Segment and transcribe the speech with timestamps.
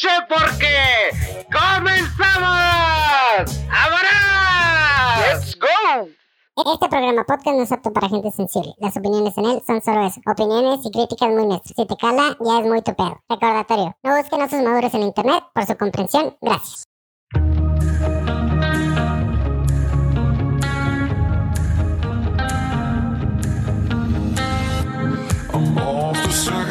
[0.00, 1.10] noche porque
[1.52, 2.48] comenzamos.
[3.70, 5.32] ¡Ahora!
[5.32, 6.08] ¡Let's go!
[6.74, 8.74] Este programa podcast no es apto para gente sensible.
[8.78, 11.74] Las opiniones en él son solo eso, opiniones y críticas muy nuestras.
[11.76, 13.20] Si te cala, ya es muy tu pedo.
[13.28, 15.44] Recordatorio, no busquen osos maduros en internet.
[15.54, 16.84] Por su comprensión, gracias.
[25.52, 26.69] I'm off the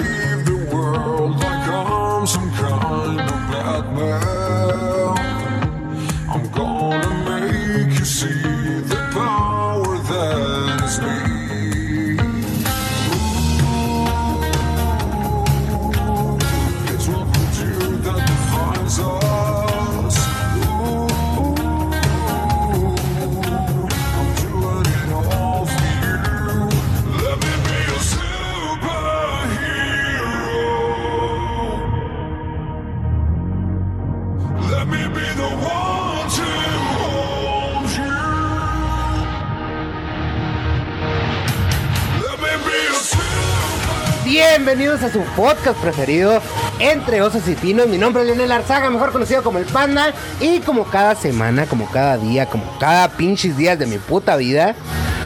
[44.39, 46.41] Bienvenidos a su podcast preferido,
[46.79, 47.89] Entre Osos y Pinos.
[47.89, 50.13] Mi nombre es Leonel Arzaga, mejor conocido como el Panda.
[50.39, 54.75] Y como cada semana, como cada día, como cada pinches días de mi puta vida,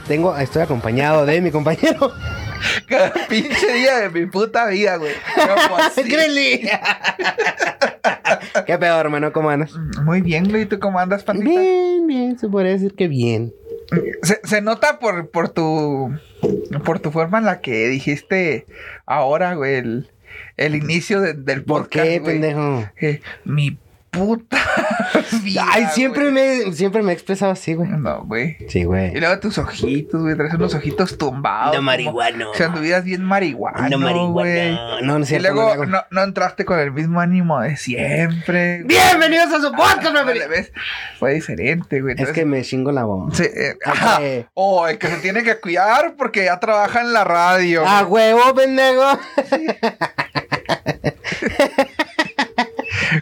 [0.07, 2.11] tengo, estoy acompañado de mi compañero.
[2.87, 5.11] Cada pinche día de mi puta vida, güey.
[6.09, 6.67] Greli.
[8.65, 9.31] ¿Qué pedo, hermano?
[9.31, 9.75] ¿Cómo andas?
[10.03, 10.65] Muy bien, güey.
[10.65, 11.59] ¿Tú cómo andas, pandita?
[11.59, 13.53] Bien, bien, se podría decir que bien.
[14.23, 16.11] Se, se nota por, por tu
[16.83, 18.65] por tu forma en la que dijiste
[19.05, 20.11] ahora, güey, el,
[20.57, 22.33] el inicio de- del ¿Por podcast, qué, güey.
[22.33, 22.89] pendejo?
[22.99, 23.77] Eh, mi
[24.13, 24.57] puta
[25.43, 27.89] vida, Ay, siempre me, siempre me he expresado así, güey.
[27.89, 28.57] No, güey.
[28.69, 29.13] Sí, Y güey.
[29.19, 30.35] luego tus ojitos, güey.
[30.37, 31.75] Traes unos ojitos tumbados.
[31.75, 32.53] No marihuano.
[32.53, 34.13] Si anduvieras bien marihuano, No, güey.
[34.13, 35.01] marihuana.
[35.01, 35.49] No, no es Y cierto.
[35.49, 38.83] no lo luego no, no entraste con el mismo ánimo de siempre.
[38.85, 40.49] Bienvenidos a su podcast Ah, preferido.
[40.49, 40.71] ¿ves?
[41.19, 42.15] Fue diferente, güey.
[42.17, 43.35] Es que me chingo la voz.
[43.35, 44.19] Sí, eh, ajá.
[44.19, 47.85] que- Oh, el que se tiene que cuidar porque ya trabaja en la radio.
[47.87, 49.19] ¡A huevo, pendejo!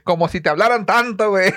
[0.03, 1.53] Como si te hablaran tanto, güey.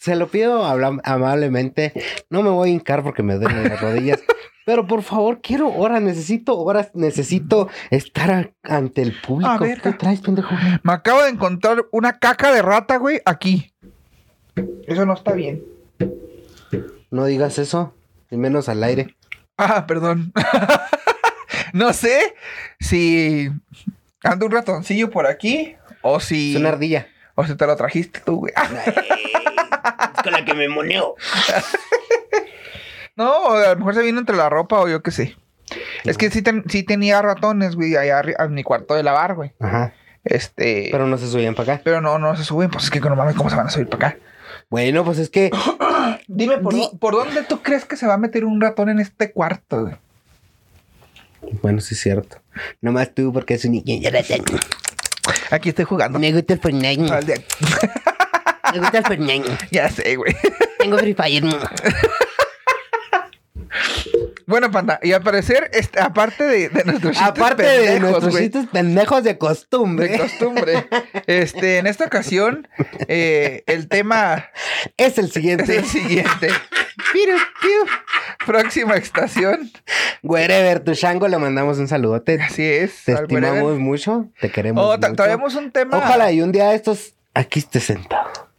[0.00, 1.92] Se lo pido amablemente.
[2.30, 4.20] No me voy a hincar porque me duelen las rodillas.
[4.64, 9.50] Pero por favor, quiero horas, necesito horas, necesito estar a- ante el público.
[9.50, 10.54] A ver, ¿Qué traes, pendejo?
[10.82, 13.72] Me acabo de encontrar una caca de rata, güey, aquí.
[14.86, 15.62] Eso no está bien.
[17.10, 17.94] No digas eso,
[18.30, 19.16] y menos al aire.
[19.58, 20.32] Ah, perdón.
[21.72, 22.34] no sé
[22.78, 23.50] si
[24.22, 27.08] anda un ratoncillo por aquí o si Es una ardilla.
[27.34, 28.52] o si te lo trajiste tú, güey.
[28.56, 31.14] Ah, con la que me moneo.
[33.16, 35.36] no, o a lo mejor se vino entre la ropa o yo qué sé.
[36.04, 39.34] Es que sí, ten- sí tenía ratones, güey, allá arri- en mi cuarto de lavar,
[39.34, 39.52] güey.
[39.60, 39.92] Ajá.
[40.24, 40.88] Este.
[40.90, 41.82] Pero no se subían para acá.
[41.84, 43.88] Pero no, no se suben, pues es que no mames, ¿cómo se van a subir
[43.88, 44.18] para acá?
[44.68, 45.50] Bueno, pues es que.
[46.28, 48.98] Dime, ¿por, Di- ¿por dónde tú crees que se va a meter un ratón en
[49.00, 49.94] este cuarto, güey?
[51.62, 52.40] Bueno, sí es cierto.
[52.80, 54.10] Nomás tú, porque es un niño.
[55.50, 56.18] Aquí estoy jugando.
[56.18, 57.02] Me gusta el Fortnite.
[57.02, 59.50] Me gusta el Fortnite.
[59.70, 60.34] Ya sé, güey.
[60.78, 61.44] Tengo Free Fire.
[64.50, 68.30] Bueno, panda, y al parecer, este, aparte de, de nuestros chistes Aparte de pendejos, nuestros
[68.32, 70.08] güey, chistes pendejos de costumbre.
[70.08, 70.88] de costumbre,
[71.26, 72.68] este, en esta ocasión,
[73.08, 74.46] eh, el tema
[74.98, 75.76] Es el es siguiente.
[75.76, 76.48] el siguiente.
[77.12, 77.86] Piru, piru.
[78.46, 79.70] Próxima estación.
[80.22, 82.38] Wherever, tu chango, le mandamos un saludote.
[82.42, 83.04] Así es.
[83.04, 83.78] Te estimamos wherever.
[83.80, 85.14] mucho, te queremos Oh, mucho.
[85.14, 85.96] traemos un tema.
[85.98, 88.49] Ojalá y un día de estos aquí estés sentado.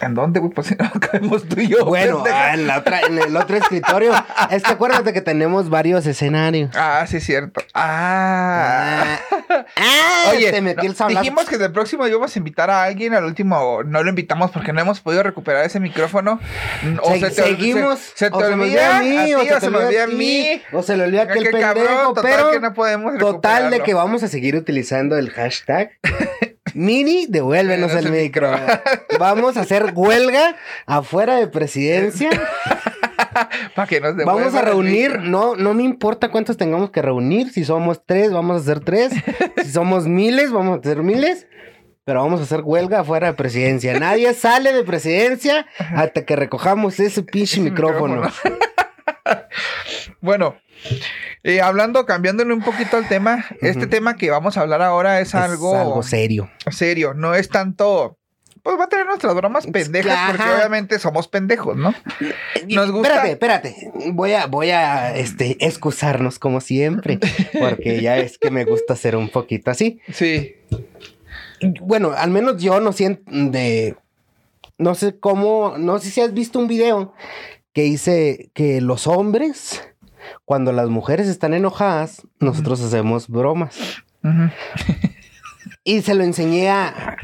[0.00, 0.52] ¿En dónde, güey?
[0.52, 1.84] Pues si no cabemos tú y yo.
[1.84, 4.12] Bueno, ah, en, la otra, en el otro escritorio.
[4.50, 6.70] Es que acuérdate que tenemos varios escenarios.
[6.76, 7.60] Ah, sí, cierto.
[7.74, 9.18] Ah.
[9.50, 11.20] Ah, ah, Oye, te metí no, el sablazo.
[11.22, 13.14] dijimos que del próximo íbamos a invitar a alguien.
[13.14, 16.40] Al último no lo invitamos porque no hemos podido recuperar ese micrófono.
[17.02, 17.98] O Se- se te, seguimos.
[17.98, 20.62] Se, se te olvida a mí, o se me olvida a mí.
[20.72, 23.80] O se le olvida aquel qué pendejo, cabrón, total pero que no podemos total de
[23.80, 25.90] que vamos a seguir utilizando el hashtag
[26.78, 28.52] Mini, devuélvenos el micro.
[29.18, 30.54] Vamos a hacer huelga
[30.86, 32.30] afuera de presidencia.
[33.74, 37.50] Para que nos Vamos a reunir, no, no me importa cuántos tengamos que reunir.
[37.50, 39.12] Si somos tres, vamos a hacer tres.
[39.64, 41.48] Si somos miles, vamos a hacer miles.
[42.04, 43.98] Pero vamos a hacer huelga afuera de presidencia.
[43.98, 48.22] Nadie sale de presidencia hasta que recojamos ese pinche micrófono.
[48.22, 48.56] micrófono.
[50.20, 50.56] Bueno,
[51.44, 55.28] eh, hablando, cambiándole un poquito al tema, este tema que vamos a hablar ahora es,
[55.28, 56.50] Es algo, algo serio.
[56.70, 58.18] serio, no es tanto
[58.68, 61.94] pues va a tener nuestras bromas pendejas, porque obviamente somos pendejos, ¿no?
[62.68, 63.26] Nos gusta.
[63.30, 64.10] Espérate, espérate.
[64.12, 67.18] Voy a, voy a este, excusarnos como siempre,
[67.58, 70.00] porque ya es que me gusta ser un poquito así.
[70.12, 70.56] Sí.
[71.80, 73.96] Bueno, al menos yo no siento de.
[74.76, 75.76] No sé cómo.
[75.78, 77.14] No sé si has visto un video
[77.72, 79.82] que dice que los hombres,
[80.44, 83.78] cuando las mujeres están enojadas, nosotros hacemos bromas.
[85.84, 87.16] Y se lo enseñé a.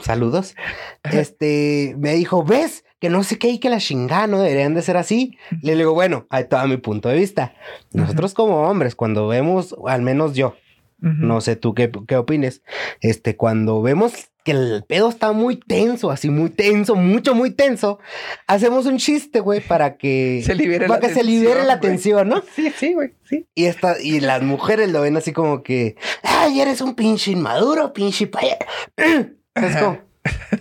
[0.00, 0.56] Saludos.
[1.04, 2.84] Este me dijo, ¿ves?
[2.98, 5.38] Que no sé qué y que la chingada no deberían de ser así.
[5.62, 7.54] Le digo, bueno, ahí está mi punto de vista.
[7.92, 10.56] Nosotros como hombres, cuando vemos, al menos yo,
[10.98, 12.62] no sé tú qué, qué opines.
[13.00, 17.98] Este, cuando vemos que el pedo está muy tenso, así muy tenso, mucho, muy tenso,
[18.46, 21.80] hacemos un chiste, güey, para que Se libere para la que se libere tensión, la
[21.80, 22.42] tensión, ¿no?
[22.54, 23.46] Sí, sí, güey, sí.
[23.54, 27.92] Y esta, y las mujeres lo ven así como que, ay, eres un pinche inmaduro,
[27.92, 28.58] pinche paya.
[29.54, 29.98] Es como,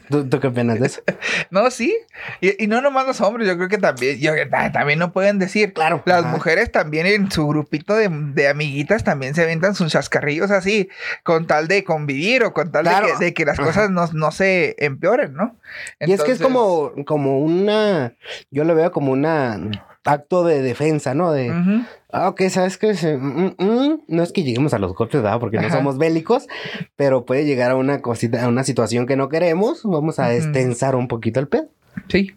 [0.09, 1.01] ¿Tú, tú qué opinas de eso?
[1.49, 1.95] No, sí.
[2.41, 5.39] Y, y no nomás los hombres, yo creo que también, yo, ta- también no pueden
[5.39, 5.73] decir.
[5.73, 6.01] Claro.
[6.05, 10.89] Las mujeres también en su grupito de, de amiguitas también se aventan sus chascarrillos así,
[11.23, 13.07] con tal de convivir o con tal Claro.
[13.07, 15.55] de, que, de que las cosas no, no se empeoren, ¿no?
[15.99, 18.13] Y es que es como, como una,
[18.51, 19.59] yo lo veo como una
[20.05, 21.31] acto de defensa, ¿no?
[21.31, 22.93] De, ujú, ah, ok, ¿sabes qué?
[22.95, 25.39] Se- mm, mm, no es que lleguemos a los golpes, ¿verdad?
[25.39, 26.47] Porque no somos bélicos,
[26.95, 29.81] pero puede llegar a una cosita, a una situación que no queremos.
[29.83, 30.33] Vamos a Ujú.
[30.33, 31.69] destensar un poquito el pedo.
[32.09, 32.35] Sí.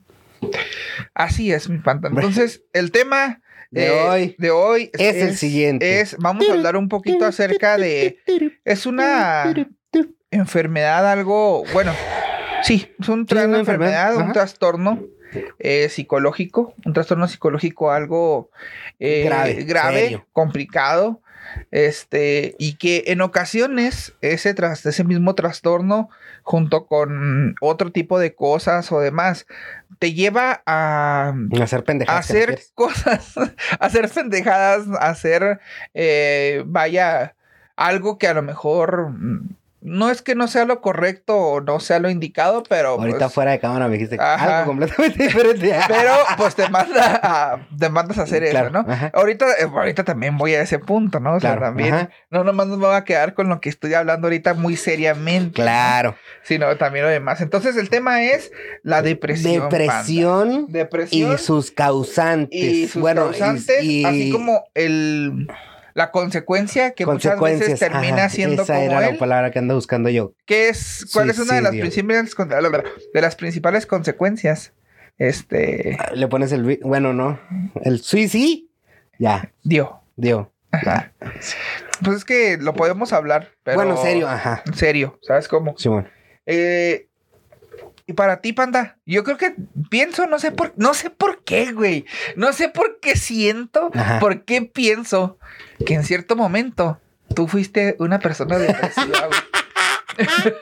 [1.14, 2.08] Así es, mi panta.
[2.08, 3.40] Entonces, el tema
[3.70, 6.00] De eh, hoy de hoy es el siguiente.
[6.00, 8.18] Es, vamos a hablar un poquito acerca de.
[8.64, 9.52] Es una
[10.30, 11.64] enfermedad, algo.
[11.72, 11.92] Bueno,
[12.62, 15.02] sí, es un Sí, una enfermedad, enfermedad, un trastorno
[15.58, 18.50] eh, psicológico, un trastorno psicológico algo
[18.98, 20.26] eh, Grave, grave serio.
[20.32, 21.20] complicado.
[21.70, 26.10] Este, y que en ocasiones ese, tras, ese mismo trastorno,
[26.42, 29.46] junto con otro tipo de cosas o demás,
[29.98, 32.28] te lleva a, hacer pendejadas.
[32.28, 33.34] hacer cosas,
[33.80, 35.60] hacer pendejadas, hacer,
[35.94, 37.36] eh, vaya,
[37.76, 39.12] algo que a lo mejor
[39.88, 43.32] no es que no sea lo correcto o no sea lo indicado, pero Ahorita pues,
[43.34, 44.58] fuera de cámara me dijiste Ajá.
[44.58, 45.74] algo completamente diferente.
[45.86, 48.92] pero pues te manda a, te mandas a hacer Claro, eso, ¿no?
[48.92, 49.10] ajá.
[49.14, 51.34] Ahorita, eh, ahorita también voy a ese punto, ¿no?
[51.34, 52.10] O sea, Claro, también, ajá.
[52.30, 55.62] no nomás nos voy a quedar con lo que estoy hablando ahorita muy seriamente.
[55.62, 55.64] ¿no?
[55.66, 56.16] Claro.
[56.42, 57.40] Sino también lo demás.
[57.40, 58.50] Entonces, el tema es
[58.82, 59.68] la depresión.
[59.68, 61.34] Depresión Depresión.
[61.34, 62.48] y sus causantes.
[62.60, 65.46] y sus bueno, y- causantes, y- así como el
[65.96, 69.58] la consecuencia que muchas veces termina ajá, siendo esa como era él, la palabra que
[69.58, 70.34] ando buscando yo.
[70.44, 72.34] que es cuál es una de las principales
[73.14, 74.74] de las principales consecuencias.
[75.16, 76.80] Este Le pones el...
[76.82, 77.40] Bueno, no.
[77.82, 78.68] El suicidio.
[79.18, 80.02] Ya, dio.
[80.16, 80.52] dio.
[80.70, 81.14] Ajá.
[82.04, 84.62] Pues es que lo podemos hablar, pero Bueno, en serio, ajá.
[84.74, 85.78] Serio, ¿sabes cómo?
[85.78, 86.10] Simón.
[86.44, 87.05] Eh,
[88.06, 89.54] y para ti, panda, yo creo que
[89.90, 92.04] pienso, no sé por, no sé por qué, güey.
[92.36, 94.20] No sé por qué siento, Ajá.
[94.20, 95.38] por qué pienso
[95.84, 97.00] que en cierto momento
[97.34, 99.40] tú fuiste una persona depresiva, güey.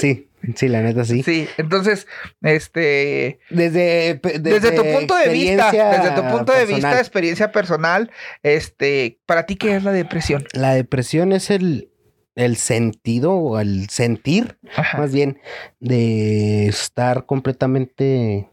[0.00, 1.22] Sí, sí, la neta sí.
[1.22, 2.06] Sí, entonces,
[2.42, 8.10] este, Desde, desde, tu punto de vista, desde tu punto de vista, experiencia personal,
[8.42, 10.46] este, para ti, ¿qué es la depresión?
[10.52, 11.90] La depresión es el,
[12.36, 14.98] el sentido o el sentir, Ajá.
[14.98, 15.40] más bien,
[15.80, 18.48] de estar completamente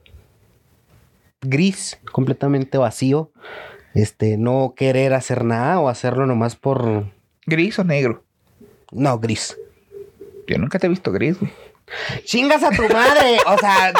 [1.41, 3.31] gris, completamente vacío.
[3.93, 7.11] Este, no querer hacer nada o hacerlo nomás por.
[7.45, 8.23] ¿Gris o negro?
[8.91, 9.57] No, gris.
[10.47, 11.51] Yo nunca te he visto gris, güey.
[12.23, 13.37] ¡Chingas a tu madre!
[13.45, 13.93] O sea.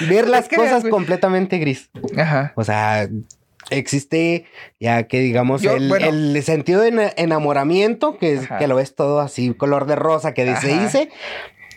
[0.08, 1.90] ver las cosas completamente gris.
[2.16, 2.52] Ajá.
[2.56, 3.08] O sea,
[3.70, 4.44] existe
[4.78, 6.06] ya que digamos Yo, el, bueno.
[6.08, 10.34] el sentido de ena- enamoramiento, que, es, que lo ves todo así, color de rosa,
[10.34, 10.82] que se Ajá.
[10.82, 11.08] dice.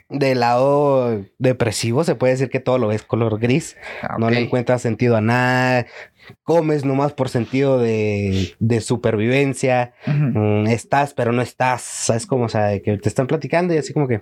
[0.10, 3.78] Del lado depresivo se puede decir que todo lo ves color gris.
[4.04, 5.88] Ah, No le encuentras sentido a nada.
[6.44, 9.94] Comes nomás por sentido de, de supervivencia.
[10.06, 11.82] Mm, estás, pero no estás.
[11.82, 12.46] ¿Sabes cómo?
[12.46, 14.22] O sea, de que te están platicando y así como que...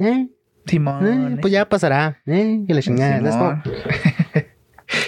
[0.00, 0.28] eh,
[0.66, 1.34] Simón.
[1.34, 2.20] eh, pues ya pasará.
[2.26, 3.62] Eh, que la chingada.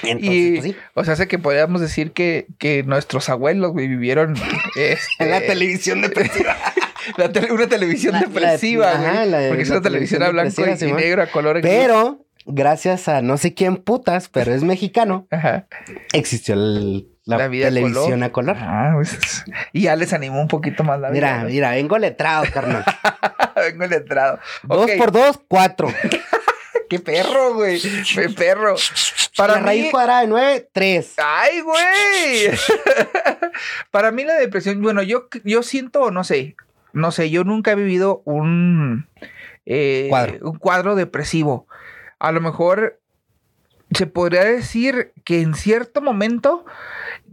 [0.02, 0.76] Entonces, Y, pues sí.
[0.94, 4.34] o sea, hace que podríamos decir que, que nuestros abuelos, güey, vivieron
[4.76, 6.56] este, En la televisión depresiva.
[7.16, 9.06] la tele- una televisión La- la- depresiva, güey.
[9.08, 11.60] ajá, la- porque es la una televisión a blanco y, negro, a color.
[11.62, 15.66] Pero, gracias a no sé quién putas, pero es mexicano, Ajá.
[16.12, 18.24] existió el- la, La vida a televisión color.
[18.24, 18.56] a color.
[18.58, 21.38] Ah, pues, y ya les animó un poquito más la vida.
[21.38, 22.84] Mira, mira, vengo letrado, carnal.
[23.54, 24.40] Vengo letrado.
[24.64, 25.86] Dos por dos, cuatro.
[26.92, 27.80] Qué perro, güey.
[27.80, 28.74] Qué perro.
[29.34, 31.14] Para la mí, raíz cuadrada de nueve, tres.
[31.16, 32.50] ¡Ay, güey!
[33.90, 36.54] Para mí la depresión, bueno, yo, yo siento, no sé,
[36.92, 39.08] no sé, yo nunca he vivido un,
[39.64, 40.50] eh, Cuadro.
[40.50, 41.66] un cuadro depresivo.
[42.18, 43.00] A lo mejor
[43.96, 46.66] se podría decir que en cierto momento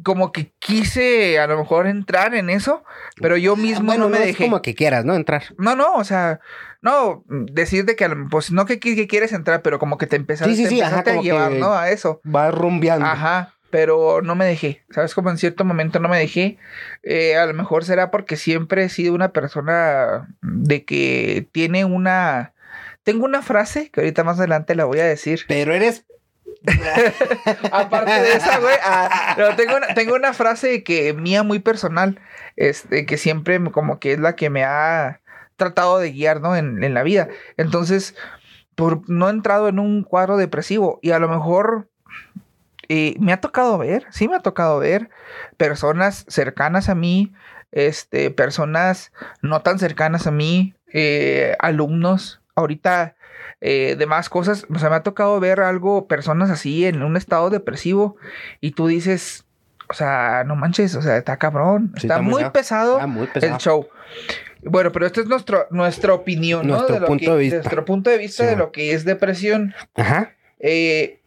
[0.03, 2.85] como que quise a lo mejor entrar en eso,
[3.17, 4.45] pero yo mismo Bueno, no me es dejé.
[4.45, 5.15] como que quieras, ¿no?
[5.15, 5.43] Entrar.
[5.57, 6.39] No, no, o sea,
[6.81, 10.55] no, decir de que pues no que, que quieres entrar, pero como que te empezaste,
[10.55, 11.73] Sí, sí, ajá, a llevar, ¿no?
[11.73, 12.21] A eso.
[12.25, 13.05] Va rumbeando.
[13.05, 15.13] Ajá, pero no me dejé, ¿sabes?
[15.13, 16.57] Como en cierto momento no me dejé.
[17.03, 22.53] Eh, a lo mejor será porque siempre he sido una persona de que tiene una...
[23.03, 25.41] Tengo una frase que ahorita más adelante la voy a decir.
[25.47, 26.05] Pero eres.
[27.71, 32.19] Aparte de esa, güey, ah, pero tengo, una, tengo una frase que mía muy personal,
[32.57, 35.21] este, que siempre como que es la que me ha
[35.59, 36.55] tratado de guiar, ¿no?
[36.55, 37.27] En, en la vida.
[37.57, 38.15] Entonces,
[38.73, 41.87] por, no he entrado en un cuadro depresivo y a lo mejor
[42.87, 45.09] eh, me ha tocado ver, sí me ha tocado ver
[45.57, 47.33] personas cercanas a mí,
[47.71, 49.11] este, personas
[49.43, 53.15] no tan cercanas a mí, eh, alumnos, ahorita
[53.61, 57.49] eh, demás cosas, o sea, me ha tocado ver algo, personas así en un estado
[57.51, 58.15] depresivo
[58.59, 59.45] y tú dices,
[59.89, 63.23] o sea, no manches, o sea, está cabrón, Sí, está, está muy muy pesado muy
[63.25, 63.59] el pesado.
[63.59, 63.87] show.
[64.63, 66.73] Bueno, pero esta es nuestro, nuestra opinión, ¿no?
[66.73, 67.55] Nuestro de lo punto que- de vista.
[67.57, 69.73] Nuestro punto de vista Sí, de lo que es depresión.
[69.95, 70.33] Ajá.
[70.59, 71.19] Eh,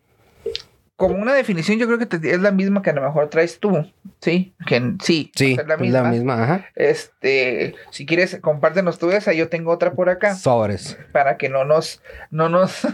[0.97, 3.59] como una definición, yo creo que te- es la misma que a lo mejor traes
[3.59, 4.55] tú, ¿sí?
[4.67, 6.03] Que sí, Sí, es la misma.
[6.03, 6.67] la misma, ajá.
[6.77, 10.97] Este, si quieres, compártenos tú esa, yo tengo otra por acá, Sobres.
[11.11, 12.87] para que no nos, no nos...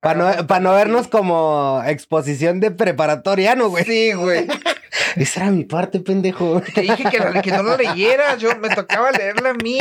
[0.00, 3.84] Para no, pa' no vernos como exposición de preparatoria, ¿no, güey?
[3.84, 4.46] sí, güey.
[5.16, 6.60] Esa era mi parte, pendejo.
[6.74, 9.78] Te dije que, la- que no lo leyeras, yo me tocaba leerla a mí.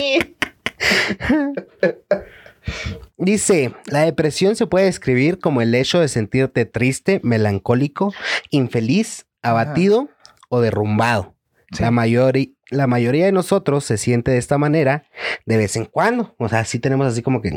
[3.17, 8.13] Dice, la depresión se puede describir como el hecho de sentirte triste, melancólico,
[8.49, 10.09] infeliz, abatido
[10.49, 11.35] o derrumbado.
[11.71, 11.83] Sí.
[11.83, 15.03] La, mayori- la mayoría de nosotros se siente de esta manera
[15.45, 16.35] de vez en cuando.
[16.37, 17.51] O sea, sí tenemos así como que...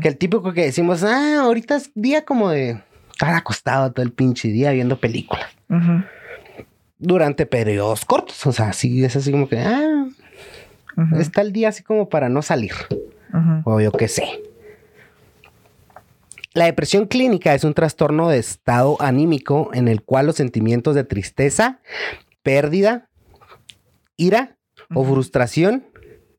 [0.00, 2.80] Que el típico que decimos, ah, ahorita es día como de
[3.10, 5.46] estar acostado todo el pinche día viendo películas.
[6.98, 8.46] Durante periodos cortos.
[8.46, 10.06] O sea, sí, es así como que, ah,
[11.18, 12.72] está el día así como para no salir.
[13.32, 13.70] Ujú.
[13.70, 14.24] O yo qué sé.
[16.54, 21.02] La depresión clínica es un trastorno de estado anímico en el cual los sentimientos de
[21.02, 21.80] tristeza,
[22.44, 23.08] pérdida,
[24.16, 24.56] ira
[24.94, 25.84] o frustración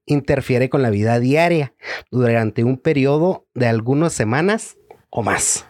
[0.06, 1.74] interfiere con la vida diaria
[2.12, 4.78] durante un periodo de algunas semanas
[5.10, 5.66] o más.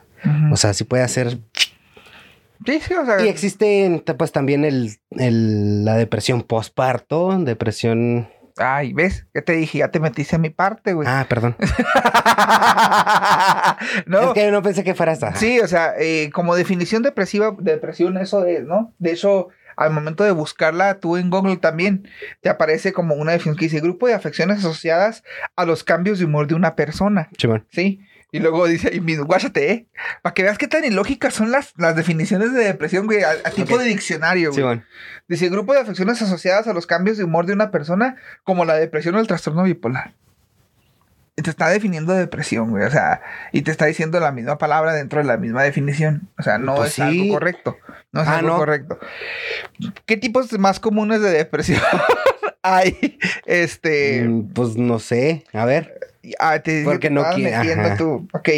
[0.51, 1.39] O sea, sí puede hacer.
[2.65, 3.23] Sí, sí, o sea.
[3.23, 8.29] Y existe pues también el, el- la depresión postparto, depresión.
[8.57, 9.27] Ay, ¿ves?
[9.33, 9.79] ¿Qué te dije?
[9.79, 11.07] Ya te metiste a mi parte, güey.
[11.09, 11.57] Ah, perdón.
[14.05, 14.21] no.
[14.21, 15.35] Es que no pensé que fuera esta.
[15.35, 18.93] Sí, o sea, eh, como definición depresiva, depresión, eso es, ¿no?
[18.97, 22.07] De hecho, al momento de buscarla, tú en Google también
[22.41, 25.23] te aparece como una definición que dice grupo de afecciones asociadas
[25.57, 27.65] a los cambios de humor de una persona, Chimón.
[27.71, 27.99] ¿sí?
[28.31, 29.85] Y luego dice, y mi- guáchate, ¿eh?
[30.21, 33.51] Para que veas qué tan ilógicas son las, las definiciones de depresión, güey, a, a
[33.51, 34.61] tipo de diccionario, güey.
[34.61, 34.85] Chimón.
[35.27, 38.75] Dice grupo de afecciones asociadas a los cambios de humor de una persona, como la
[38.75, 40.13] depresión o el trastorno bipolar.
[41.37, 42.83] Y te está definiendo depresión, güey.
[42.85, 46.29] O sea, y te está diciendo la misma palabra dentro de la misma definición.
[46.37, 47.01] O sea, no Pues es sí.
[47.01, 47.77] algo correcto.
[48.13, 48.57] No es Ah, algo no.
[48.57, 48.99] correcto.
[50.05, 51.81] ¿Qué tipos más comunes de depresión
[52.63, 53.19] hay?
[53.45, 54.23] Este.
[54.23, 55.43] Mm, Pues no sé.
[55.53, 55.99] A ver.
[56.39, 58.27] Ah, te dije Porque que no metiendo tú.
[58.33, 58.49] Ok.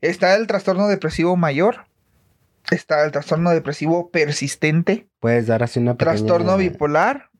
[0.00, 1.86] Está el trastorno depresivo mayor.
[2.70, 5.08] Está el trastorno depresivo persistente.
[5.20, 6.16] Puedes dar así una pequeña...
[6.16, 7.30] Trastorno bipolar.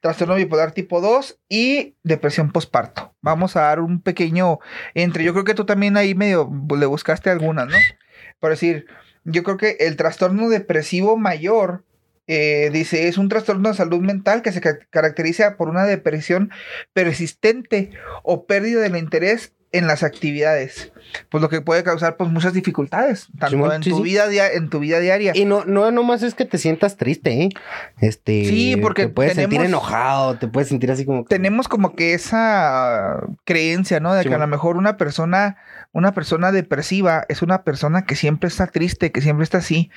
[0.00, 3.14] Trastorno bipolar tipo 2 y depresión postparto.
[3.20, 4.58] Vamos a dar un pequeño
[4.94, 5.24] entre.
[5.24, 7.76] Yo creo que tú también ahí medio le buscaste algunas, ¿no?
[8.38, 8.86] Por decir,
[9.24, 11.84] yo creo que el trastorno depresivo mayor,
[12.32, 16.50] eh, dice, es un trastorno de salud mental que se ca- caracteriza por una depresión
[16.92, 17.90] persistente
[18.22, 20.92] o pérdida del interés en las actividades.
[21.28, 24.02] Pues lo que puede causar pues muchas dificultades, tanto Simón, en, sí, tu sí.
[24.02, 25.32] Vida en tu vida diaria.
[25.34, 27.48] Y no, no nomás es que te sientas triste, ¿eh?
[28.00, 28.44] Este...
[28.44, 31.24] Sí, porque Te puedes sentir enojado, te puedes sentir así como...
[31.24, 34.12] que- tenemos como que esa creencia, ¿no?
[34.14, 35.56] De Sí, que a lo mejor una persona,
[35.92, 39.90] una persona depresiva es una persona que siempre está triste, que siempre está así,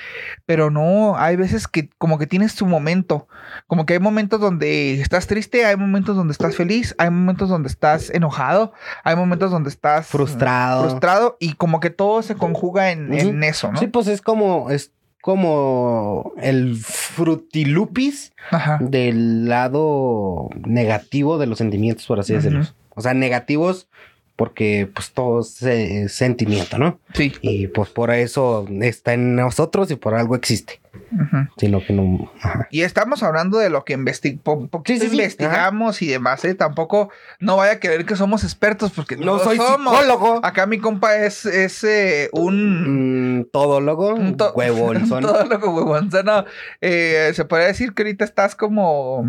[0.46, 3.28] pero no, hay veces que como que tienes tu momento,
[3.68, 7.70] como que hay momentos donde estás triste, hay momentos donde estás feliz, hay momentos donde
[7.70, 8.74] estás enojado,
[9.04, 10.90] hay momentos donde estás Frustrado.
[10.90, 13.80] frustrado y como que todo se conjuga en, eso, ¿no?
[13.80, 14.70] Sí, pues es como...
[14.70, 18.78] Es como el frutilupis Ajá.
[18.82, 22.42] del lado negativo de los sentimientos, por así Ujú.
[22.42, 22.66] decirlo.
[22.90, 23.88] O sea, negativos
[24.36, 27.00] porque pues todo es eh, sentimiento, ¿no?
[27.14, 27.34] Sí.
[27.42, 30.82] Y pues por eso está en nosotros y por algo existe.
[31.12, 31.48] Ujú.
[31.58, 32.32] Sino que no.
[32.42, 32.68] ajá.
[32.72, 35.16] Y estamos hablando de lo que investi po- poquito Sí, sí, sí.
[35.22, 36.56] investigamos y demás, ¿eh?
[36.56, 37.10] Tampoco
[37.40, 39.94] no vaya a creer que somos expertos porque no, No soy somos.
[39.94, 40.40] psicólogo.
[40.44, 43.40] Acá mi compa es, es eh, un...
[43.40, 45.26] Mm, todólogo, un to- huevonzón.
[45.26, 46.46] Huevonzón, no.
[46.82, 49.26] Eh, se podría decir que ahorita estás como...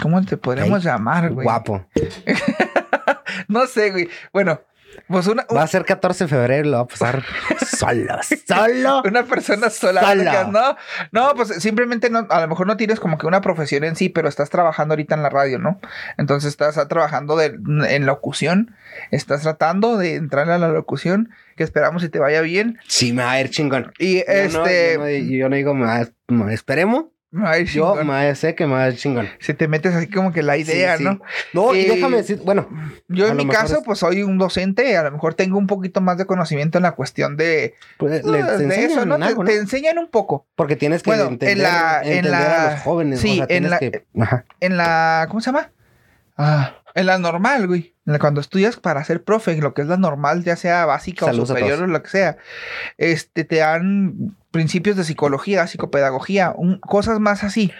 [0.00, 1.44] ¿Cómo te podríamos llamar, güey?
[1.44, 1.84] Guapo.
[3.48, 4.08] No sé, güey.
[4.32, 4.60] Bueno,
[5.08, 7.22] pues una, Va a ser 14 de febrero y lo va a pasar
[7.66, 9.02] solo, solo.
[9.04, 10.02] una persona sola.
[10.02, 10.44] Sola.
[10.50, 10.76] No,
[11.12, 14.08] no, pues simplemente no, a lo mejor no tienes como que una profesión en sí,
[14.10, 15.80] pero estás trabajando ahorita en la radio, ¿no?
[16.18, 17.58] Entonces estás trabajando de-
[17.88, 18.74] en locución,
[19.10, 22.78] estás tratando de entrar a la locución, que esperamos y te vaya bien.
[22.86, 23.92] Sí, me va a ir chingón.
[23.98, 27.06] Y Yo no- este, yo, no, yo no digo, me va esperemos.
[27.58, 28.10] ir Yo chingón.
[28.10, 29.28] a- sé que me va a ir chingón.
[29.40, 31.04] si te metes así como que la idea, Sí, sí.
[31.04, 31.20] ¿no?
[31.52, 32.68] No, y Eh, déjame decir, bueno,
[33.08, 36.00] Yo en mi caso, es- pues soy un docente, a lo mejor tengo un poquito
[36.00, 39.18] más de conocimiento en la cuestión de, pues, pues, de enseñan eso, ¿no?
[39.18, 40.46] Te- te, enseñan un poco.
[40.54, 41.56] Porque tienes que Bueno, en entender,
[42.04, 43.20] en la- a los jóvenes.
[43.20, 44.04] sí, o sea, en la- que-
[44.60, 45.26] en la.
[45.28, 45.70] ¿Cómo se llama?
[46.36, 47.91] Ah, en la normal, güey.
[48.20, 51.54] Cuando estudias para ser profe, lo que es la normal, ya sea básica Saludos o
[51.54, 52.36] superior o lo que sea,
[52.98, 57.70] este, te dan principios de psicología, psicopedagogía, un- cosas más así.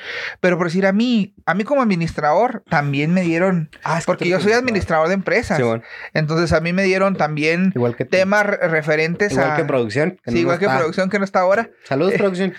[0.40, 4.28] Pero por decir a mí, a mí como administrador, también me dieron, Ah, que porque
[4.28, 5.82] yo soy administrador de empresas, Sí, bueno,
[6.14, 9.56] entonces a mí me dieron también igual que temas re- referentes Igual a...
[9.56, 10.20] que producción.
[10.24, 10.78] sí, no igual que está.
[10.78, 11.68] producción que no está ahora.
[11.84, 12.54] Saludos, producción.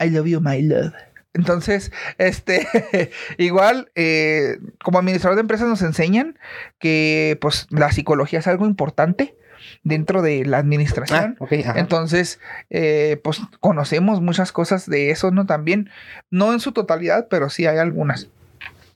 [0.00, 0.92] I love you, my love.
[1.34, 2.66] Entonces, este,
[3.38, 6.38] igual, eh, como administrador de empresas nos enseñan
[6.78, 9.34] que, pues, la psicología es algo importante
[9.82, 11.36] dentro de la Ah, administración.
[11.40, 11.78] ajá.
[11.78, 12.38] Entonces,
[12.70, 15.44] eh, pues, conocemos muchas cosas de eso, ¿no?
[15.46, 15.90] También,
[16.30, 18.28] no en su totalidad, pero sí hay algunas.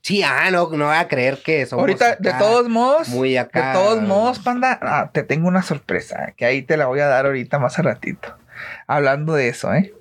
[0.01, 3.43] Sí, ah, no, no voy a creer que somos Ahorita, de todos modos, muy de
[3.73, 7.25] todos modos, panda, ah, te tengo una sorpresa, que ahí te la voy a dar
[7.25, 8.37] ahorita más a ratito.
[8.87, 9.93] Hablando de eso, ¿eh?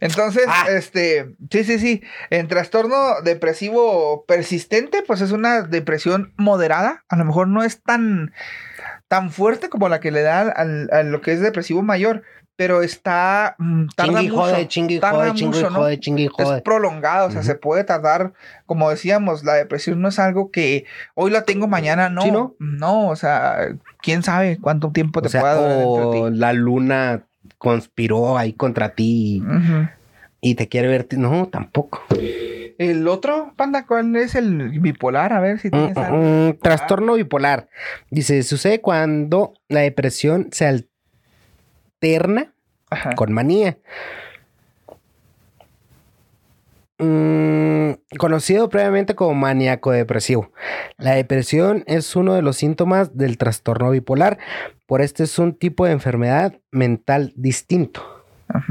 [0.00, 0.66] Entonces, Ah.
[0.70, 2.02] este, sí, sí, sí.
[2.30, 7.04] En trastorno depresivo persistente, pues es una depresión moderada.
[7.08, 8.32] A lo mejor no es tan,
[9.08, 12.22] tan fuerte como la que le da al, a lo que es depresivo mayor,
[12.56, 14.40] pero está, mm, tarda Chingui, mucho.
[14.42, 15.78] jode, chingui, tarda jode, chingui, mucho, ¿no?
[15.80, 16.56] jode, chingui, jode.
[16.58, 18.32] Es prolongado, o sea, se puede tardar,
[18.66, 20.84] como decíamos, la depresión no es algo que
[21.14, 22.22] hoy la tengo, mañana no.
[22.22, 22.54] Sí, ¿no?
[22.60, 23.70] No, o sea,
[24.02, 26.36] quién sabe cuánto tiempo te sea, pueda durar dentro de o ti.
[26.38, 27.24] la luna
[27.58, 29.42] conspiró ahí contra ti
[30.40, 31.06] y te quiere ver.
[31.16, 32.02] No, tampoco.
[32.78, 35.32] El otro, panda, ¿cuál es el bipolar?
[35.32, 36.16] A ver si tienes Mm, algo.
[36.16, 37.68] mm, mm, trastorno bipolar.
[38.10, 40.66] Dice, sucede cuando la depresión se
[42.02, 42.52] alterna
[42.90, 43.14] Ajá.
[43.14, 43.78] con manía.
[46.98, 50.52] Mm, conocido previamente como maníaco depresivo.
[50.96, 54.38] La depresión es uno de los síntomas del trastorno bipolar.
[54.86, 58.13] Por este es un tipo de enfermedad mental distinto.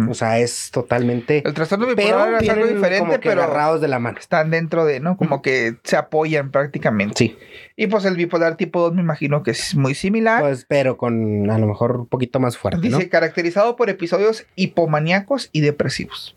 [0.10, 1.44] O sea, es totalmente...
[1.46, 4.18] El trastorno bipolar es algo diferente, como que pero agarrados de la mano.
[4.18, 5.18] están dentro de, ¿no?
[5.18, 7.16] Como que se apoyan prácticamente.
[7.18, 7.38] Sí,
[7.76, 10.42] Y pues el bipolar tipo 2 me imagino que es muy similar.
[10.42, 12.98] pues, pero con a lo mejor un poquito más fuerte, ¿no?
[12.98, 16.36] Dice, caracterizado por episodios hipomaníacos y depresivos.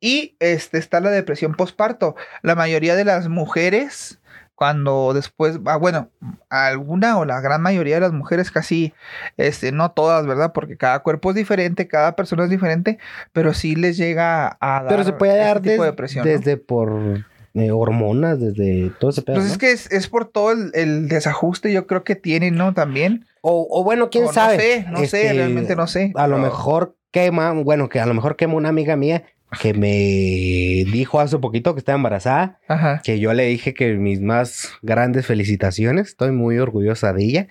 [0.00, 2.16] Y este está la depresión postparto.
[2.42, 4.18] La mayoría de las mujeres,
[4.54, 6.08] cuando después, ah, bueno,
[6.48, 8.92] alguna o la gran mayoría de las mujeres, casi,
[9.36, 10.52] este, no todas, ¿verdad?
[10.52, 12.98] Porque cada cuerpo es diferente, cada persona es diferente,
[13.32, 16.24] pero sí les llega a dar Pero se puede este dar tipo des- de depresión.
[16.24, 16.30] ¿no?
[16.30, 19.36] desde por eh, hormonas, desde todo ese pedo.
[19.36, 19.52] Pues ¿no?
[19.52, 22.72] es que es, es por todo el, el desajuste, yo creo que tienen, ¿no?
[22.72, 23.26] También.
[23.40, 24.54] o, o bueno, quién O sabe.
[24.56, 26.12] No sé, no sé, Este, realmente no sé.
[26.14, 29.24] A lo mejor quema, bueno, que a lo mejor quema una amiga mía
[29.60, 34.20] que me dijo hace poquito que estaba embarazada, Ajá, que yo le dije que mis
[34.20, 37.48] más grandes felicitaciones, estoy muy orgullosa de ella.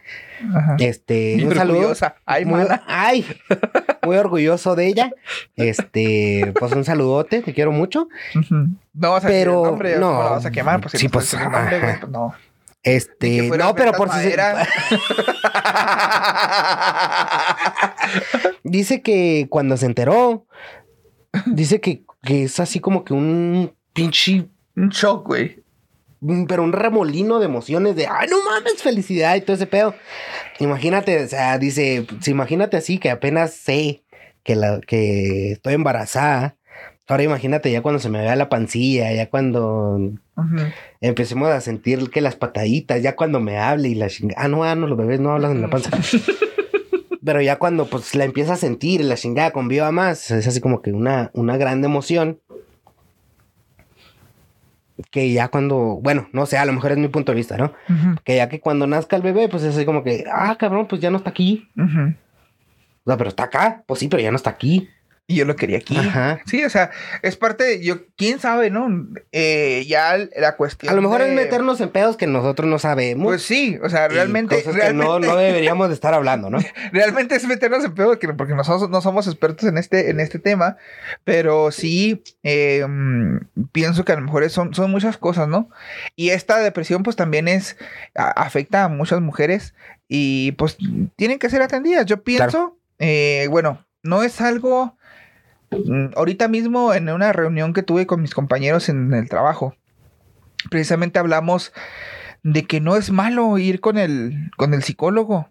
[0.55, 0.75] ajá.
[0.79, 1.93] Este, Muy un saludo.
[2.25, 3.25] Ay, muy, ay,
[4.03, 5.11] muy orgulloso de ella.
[5.55, 8.07] Este, pues un saludote, te quiero mucho.
[8.93, 10.81] No vas a Pero, el nombre, no, ¿cómo la vas a quemar?
[10.81, 12.33] Pues si sí, no pues, nombre, güey, pues no.
[12.83, 14.35] Este, no, pero por si se-.
[18.63, 20.45] Dice que cuando se enteró,
[21.45, 25.63] dice que, que es así como que un pinche, Un shock, güey.
[26.47, 29.95] pero un remolino de emociones de, ay, no mames, felicidad y todo ese pedo.
[30.59, 34.03] Imagínate, o sea, dice, pues, imagínate así que apenas sé
[34.43, 36.55] que, la, que estoy embarazada.
[37.07, 40.13] Ahora imagínate ya cuando se me vea la pancilla, ya cuando
[41.01, 44.43] empecemos a sentir que las pataditas, ya cuando me hable y la chingada.
[44.43, 45.89] Ah, no, ah, no, los bebés no hablan en la panza.
[47.23, 50.81] Pero ya cuando pues la empieza a sentir la chingada conviva más, es así como
[50.81, 52.39] que una, una grande emoción.
[55.11, 57.73] que ya cuando, bueno, no sé, a lo mejor es mi punto de vista, ¿no?
[57.89, 60.87] Ujú, Que ya que cuando nazca el bebé, pues es así como que, ah, cabrón,
[60.87, 61.67] pues ya no está aquí.
[61.75, 62.13] ujú.
[63.03, 63.83] O sea, pero está acá.
[63.87, 64.87] Pues sí, pero ya no está aquí.
[65.31, 65.95] Y yo lo quería aquí.
[65.97, 66.41] Ajá.
[66.45, 66.91] Sí, o sea,
[67.21, 68.87] es parte de, yo, quién sabe, ¿no?
[69.31, 70.91] Eh, ya la cuestión.
[70.91, 73.25] A lo mejor de- es meternos en pedos que nosotros no sabemos.
[73.25, 76.57] Pues sí, o sea, realmente, cosas que realmente, no, no deberíamos de estar hablando, ¿no?
[76.91, 80.37] realmente es meternos en pedo que- porque nosotros no somos expertos en este, en este
[80.39, 80.75] tema,
[81.23, 83.37] pero sí eh, mm,
[83.71, 85.69] pienso que a lo mejor son, son muchas cosas, ¿no?
[86.15, 87.77] Y esta depresión pues también es,
[88.15, 89.73] a- afecta a muchas mujeres
[90.07, 90.77] y pues
[91.15, 92.05] tienen que ser atendidas.
[92.05, 94.97] Yo pienso, eh, bueno, no es algo,
[96.15, 99.75] ahorita mismo en una reunión que tuve con mis compañeros en el trabajo,
[100.69, 101.71] precisamente hablamos
[102.43, 105.47] de que no es malo ir con el, con el psicólogo.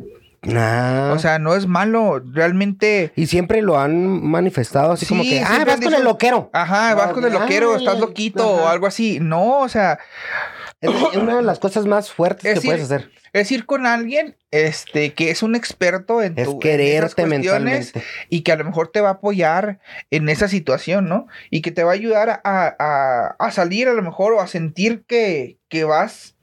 [0.54, 1.12] Ah.
[1.14, 3.12] O sea, no es malo, realmente.
[3.14, 6.48] y siempre lo han manifestado así como que, ah, vas con dicho- el loquero.
[6.54, 9.18] Ajá, vas con el loquero, estás loquito o algo así.
[9.20, 9.98] No, o sea,
[10.80, 13.10] Es una de las cosas más fuertes Es que puedes hacer.
[13.32, 17.26] es ir con alguien este, que es un experto en, Es tu, en esas quererte
[17.26, 17.92] cuestiones
[18.28, 19.78] y que a lo mejor te va a apoyar
[20.10, 21.26] en esa situación, ¿no?
[21.50, 24.46] Y que te va a ayudar a, a- a salir a lo mejor o a
[24.46, 26.34] sentir que, que vas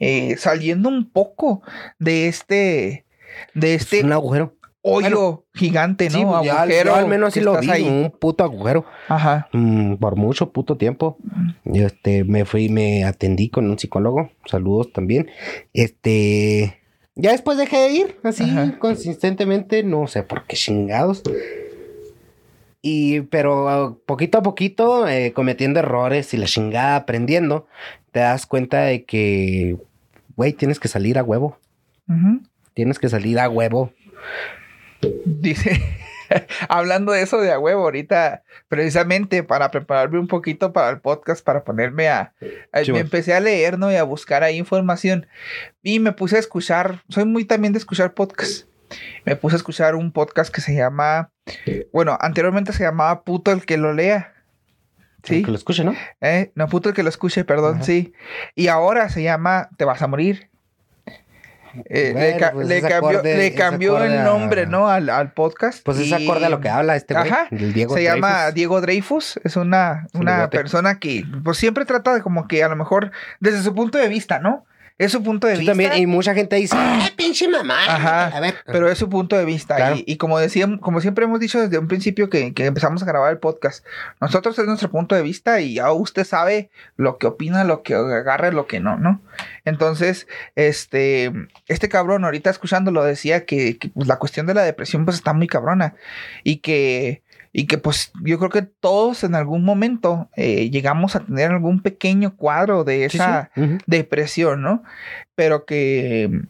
[0.00, 1.62] eh, saliendo un poco
[1.98, 3.04] de este,
[3.54, 4.56] de Es este un agujero.
[4.82, 6.40] Hoyo gigante, ¿no?
[6.40, 6.90] Sí, ya- Agujero.
[6.90, 7.88] yo al menos así lo vi, ahí.
[7.88, 8.84] un puto agujero.
[9.08, 9.48] Ajá.
[9.52, 11.16] Mm, por mucho puto tiempo.
[11.64, 14.30] Yo, este, me fui, me atendí con un psicólogo.
[14.46, 15.28] Saludos también.
[15.72, 16.80] Este,
[17.14, 18.78] ya después dejé de ir así Ajá.
[18.78, 21.22] consistentemente, no sé por qué chingados.
[22.84, 27.66] Y, pero poquito a poquito, eh, cometiendo errores y la chingada aprendiendo,
[28.10, 29.76] te das cuenta de que,
[30.36, 31.58] güey, tienes que salir a huevo.
[32.08, 32.40] Ujú.
[32.74, 33.92] Tienes que salir a huevo.
[35.24, 35.80] Dice,
[36.68, 41.44] hablando de eso de a huevo, ahorita, precisamente para prepararme un poquito para el podcast,
[41.44, 42.32] para ponerme a...
[42.88, 43.90] me empecé a leer, ¿no?
[43.90, 45.26] Y a buscar ahí información.
[45.82, 48.66] Y me puse a escuchar, soy muy también de escuchar podcasts.
[49.24, 51.30] Me puse a escuchar un podcast que se llama,
[51.92, 54.34] bueno, anteriormente se llamaba Puto el que lo lea.
[55.22, 55.94] Sí, Que lo escuche, ¿no?
[56.20, 56.50] ¿eh?
[56.56, 57.84] No, puto el que lo escuche, perdón, Ajá.
[57.84, 58.12] sí.
[58.56, 60.50] Y ahora se llama Te vas a morir.
[61.86, 64.88] Eh, le, ca- pues le cambió, acorde- le cambió el a- nombre, ¿no?
[64.88, 65.82] Al, al podcast.
[65.84, 67.30] Pues es acorde a lo que habla este güey.
[67.30, 67.46] Ajá.
[67.50, 68.50] el Diego Se llama.
[68.50, 69.40] Diego Dreyfus.
[69.44, 73.62] Es una, una persona que pues siempre trata de como que a lo mejor desde
[73.62, 74.66] su punto de vista, ¿no?
[74.98, 75.72] Es su punto de vista.
[75.72, 77.84] también, y mucha gente dice, ¡ay, pinche mamá!
[77.86, 78.26] Ajá.
[78.26, 79.76] A ver, Pero es su punto de vista.
[79.76, 79.96] Claro.
[79.96, 83.06] Y, y como decía, como siempre hemos dicho desde un principio que, que empezamos a
[83.06, 83.84] grabar el podcast,
[84.20, 87.94] nosotros es nuestro punto de vista y ya usted sabe lo que opina, lo que
[87.94, 89.20] agarra, lo que no, ¿no?
[89.64, 90.26] Entonces,
[90.56, 91.32] este,
[91.68, 95.32] este cabrón ahorita escuchándolo decía que, que, pues, la cuestión de la depresión pues está
[95.32, 95.94] muy cabrona
[96.44, 101.20] y que, y que pues yo creo que todos en algún momento eh, llegamos a
[101.20, 103.50] tener algún pequeño cuadro de Sí, esa
[103.86, 104.82] depresión, ¿no?
[105.34, 106.42] Pero que,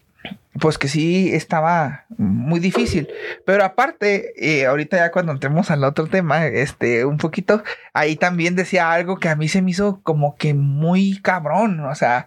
[0.60, 3.08] pues que sí estaba muy difícil.
[3.44, 8.54] Pero aparte, eh, ahorita ya cuando entremos al otro tema, este, un poquito, ahí también
[8.54, 12.26] decía algo que a mí se me hizo como que muy cabrón, o sea,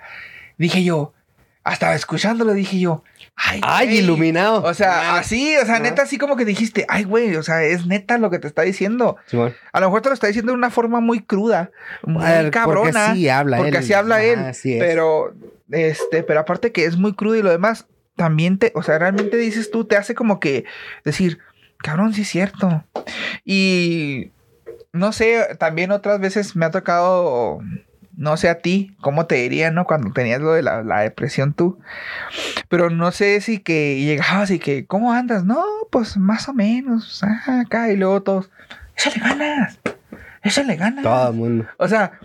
[0.58, 1.14] dije yo,
[1.64, 3.04] hasta escuchándolo dije yo,
[3.36, 3.98] ay, ¡Ay, güey".
[4.00, 4.64] iluminado!
[4.64, 5.80] O sea, Ah, así, o sea, ah.
[5.80, 8.62] neta, así como que dijiste, ay, güey, o sea, es neta lo que te está
[8.64, 9.18] diciendo.
[9.74, 11.72] A lo mejor te lo está diciendo de una forma muy cruda,
[12.04, 12.92] muy ver, cabrona.
[12.92, 13.78] Porque así habla Porque él.
[13.78, 14.40] así habla él.
[14.40, 14.80] Así es.
[14.80, 15.34] Pero,
[15.72, 19.36] este, pero aparte que es muy crudo y lo demás, también te, o sea, realmente
[19.38, 20.64] dices tú, te hace como que
[21.04, 21.40] decir,
[21.80, 22.84] cabrón, sí es cierto.
[23.44, 24.32] Y
[24.94, 27.60] no sé, también otras veces me ha tocado,
[28.18, 29.86] no sé a ti, cómo te diría, ¿no?
[29.86, 31.80] Cuando tenías lo de la, la depresión tú.
[32.70, 35.44] Pero no sé si que llegabas y que, ¿cómo andas?
[35.44, 38.50] No, pues más o menos, ah, acá y luego todos,
[38.98, 39.80] échale ganas,
[40.44, 41.04] échale ganas.
[41.04, 41.66] Todo el mundo.
[41.78, 42.20] O sea,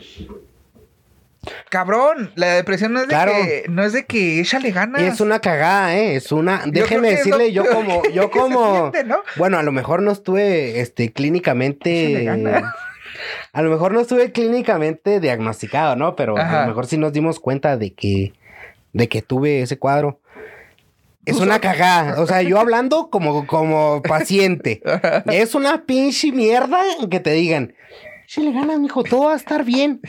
[1.68, 3.32] cabrón, la depresión no es de Claro.
[3.32, 5.02] que no es de que échale ganas.
[5.02, 6.16] Y es una cagada, ¿eh?
[6.16, 6.62] Es una...
[6.66, 8.02] Déjeme decirle, yo como...
[8.14, 8.90] Yo como...
[8.92, 9.22] siente, ¿no?
[9.36, 12.28] Bueno, a lo mejor no estuve, este, clínicamente...
[13.52, 16.16] A lo mejor no estuve clínicamente diagnosticado, ¿no?
[16.16, 18.32] Pero a lo mejor sí nos dimos cuenta de que...
[18.92, 20.18] De que tuve ese cuadro.
[21.24, 22.20] Es una cagada.
[22.20, 24.82] O sea, yo hablando como, como paciente.
[25.26, 27.74] Es una pinche mierda que te digan,
[28.38, 30.00] le ganas, mijo, todo va a estar bien.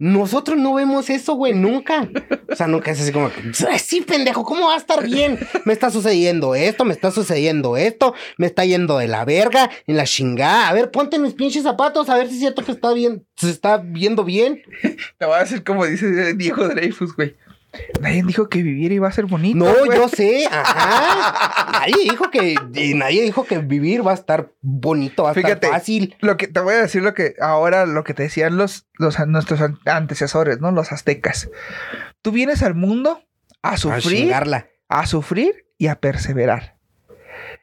[0.00, 2.08] Nosotros no vemos eso, güey, nunca.
[2.50, 5.38] O sea, nunca es así como, que, "Ay, sí, pendejo, ¿cómo va a estar bien?
[5.64, 9.96] Me está sucediendo esto, me está sucediendo esto, me está yendo de la verga, en
[9.96, 10.68] la chingada.
[10.68, 13.50] A ver, ponte mis pinches zapatos, a ver si es cierto que está bien, se
[13.50, 14.62] está viendo bien.
[15.18, 17.36] Te voy a decir como dice Diego Dreyfus, güey.
[18.00, 19.58] Nadie dijo que vivir iba a ser bonito.
[19.64, 19.96] No, güey.
[19.98, 21.70] yo sé, ajá.
[21.72, 22.54] Nadie dijo que,
[22.96, 25.66] nadie dijo que vivir va a estar bonito, va a Fíjate.
[25.66, 26.16] estar fácil.
[26.20, 29.18] Lo que te voy a decir lo que ahora lo que te decían los, los
[29.28, 30.72] nuestros an- antecesores, ¿no?
[30.72, 31.48] Los aztecas.
[32.22, 33.22] Tú vienes al mundo
[33.62, 34.66] a A sufrir, chingarla.
[34.88, 36.76] a sufrir y a perseverar.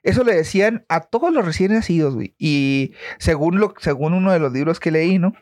[0.03, 2.33] Eso le decían a todos los recién nacidos, güey.
[2.38, 5.33] Y según lo, según uno de los libros que leí, ¿no?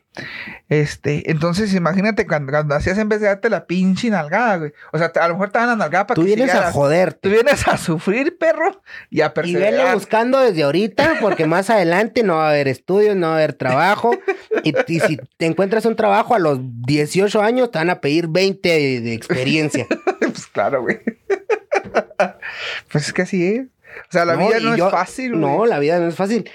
[0.69, 4.71] Este, entonces imagínate cuando, cuando hacías en vez de darte la pinche nalgada, güey.
[4.93, 6.71] O sea, te- a lo mejor te dan la nalgada para Tú que vienes a
[6.71, 7.19] joderte.
[7.21, 9.93] Tú vienes a sufrir, perro, y a Y venle perseverar.
[9.95, 13.53] buscando desde ahorita, porque más adelante no va a haber estudios, no va a haber
[13.53, 14.17] trabajo.
[14.63, 18.27] Y, y si te encuentras un trabajo a los 18 años, te van a pedir
[18.29, 19.85] 20 de, de experiencia.
[20.19, 20.99] pues claro, güey.
[22.91, 23.67] pues es que así es.
[24.09, 25.41] O sea, la No, vida no yo- es fácil, güey.
[25.41, 26.49] No, la vida no es fácil.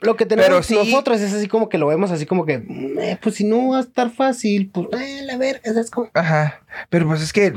[0.00, 2.62] Lo que tenemos sí- nosotros es así como que lo vemos así como que,
[3.00, 6.10] eh, pues si no va a estar fácil, pues eh, la verga, es como...
[6.14, 6.60] Ajá.
[6.90, 7.52] Pero pues es que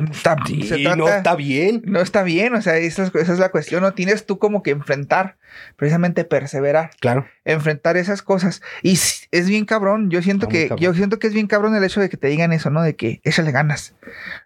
[0.48, 0.96] Sí, se trata...
[0.96, 1.82] no está bien.
[1.86, 3.82] No está bien, o sea, esa es, esa es la cuestión.
[3.82, 5.38] No tienes tú como que enfrentar,
[5.76, 7.26] precisamente perseverar, Claro.
[7.46, 8.62] enfrentar esas cosas.
[8.82, 8.94] Y
[9.32, 10.10] es bien cabrón.
[10.10, 10.84] Yo siento Está que, cabrón.
[10.84, 12.82] yo siento que es bien cabrón el hecho de que te digan eso, ¿no?
[12.82, 13.94] De que échale ganas.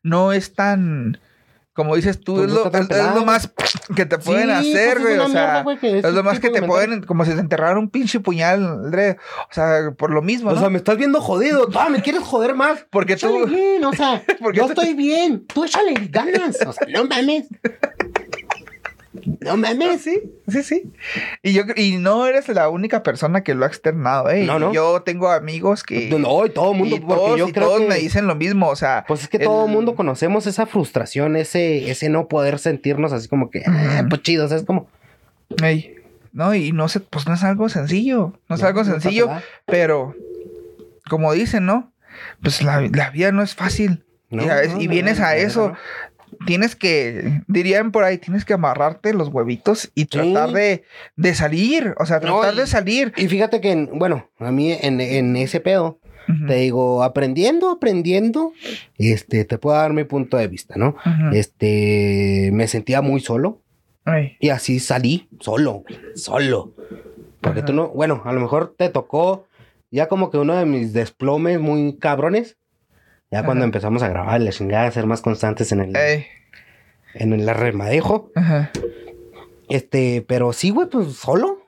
[0.02, 1.20] No es tan,
[1.74, 3.50] como dices tú, Pues es, lo, tan es- es lo más
[3.96, 5.18] que te pueden Sí, hacer, pues es güey.
[5.18, 7.40] o sea, mierda, güey, que es ese lo más que te pueden, como si te
[7.40, 9.18] enterraran un pinche puñal, André.
[9.50, 11.68] O sea, por lo mismo, O sea, me estás viendo jodido.
[11.76, 12.86] Ah, me quieres joder más.
[12.90, 15.46] Porque Échale tú- bien, o sea, yo tú- estoy bien.
[15.48, 16.58] Tú échale ganas.
[16.66, 17.46] O sea, no mames.
[19.41, 20.02] No Ah, mames.
[20.02, 20.91] Sí, sí, sí.
[21.43, 24.43] Y yo y no eres la única persona que lo ha externado, ¿eh?
[24.43, 24.73] No, no.
[24.73, 27.67] Yo tengo amigos que No, y todo el mundo, y porque todos, yo y creo
[27.67, 27.88] todos que...
[27.88, 31.36] me dicen lo mismo, o sea, Pues es que todo el mundo conocemos esa frustración,
[31.36, 34.88] ese, ese no poder sentirnos así como que, ah, pues chido, o sea, es como...
[35.63, 35.95] ey,
[36.32, 39.30] no, y no sé, pues no es algo sencillo, no es no, algo sencillo,
[39.67, 40.15] pero
[41.08, 41.93] como dicen, ¿no?
[42.41, 44.04] Pues la, la vida no es fácil.
[44.32, 45.73] No, y, a veces- no, y la vienes a eso.
[46.46, 50.84] Tienes que, dirían por ahí, tienes que amarrarte los huevitos y tratar de,
[51.16, 51.94] de salir.
[52.00, 53.14] O sea, No, tratar y- de salir.
[53.18, 56.00] Y fíjate que, en- bueno, a mí en, en ese pedo,
[56.48, 58.54] te digo, aprendiendo, aprendiendo,
[58.98, 60.96] este, te puedo dar mi punto de vista, ¿no?
[61.34, 63.62] Este, me sentía muy solo
[64.06, 65.84] Ay, y así salí solo,
[66.16, 66.74] solo.
[67.42, 67.66] Porque Ajá.
[67.68, 69.46] tú no, bueno, a lo mejor te tocó
[69.92, 72.58] ya como que uno de mis desplomes muy cabrones.
[73.34, 76.26] Ya cuando empezamos a grabar, la chingada, a ser más constantes en el, ey,
[77.15, 78.32] en el arremadejo.
[78.36, 78.72] ajá,
[79.69, 81.65] Este, pero sí, güey, pues solo.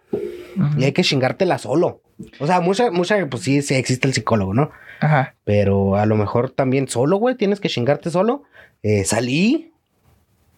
[0.78, 2.02] Y hay que chingártela solo.
[2.40, 4.72] O sea, mucha, mucha, pues sí, sí existe el psicólogo, ¿no?
[5.02, 5.36] ajá.
[5.44, 8.44] Pero a lo mejor también solo, güey, tienes que chingarte solo.
[8.84, 9.74] Eh, salí.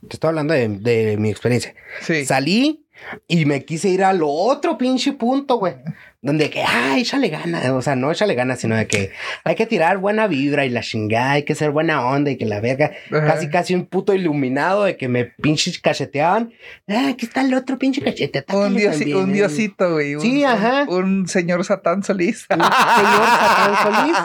[0.08, 1.74] Te estoy hablando de, de mi experiencia.
[2.02, 2.26] Sí.
[2.26, 2.86] Salí
[3.28, 5.76] y me quise ir al otro pinche punto, güey.
[6.20, 7.70] Donde que, ay, échale ganas.
[7.70, 9.12] O sea, no échale ganas, sino de que
[9.44, 12.46] hay que tirar buena vibra y la chingada, hay que ser buena onda y que
[12.46, 12.92] la verga.
[13.12, 13.26] Ajá.
[13.28, 16.52] Casi, casi un puto iluminado de que me pinches cacheteaban.
[16.88, 18.44] Ah, aquí está el otro pinche cachete.
[18.52, 20.16] Un, diosi- un diosito, güey.
[20.16, 20.86] un- Sí, ajá.
[20.90, 22.46] Un, señor Satán Solís.
[22.50, 24.18] Un señor Satán Solís.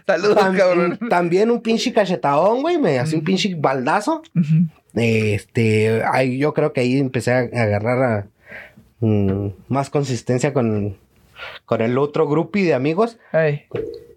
[0.06, 0.98] Saludos, Tam- cabrón.
[1.08, 2.78] También un pinche cachetadón, güey.
[2.78, 4.22] Me hacía un pinche baldazo.
[4.34, 4.68] Ujú.
[4.96, 8.26] Este, ahí yo creo que ahí empecé a agarrar a,
[9.00, 10.96] mm, más consistencia con,
[11.66, 13.18] con el otro grupo de amigos.
[13.30, 13.64] Ay,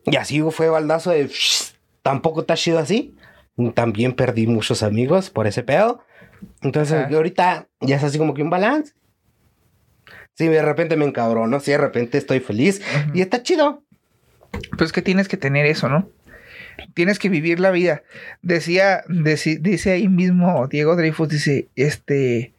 [0.05, 1.29] Y así fue baldazo de
[2.01, 3.15] tampoco está chido así.
[3.73, 6.01] También perdí muchos amigos por ese pedo.
[6.61, 7.13] Entonces, Ajá.
[7.13, 8.93] ahorita ya es así como que un balance.
[10.35, 12.81] Sí, de repente me encabrono, sí, de repente estoy feliz.
[13.13, 13.83] Y está chido.
[14.77, 16.07] Pues que tienes que tener eso, ¿no?
[16.93, 18.03] Tienes que vivir la vida.
[18.41, 22.53] Decía, dice ahí mismo Diego Dreyfus, dice, este,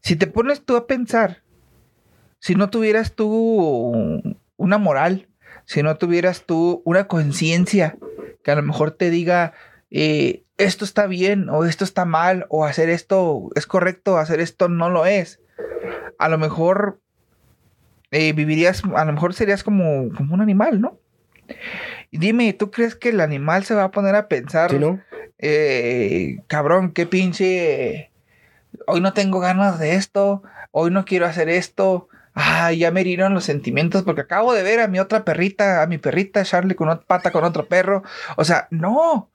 [0.00, 1.42] si te pones tú a pensar,
[2.38, 4.22] si no tuvieras tú
[4.56, 5.28] una moral,
[5.64, 7.96] si no tuvieras tú una conciencia
[8.42, 9.54] que a lo mejor te diga,
[9.90, 14.68] eh, esto está bien o esto está mal o hacer esto es correcto, hacer esto
[14.68, 15.40] no lo es,
[16.18, 17.00] a lo mejor
[18.10, 21.00] eh, vivirías, a lo mejor serías como, como un animal, ¿no?
[22.18, 25.00] Dime, ¿tú crees que el animal se va a poner a pensar, ¿Sí, no?
[25.38, 28.10] eh, cabrón, qué pinche,
[28.86, 33.32] hoy no tengo ganas de esto, hoy no quiero hacer esto, ay, ya me hirieron
[33.32, 36.88] los sentimientos porque acabo de ver a mi otra perrita, a mi perrita Charlie con
[36.88, 38.02] otra pata con otro perro,
[38.36, 39.30] o sea, no,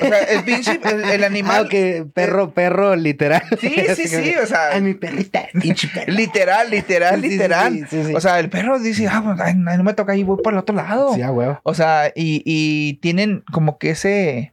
[0.00, 3.42] o sea, el pinche, el, el Ah, animal, que perro, perro, literal.
[3.60, 6.12] sí, sí, sí, o sea, Ay, mi perrita, pinche perro.
[6.12, 8.14] literal, literal, Sí, literal, sí, sí, sí.
[8.14, 10.60] o sea, el perro dice, ah, pues, ay, no me toca ahí, voy para el
[10.62, 11.14] otro lado.
[11.14, 11.58] Sí, a huevo.
[11.64, 14.52] O sea, y, y tienen como que ese,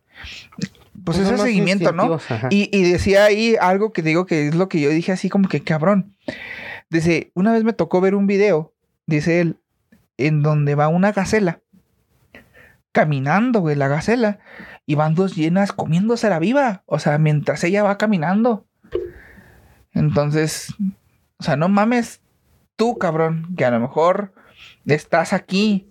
[1.04, 2.20] pues son ese seguimiento, ¿no?
[2.50, 5.48] Y, y decía ahí algo que digo que es lo que yo dije así como
[5.50, 6.16] que cabrón.
[6.90, 8.74] Dice, una vez me tocó ver un video,
[9.06, 9.60] dice él,
[10.18, 11.62] en donde va una gacela
[12.96, 14.40] caminando, güey, la gacela.
[14.86, 16.84] Y van dos llenas comiéndosela viva.
[16.86, 18.66] O sea, mientras ella va caminando.
[19.92, 20.74] Entonces,
[21.38, 22.22] o sea, no mames
[22.78, 24.34] tú, cabrón, que a lo mejor
[24.86, 25.90] estás aquí,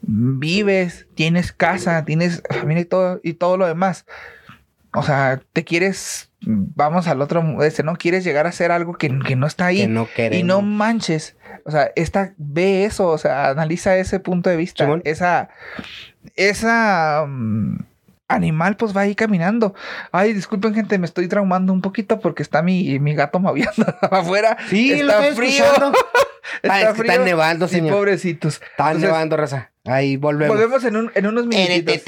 [0.00, 4.06] vives, tienes casa, tienes familia y todo, y todo lo demás.
[4.94, 7.96] O sea, te quieres, vamos al otro, este, ¿no?
[7.96, 9.78] Quieres llegar a hacer algo que, que no está ahí.
[9.82, 10.46] Que no y queremos.
[10.46, 11.36] no manches.
[11.64, 14.88] O sea, esta, ve eso, o sea, analiza ese punto de vista.
[15.04, 15.48] Esa,
[16.36, 17.78] esa mm,
[18.28, 19.74] animal pues va ahí caminando.
[20.12, 24.56] Ay, disculpen gente, me estoy traumando un poquito porque está mi, mi gato maullando afuera.
[24.68, 25.64] Sí, lo está estoy frío.
[25.64, 25.98] escuchando.
[26.62, 27.96] Ah, está es que está nevando, Sí, señor.
[27.96, 28.54] pobrecitos.
[28.62, 29.72] Está Entonces, nevando, raza.
[29.84, 30.56] Ahí volvemos.
[30.56, 32.02] Volvemos en, un- en unos minutitos.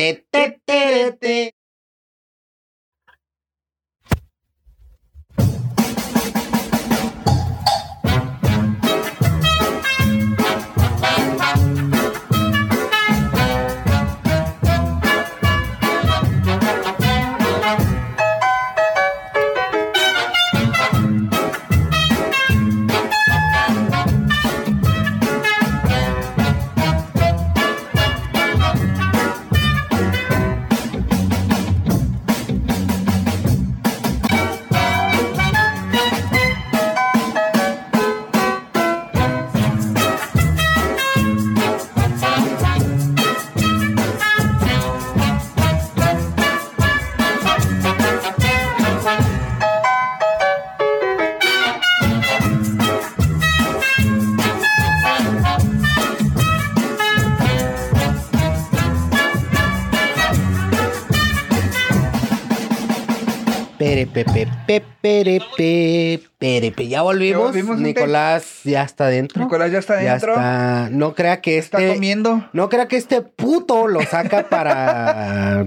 [64.07, 66.87] Perepepe, perepe, perepe.
[66.89, 67.41] Ya volvimos.
[67.41, 67.79] Ya volvimos.
[67.79, 69.43] Nicolás ya está dentro.
[69.43, 70.33] Nicolás ya está Ya dentro.
[70.35, 70.89] está.
[70.91, 71.95] No crea que Está este.
[71.95, 72.49] comiendo.
[72.53, 75.67] No crea que este puto lo saca para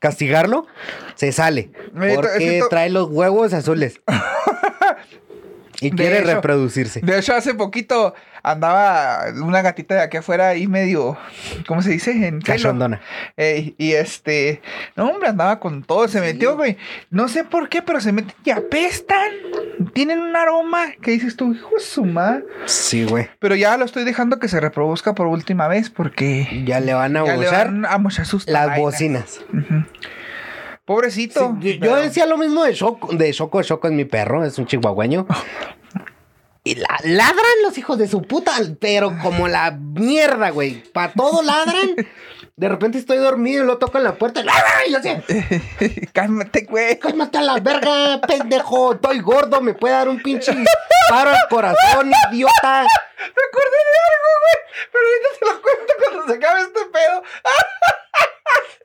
[0.00, 0.66] castigarlo.
[1.14, 1.70] Se sale.
[1.94, 4.00] Porque trae los huevos azules.
[5.80, 7.00] Y De quiere hecho- reproducirse.
[7.02, 11.16] De hecho, hace poquito andaba una gatita de aquí afuera ahí medio,
[11.66, 12.10] ¿cómo se dice?
[12.26, 12.40] En.
[12.40, 13.00] Cachondona.
[13.36, 14.60] Ey, y este,
[14.96, 16.76] no, hombre, andaba con todo, se metió, güey.
[17.10, 19.30] No sé por qué, pero se meten y apestan.
[19.92, 22.44] Tienen un aroma que dices tú, hijo de su madre.
[22.66, 23.28] Sí, güey.
[23.38, 27.16] Pero ya lo estoy dejando que se reproduzca por última vez porque Ya le van
[27.16, 28.80] a ya le usar van a mochar sus las vainas.
[28.80, 29.40] bocinas.
[29.52, 29.84] Ujú.
[30.88, 31.56] Pobrecito.
[31.62, 33.12] Sí, yo, pero- decía lo mismo de Choco.
[33.12, 35.26] De Choco, Choco es mi perro, es un chihuahueño.
[36.64, 40.82] Y la- ladran los hijos de su puta, pero como la mierda, güey.
[40.92, 41.94] Para todo ladran.
[42.56, 44.42] De repente estoy dormido y lo tocan la puerta.
[44.86, 45.10] Y yo así,
[46.12, 46.98] Cálmate, güey.
[46.98, 48.94] cálmate a la verga, pendejo.
[48.94, 50.52] Estoy gordo, me puede dar un pinche
[51.08, 52.82] paro al corazón, idiota.
[52.82, 54.58] Me acordé de algo, güey.
[54.92, 57.22] Pero ahorita te lo cuento cuando se acabe este pedo.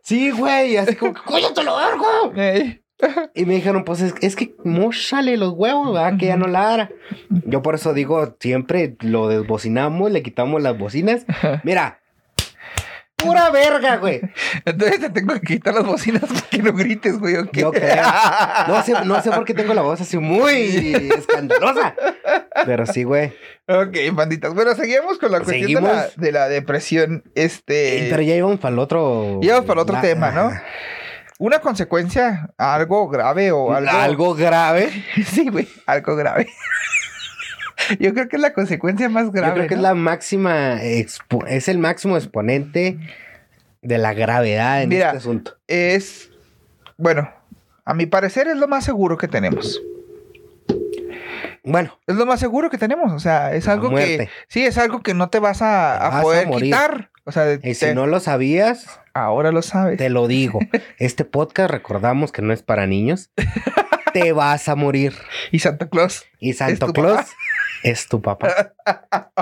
[0.04, 2.34] Sí, güey, así como, ¡cóllate lo vergo!
[2.36, 2.82] Ey.
[3.34, 6.18] Y me dijeron, pues es, es que mochale los huevos, ¿verdad?
[6.18, 6.90] Que ya no ladra.
[7.46, 11.26] Yo por eso digo, siempre lo desbocinamos, le quitamos las bocinas.
[11.64, 12.02] Mira,
[13.24, 14.22] pura verga, güey.
[14.66, 17.36] Entonces te tengo que quitar las bocinas para que no grites, güey.
[17.38, 17.62] ¿o qué?
[17.62, 18.04] Yo creo.
[18.68, 21.96] No sé, no sé por qué tengo la voz así muy escandalosa.
[22.66, 23.34] Pero sí, güey.
[23.68, 24.54] Ok, banditas.
[24.54, 27.24] Bueno, seguimos con la cuestión de la, de la depresión.
[27.36, 28.08] Este.
[28.10, 29.40] Pero ya íbamos para el otro.
[29.42, 30.52] Íbamos para el otro la- tema, ¿no?
[31.40, 33.90] Una consecuencia, algo grave o algo.
[33.92, 34.92] Algo grave.
[35.26, 36.48] Sí, güey, algo grave.
[38.00, 39.48] Yo creo que es la consecuencia más grave.
[39.50, 40.82] Yo creo que es la máxima.
[40.82, 42.98] es el máximo exponente
[43.82, 45.08] de la gravedad en Mira.
[45.08, 45.58] este asunto.
[45.68, 46.30] Es.
[46.98, 47.30] Bueno,
[47.86, 49.82] a mi parecer es lo más seguro que tenemos.
[51.66, 53.12] Bueno, Es lo más seguro que tenemos.
[53.14, 54.30] O sea, es algo que.
[54.48, 56.66] Sí, es algo que no te vas a, a Vas a poder morir.
[56.66, 57.10] quitar.
[57.26, 59.98] O sea, y te- si no lo sabías, ahora lo sabes.
[59.98, 60.60] Te lo digo.
[61.00, 63.32] Este podcast recordamos que no es para niños.
[64.14, 65.14] Te vas a morir.
[65.52, 66.26] Y Santa Claus.
[66.40, 67.30] Y Santo Claus papá.
[67.84, 68.74] es tu papá.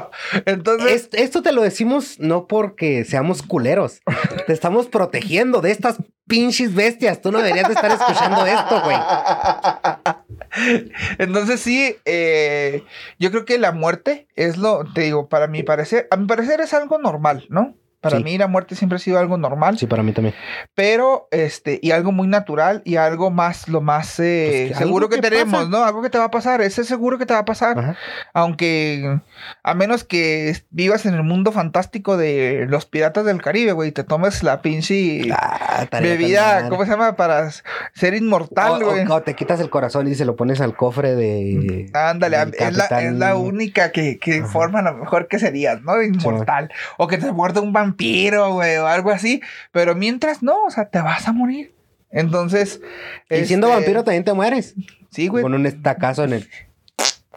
[0.45, 0.91] Entonces.
[0.91, 4.01] Es- esto te lo decimos no porque seamos culeros.
[4.47, 7.21] Te estamos protegiendo de estas pinches bestias.
[7.21, 8.97] Tú no deberías de estar escuchando esto, güey.
[11.17, 12.83] Entonces sí, eh,
[13.19, 16.61] yo creo que la muerte es lo, te digo, para mi parecer, a mi parecer
[16.61, 17.75] es algo normal, ¿no?
[18.01, 18.23] Para Sí.
[18.23, 20.33] mí la muerte siempre ha sido algo normal, Sí, para mí también.
[20.75, 25.07] pero este, y algo muy natural y algo más, lo más eh, Pues que seguro
[25.07, 25.69] que que tenemos, pasa.
[25.69, 25.83] ¿no?
[25.85, 27.95] Algo que te va a pasar, ese es seguro que te va a pasar, Ajá.
[28.33, 29.21] aunque
[29.63, 34.03] a menos que vivas en el mundo fantástico de los piratas del Caribe, güey, te
[34.03, 37.15] tomes la pinche Ah, bebida, ¿cómo se llama?
[37.15, 37.49] Para
[37.93, 39.05] ser inmortal, güey.
[39.05, 41.85] o- o te quitas el corazón y se lo pones al cofre de.
[41.93, 45.81] Ándale, del es la, es la única que, que forma a lo mejor que serías,
[45.83, 46.01] ¿no?
[46.01, 46.71] Inmortal.
[46.97, 49.41] O que te muerde un vampiro, güey, o algo así.
[49.71, 51.73] Pero mientras no, o sea, te vas a morir.
[52.11, 52.81] Entonces.
[53.29, 54.75] Y siendo este, vampiro también te mueres.
[55.11, 55.43] Sí, güey.
[55.43, 56.49] Con un estacazo en el,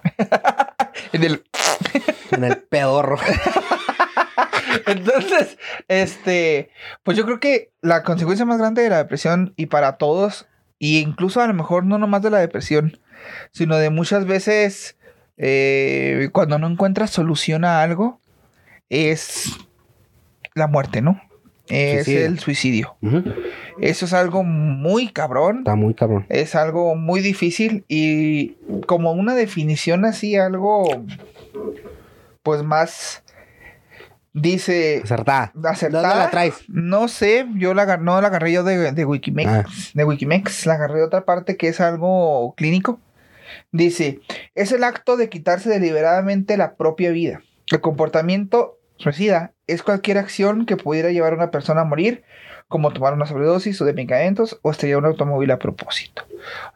[1.13, 1.45] En el-
[2.31, 3.19] en el pedorro.
[4.87, 6.71] Entonces, este,
[7.03, 10.47] pues yo creo que la consecuencia más grande de la depresión y para todos,
[10.79, 12.99] y incluso a lo mejor no nomás de la depresión,
[13.53, 14.97] sino de muchas veces
[15.37, 18.21] eh, cuando no encuentras solución a algo,
[18.89, 19.53] es
[20.55, 21.21] la muerte, ¿no?
[21.69, 22.27] Es Suicidio.
[22.27, 22.97] el suicidio.
[23.81, 25.59] Eso es algo muy cabrón.
[25.59, 26.27] Está muy cabrón.
[26.29, 28.51] Es algo muy difícil y
[28.87, 30.85] como una definición así, algo
[32.43, 33.23] pues más
[34.35, 35.53] dice Acertada.
[35.65, 36.09] acertada.
[36.09, 36.55] ¿Dónde la traes?
[36.69, 39.65] No sé, yo la, no la agarré yo de, de Wikimex, Ah.
[39.95, 43.01] de Wikimex, la agarré de otra parte que es algo clínico.
[43.73, 44.21] Dice,
[44.55, 47.43] es el acto de quitarse deliberadamente la propia vida.
[47.71, 52.25] El comportamiento suicida es cualquier acción que pudiera llevar a una persona a morir,
[52.69, 56.25] como tomar una sobredosis o de medicamentos o estrellar un automóvil a propósito.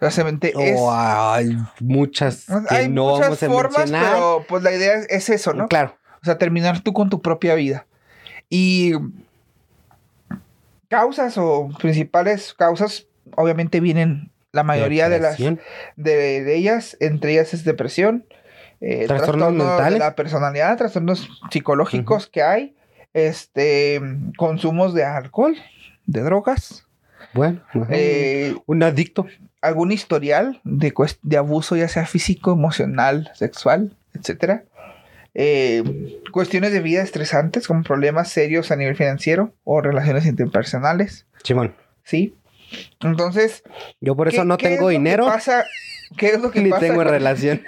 [0.01, 0.77] O sea, es...
[0.79, 4.13] Oh, hay muchas que hay no muchas vamos a formas, mencionar.
[4.15, 5.69] pero pues la idea es, es eso, ¿no?
[5.69, 5.97] Claro.
[6.23, 7.87] O sea, terminar tú con tu propia vida.
[8.51, 8.93] Y
[10.89, 13.07] causas o principales causas,
[13.37, 15.39] obviamente vienen la mayoría de las
[15.97, 18.25] de ellas, entre ellas es depresión,
[18.81, 19.93] eh, Trastornos trastorno mentales.
[19.95, 22.77] de la personalidad, trastornos psicológicos que hay,
[23.15, 24.01] este,
[24.37, 25.57] consumos de alcohol,
[26.07, 26.87] de drogas,
[27.35, 27.61] Bueno,
[27.91, 29.27] eh, un adicto.
[29.61, 34.65] algún historial de, de abuso, ya sea físico, emocional, sexual, etcétera.
[35.35, 41.75] Eh, cuestiones de vida estresantes, como problemas serios a nivel financiero o relaciones interpersonales, Simón.
[42.03, 42.35] ¿sí?
[43.01, 43.63] Entonces,
[44.01, 45.65] Yo por eso ¿qué- no es tengo que dinero pasa?
[46.17, 46.81] ¿Qué es lo que ni pasa?
[46.81, 47.63] tengo con- relación.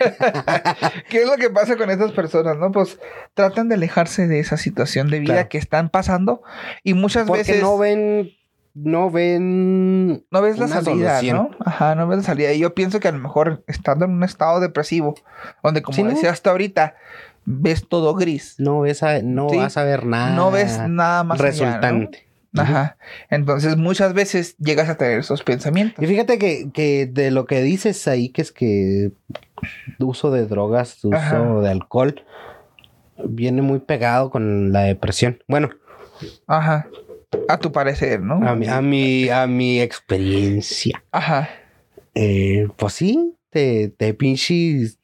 [1.09, 2.73] ¿Qué es lo que pasa con estas personas, no?
[2.73, 2.99] Pues
[3.35, 5.49] tratan de alejarse de esa situación de vida Claro.
[5.49, 6.43] que están pasando
[6.83, 8.31] y muchas Porque veces no ven,
[8.75, 11.37] no ven no ves la salida, solución.
[11.37, 11.51] ¿no?
[11.65, 12.53] Ajá, no ves la salida.
[12.53, 15.15] Y yo pienso que a lo mejor estando en un estado depresivo,
[15.63, 16.11] donde como Sí, ¿no?
[16.11, 16.95] decía hasta ahorita,
[17.45, 19.57] ves todo gris, No ves a- no Sí.
[19.57, 20.31] vas a ver nada.
[20.37, 22.09] no ves nada más allá, ¿no?
[22.57, 22.97] Ajá.
[23.31, 26.03] Entonces muchas veces llegas a tener esos pensamientos.
[26.03, 29.13] Y fíjate que, que de lo que dices ahí, que es que
[29.99, 31.61] uso de drogas, uso Ajá.
[31.61, 32.25] de alcohol,
[33.25, 35.43] viene muy pegado con la depresión.
[35.47, 35.71] Bueno,
[36.47, 36.89] Ajá.
[37.49, 38.47] A tu parecer, ¿no?
[38.47, 41.05] a mi, a mi, a mi experiencia.
[41.13, 41.49] Ajá.
[42.15, 44.99] Eh, pues sí, te, te pinches.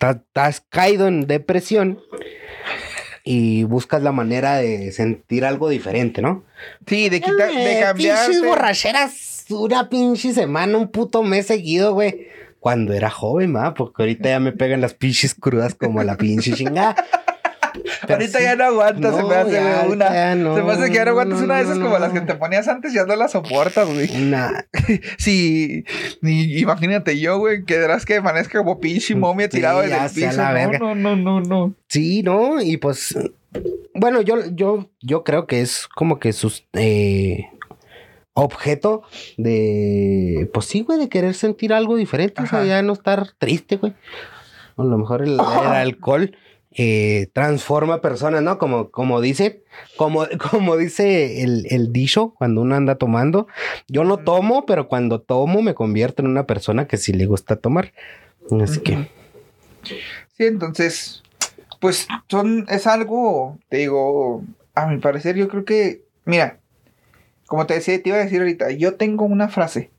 [0.00, 1.98] Estás caído en depresión
[3.28, 6.44] y buscas la manera de sentir algo diferente, ¿no?
[6.86, 8.24] Sí, de quitar, de Eh, cambiar.
[8.26, 12.28] Pinches borracheras, una pinche semana, un puto mes seguido, güey.
[12.60, 16.52] Cuando era joven, ma, porque ahorita ya me pegan las pinches crudas como la pinche
[16.52, 16.94] chingada.
[18.02, 20.12] Pero Ahorita sí, ya no aguantas, se me hace ya, una.
[20.12, 21.98] ya no, se me hace que ya no aguantas no, una de esas no, como
[21.98, 24.08] las que te ponías antes, ya no las soportas, güey.
[24.24, 24.50] Nah,
[25.18, 25.84] Sí,
[26.22, 30.04] y- imagínate yo, güey, que verás que amanezca como pinche momia Sí, tirado en ya
[30.06, 30.36] el piso.
[30.36, 30.78] la No, verga.
[30.78, 31.74] no, no, no, no.
[31.88, 32.60] Sí, ¿no?
[32.60, 33.16] Y pues,
[33.94, 37.46] bueno, yo, yo, yo creo que es como que sus eh,
[38.34, 39.02] objeto
[39.36, 43.76] de, pues sí, güey, de querer sentir algo diferente, o sea, ya no estar triste,
[43.76, 43.94] güey.
[44.76, 46.36] A lo mejor el, el alcohol
[46.78, 48.58] eh, transforma personas, ¿no?
[48.58, 49.64] Como, como dice,
[49.96, 53.48] como, como dice el, el dicho cuando uno anda tomando.
[53.88, 57.56] Yo no tomo, pero cuando tomo me convierto en una persona que sí le gusta
[57.56, 57.92] tomar.
[58.62, 59.08] Así que,
[60.36, 61.22] Sí, entonces,
[61.80, 66.58] pues son, es algo, te digo, a mi parecer, yo creo que, mira,
[67.46, 69.90] como te decía, te iba a decir ahorita, yo tengo una frase.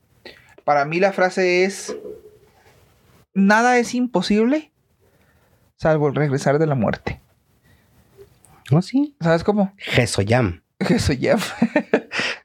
[0.64, 1.96] Para mí la frase es,
[3.34, 4.72] nada es imposible,
[5.78, 7.22] salvo el regresar de la muerte.
[8.72, 8.82] ¿no?
[8.82, 9.16] Sí.
[9.22, 9.74] ¿Sabes cómo?
[9.78, 10.62] Jesoyam.
[10.80, 11.38] Eso ya.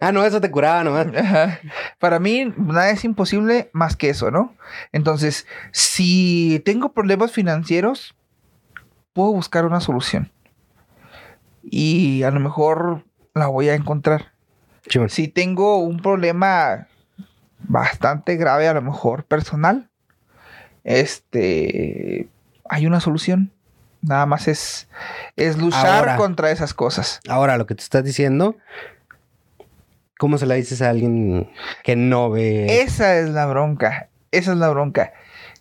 [0.00, 1.06] Ah, no, eso te curaba nomás.
[1.14, 1.60] Ajá.
[2.00, 4.56] Para mí, nada es imposible más que eso, ¿no?
[4.90, 8.16] Entonces, si tengo problemas financieros,
[9.12, 10.32] puedo buscar una solución.
[11.62, 13.04] Y a lo mejor
[13.34, 14.32] la voy a encontrar.
[15.08, 16.88] Si tengo un problema
[17.60, 19.88] bastante grave, a lo mejor personal,
[20.82, 22.28] este,
[22.72, 23.52] hay una solución.
[24.00, 24.88] Nada más es,
[25.36, 26.16] es luchar Ahora.
[26.16, 27.20] contra esas cosas.
[27.28, 28.56] Ahora, lo que te estás diciendo,
[30.18, 31.50] ¿cómo se la dices a alguien
[31.84, 32.82] que no ve?
[32.82, 34.08] Esa es la bronca.
[34.30, 35.12] Esa es la bronca.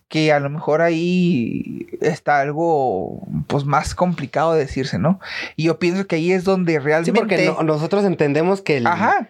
[0.07, 5.20] Que a lo mejor ahí está algo pues más complicado de decirse, ¿no?
[5.55, 7.14] Y yo pienso que ahí es donde sí, realmente.
[7.20, 8.88] porque no- nosotros entendemos que el.
[8.88, 9.30] Ajá.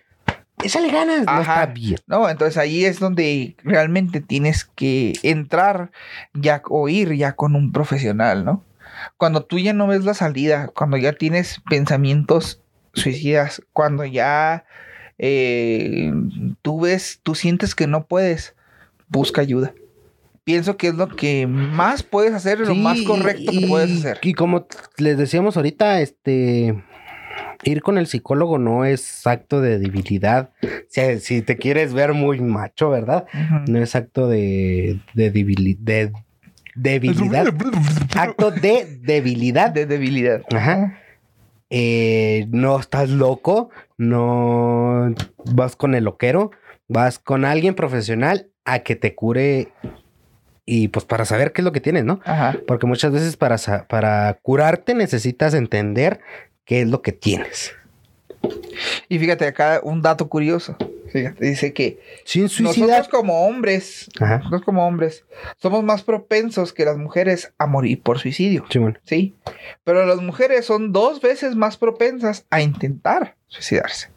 [0.63, 1.99] Échale ganas, no está bien.
[2.07, 5.91] No, entonces ahí es donde realmente tienes que entrar
[6.33, 8.63] ya o ir ya con un profesional, ¿no?
[9.17, 12.61] Cuando tú ya no ves la salida, cuando ya tienes pensamientos
[12.93, 14.65] suicidas cuando ya
[15.17, 16.11] eh,
[16.61, 18.55] tú ves, tú sientes que no puedes,
[19.07, 19.73] busca ayuda.
[20.43, 24.19] Pienso que es lo que más puedes hacer, lo más correcto que puedes hacer.
[24.23, 24.65] Y como
[24.97, 26.83] les decíamos ahorita, este
[27.63, 30.49] ir con el psicólogo no es acto de debilidad.
[30.89, 33.25] Si, si te quieres ver muy macho, ¿verdad?
[33.67, 36.11] No es acto de, de, debili- de
[36.75, 37.45] debilidad.
[38.15, 39.71] acto de debilidad.
[39.71, 40.41] De debilidad.
[40.53, 40.97] Ajá.
[41.69, 45.13] Eh, no estás loco, no
[45.53, 46.51] vas con el loquero,
[46.89, 49.69] vas con alguien profesional a que te cure
[50.65, 52.19] y pues para saber qué es lo que tienes, ¿no?
[52.25, 52.57] Ajá.
[52.67, 53.57] Porque muchas veces para,
[53.87, 56.19] para curarte necesitas entender
[56.65, 57.73] qué es lo que tienes.
[59.09, 60.75] Y fíjate acá un dato curioso.
[61.11, 64.37] Fíjate, dice que Sin nosotros como hombres, Ajá.
[64.37, 65.25] nosotros como hombres,
[65.57, 68.65] somos más propensos que las mujeres a morir por suicidio.
[68.69, 68.97] Sí, bueno.
[69.03, 69.35] Sí.
[69.83, 74.07] Pero las mujeres son dos veces más propensas a intentar suicidarse.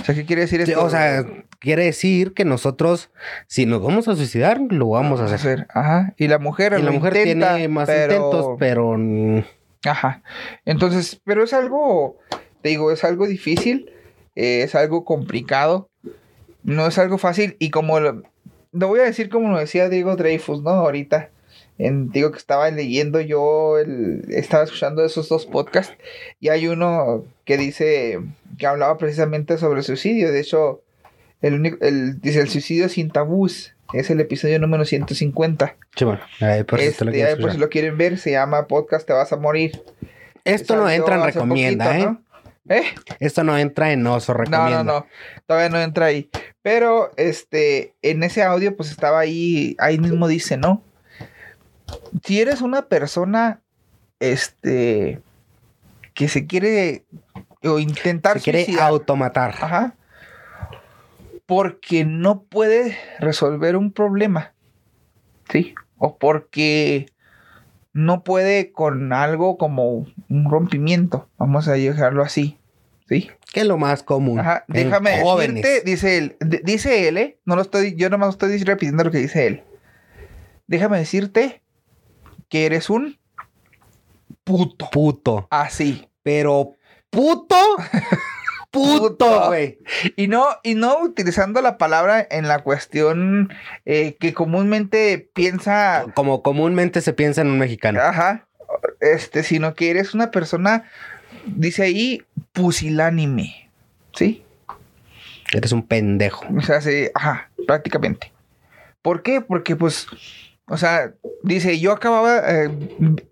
[0.00, 0.84] O sea, ¿qué quiere decir Sí, esto?
[0.84, 1.24] o sea,
[1.60, 3.10] quiere decir que nosotros,
[3.46, 5.68] si nos vamos a suicidar, lo vamos a hacer.
[5.72, 6.12] Ajá.
[6.16, 8.96] Y la mujer, Y la mujer intenta, tiene más pero- intentos, pero
[9.84, 10.22] Ajá.
[10.64, 12.16] Entonces, pero es algo,
[12.62, 13.90] te digo, es algo difícil,
[14.36, 15.90] eh, es algo complicado,
[16.62, 18.22] no es algo fácil y como lo,
[18.72, 20.70] lo voy a decir como lo decía Diego Dreyfus, ¿no?
[20.70, 21.30] Ahorita,
[21.78, 25.96] en, digo que estaba leyendo yo, el, estaba escuchando esos dos podcasts
[26.40, 28.20] y hay uno que dice,
[28.58, 30.82] que hablaba precisamente sobre el suicidio, de hecho,
[31.40, 33.71] el único, el, dice el suicidio sin tabús.
[33.92, 35.76] Es el episodio número 150.
[35.94, 38.18] sí, bueno, ahí por si te lo Este, quieres ahí por si lo quieren ver,
[38.18, 39.82] se llama Podcast Te Vas a Morir.
[40.44, 42.06] Esto no entra en recomienda, poquito, ¿eh?
[42.06, 42.74] ¿no?
[42.74, 42.84] ¿Eh?
[43.20, 44.82] Esto no entra en oso No, recomienda.
[44.82, 45.06] no, no.
[45.46, 46.30] Todavía no entra ahí.
[46.62, 50.82] Pero este, en ese audio, pues estaba ahí, ahí mismo dice, ¿no?
[52.24, 53.60] Si eres una persona,
[54.20, 55.20] este,
[56.14, 57.04] que se quiere
[57.64, 59.50] o intentar Se quiere suicidar, automatar.
[59.60, 59.94] Ajá.
[61.52, 64.54] Porque no puede resolver un problema.
[65.50, 65.74] ¿Sí?
[65.98, 67.04] O porque
[67.92, 71.28] no puede con algo como un rompimiento.
[71.36, 72.56] Vamos a dejarlo así.
[73.06, 73.28] ¿Sí?
[73.52, 74.40] Que es lo más común.
[74.40, 74.64] Ajá.
[74.66, 75.62] Déjame jóvenes.
[75.62, 77.38] decirte, dice él, dice él, ¿eh?
[77.44, 79.62] No lo estoy, yo nomás estoy repitiendo lo que dice él.
[80.66, 81.62] Déjame decirte
[82.48, 83.18] que eres un
[84.42, 84.88] puto.
[84.90, 85.48] Puto.
[85.50, 86.08] Así.
[86.22, 86.76] Pero
[87.10, 87.56] puto.
[88.72, 89.48] Puto.
[89.48, 89.78] güey.
[90.16, 93.52] Y no, y no utilizando la palabra en la cuestión
[93.84, 98.00] eh, que comúnmente piensa, Como comúnmente se piensa en un mexicano.
[98.00, 98.46] ajá,
[99.00, 100.84] este, sino que eres una persona,
[101.46, 103.70] dice ahí, pusilánime,
[104.14, 104.42] ¿sí?
[105.52, 106.46] Eres un pendejo.
[106.56, 108.32] O sea, sí, ajá, prácticamente.
[109.02, 109.40] ¿Por qué?
[109.42, 110.06] Porque pues,
[110.66, 112.70] o sea, dice, yo acababa eh,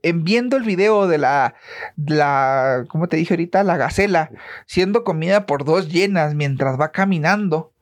[0.02, 1.54] en viendo el video de la,
[1.96, 3.62] la, ¿cómo te dije ahorita?
[3.62, 4.30] La gacela,
[4.66, 7.72] siendo comida por dos llenas mientras va caminando.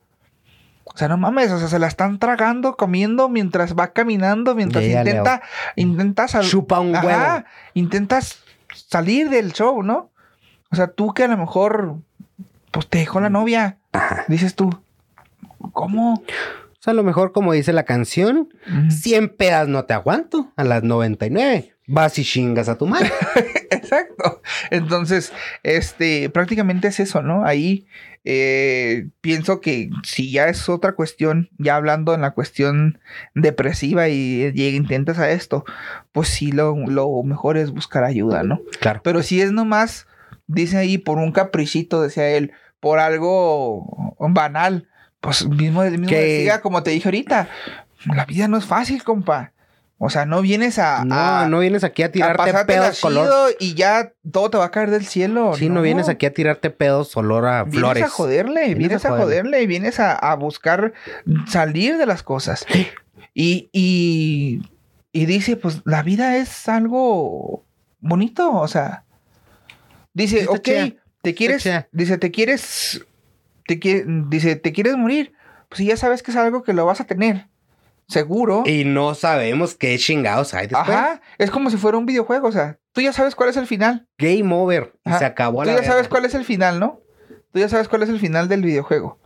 [0.85, 4.83] O sea, no mames, o sea, se la están tragando, comiendo mientras va caminando, mientras
[4.83, 5.41] intenta,
[5.75, 7.45] intenta Chupa un Ajá, huevo.
[7.73, 8.43] intentas
[8.73, 10.11] salir del show, ¿no?
[10.71, 11.97] O sea, tú que a lo mejor,
[12.71, 13.77] pues te dejó la novia,
[14.27, 14.69] dices tú,
[15.73, 16.23] ¿cómo?
[16.79, 18.53] O sea, a lo mejor, como dice la canción,
[18.89, 20.53] 100 pedas no te aguanto.
[20.55, 23.11] A las 99 vas y chingas a tu madre.
[23.71, 24.41] Exacto.
[24.69, 27.45] Entonces, este, prácticamente es eso, ¿no?
[27.45, 27.87] Ahí
[28.23, 32.99] eh, pienso que si ya es otra cuestión, ya hablando en la cuestión
[33.33, 35.65] depresiva y, y intentas a esto,
[36.11, 38.61] pues sí, lo, lo mejor es buscar ayuda, ¿no?
[38.79, 39.01] Claro.
[39.03, 40.05] Pero si es nomás,
[40.45, 44.88] dice ahí, por un caprichito, decía él, por algo banal,
[45.21, 47.49] pues mismo, mismo Que- decía, como te dije ahorita,
[48.05, 49.51] la vida no es fácil, compa.
[50.01, 51.03] O sea, no vienes a...
[51.03, 53.51] No, a- no vienes aquí a tirarte pedos color.
[53.59, 55.53] y ya todo te va a caer del cielo.
[55.57, 55.81] Sí, no.
[55.81, 58.03] vienes aquí a tirarte pedos olor a Vienes flores.
[58.05, 59.67] a joderle, Vienes vienes, a a joderle.
[59.67, 60.93] vienes a, buscar
[61.47, 62.65] salir de las cosas.
[63.33, 64.61] Y, y,
[65.11, 67.65] y dice, pues la vida es algo
[67.99, 69.03] bonito, o sea.
[70.13, 70.67] Dice, ok,
[71.21, 73.05] te quieres, dice, te quieres,
[73.77, 75.33] te dice, te quieres morir.
[75.69, 77.47] Pues ya sabes que es algo que lo vas a tener,
[78.07, 78.63] seguro.
[78.65, 80.89] Y no sabemos qué chingados hay después.
[80.89, 83.67] Ajá, es como si fuera un videojuego, o sea, tú ya sabes cuál es el
[83.67, 84.07] final.
[84.17, 84.93] Game over.
[85.05, 87.01] Y se acabó Tú la ya sabes cuál es el final, ¿no?
[87.51, 89.19] Tú ya sabes cuál es el final del videojuego.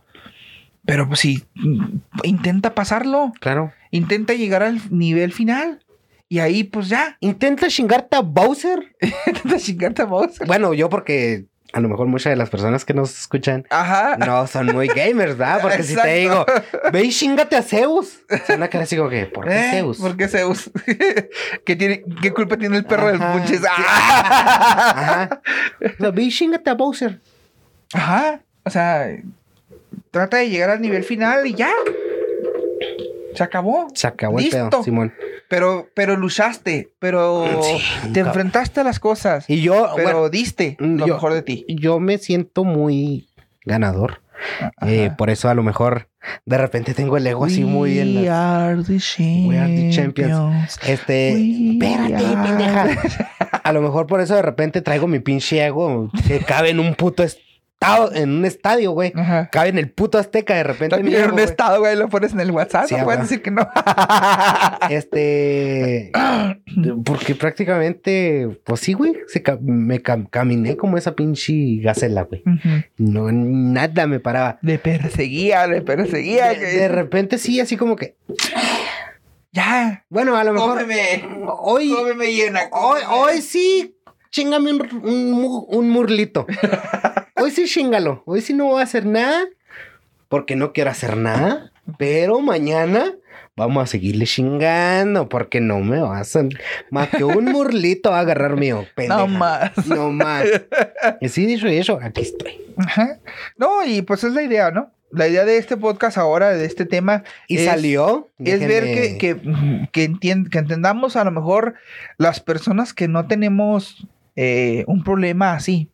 [0.84, 3.32] Pero pues sí, mm, intenta pasarlo.
[3.40, 3.72] Claro.
[3.90, 5.80] Intenta llegar al nivel final.
[6.28, 7.16] Y ahí, pues ya.
[7.20, 8.94] Intenta chingarte a Bowser.
[9.26, 10.46] Intenta chingarte a Bowser.
[10.46, 14.16] Bueno, yo porque a lo mejor muchas de las personas que nos escuchan Ajá.
[14.16, 15.58] no son muy gamers, ¿verdad?
[15.60, 16.46] Porque si te digo,
[16.92, 18.20] ve y chingate a Zeus.
[18.46, 19.70] Se van a quedar así como que, ¿por qué ¿Eh?
[19.72, 19.98] Zeus?
[19.98, 20.70] ¿Por qué Zeus?
[21.66, 23.62] ¿Qué, tiene, ¿Qué culpa tiene el perro Ajá, del punches?
[23.68, 24.92] ¡Ah!
[24.96, 25.40] Ajá.
[25.82, 27.20] O sea, ve y chingate a Bowser.
[27.92, 28.40] Ajá.
[28.62, 29.08] O sea,
[30.12, 31.72] trata de llegar al nivel final y ya.
[33.34, 33.88] Se acabó.
[33.94, 34.70] Se acabó el Listo.
[34.70, 35.12] pedo, Simón.
[35.48, 39.48] Pero, pero luchaste, pero Sí, te enfrentaste a las cosas.
[39.48, 41.64] Y yo, pero bueno, diste mm, lo yo- mejor de ti.
[41.68, 43.28] yo me siento muy
[43.64, 44.20] ganador.
[44.82, 46.08] Eh, por eso a lo mejor
[46.44, 48.98] de repente tengo el ego así muy en We las- are the
[49.48, 49.96] We are the champions.
[49.96, 50.78] champions.
[50.86, 53.30] Este, We espérate, are- pendeja.
[53.64, 56.94] A lo mejor por eso de repente traigo mi pinche ego que cabe en un
[56.94, 57.22] puto
[57.92, 59.12] estado, en un estadio, güey.
[59.14, 59.48] Ajá.
[59.50, 61.44] Cabe en el puto Azteca, de repente También en un güey.
[61.44, 62.86] estado, güey, lo pones en el WhatsApp.
[62.86, 63.28] Sí, no puedes güey.
[63.28, 63.68] decir que no.
[64.90, 66.10] Este,
[67.04, 72.42] porque prácticamente, pues sí, güey, se ca- me cam- caminé como esa pinche gacela, güey.
[72.96, 74.58] No, nada me paraba.
[74.62, 76.50] Le perseguía, le perseguía.
[76.50, 78.16] De, de repente sí, así como que,
[79.52, 80.04] Ya.
[80.08, 81.24] bueno, a lo mejor Cómeme.
[81.60, 82.60] hoy, Cómeme llena.
[82.72, 83.22] hoy, cómeme.
[83.32, 83.96] hoy sí,
[84.30, 86.46] chingame un, un, mu- un murlito.
[87.44, 88.22] Hoy sí, chingalo.
[88.24, 89.44] Hoy sí no voy a hacer nada
[90.30, 91.70] porque no quiero hacer nada.
[91.98, 93.12] Pero mañana
[93.54, 96.44] vamos a seguirle chingando porque no me vas a...
[96.90, 98.86] Más que un murlito va a agarrar mío.
[98.94, 99.18] Pendeja.
[99.18, 99.86] No más.
[99.86, 100.46] No más.
[101.20, 102.62] Y sí, dicho eso, aquí estoy.
[102.78, 103.18] Ajá.
[103.58, 104.90] No, y pues es la idea, ¿no?
[105.10, 108.30] La idea de este podcast ahora, de este tema, Y Es- salió.
[108.38, 111.74] es ver que, déjenme- que, que, entien- que entendamos a lo mejor
[112.16, 115.90] las personas que no tenemos eh, un problema así.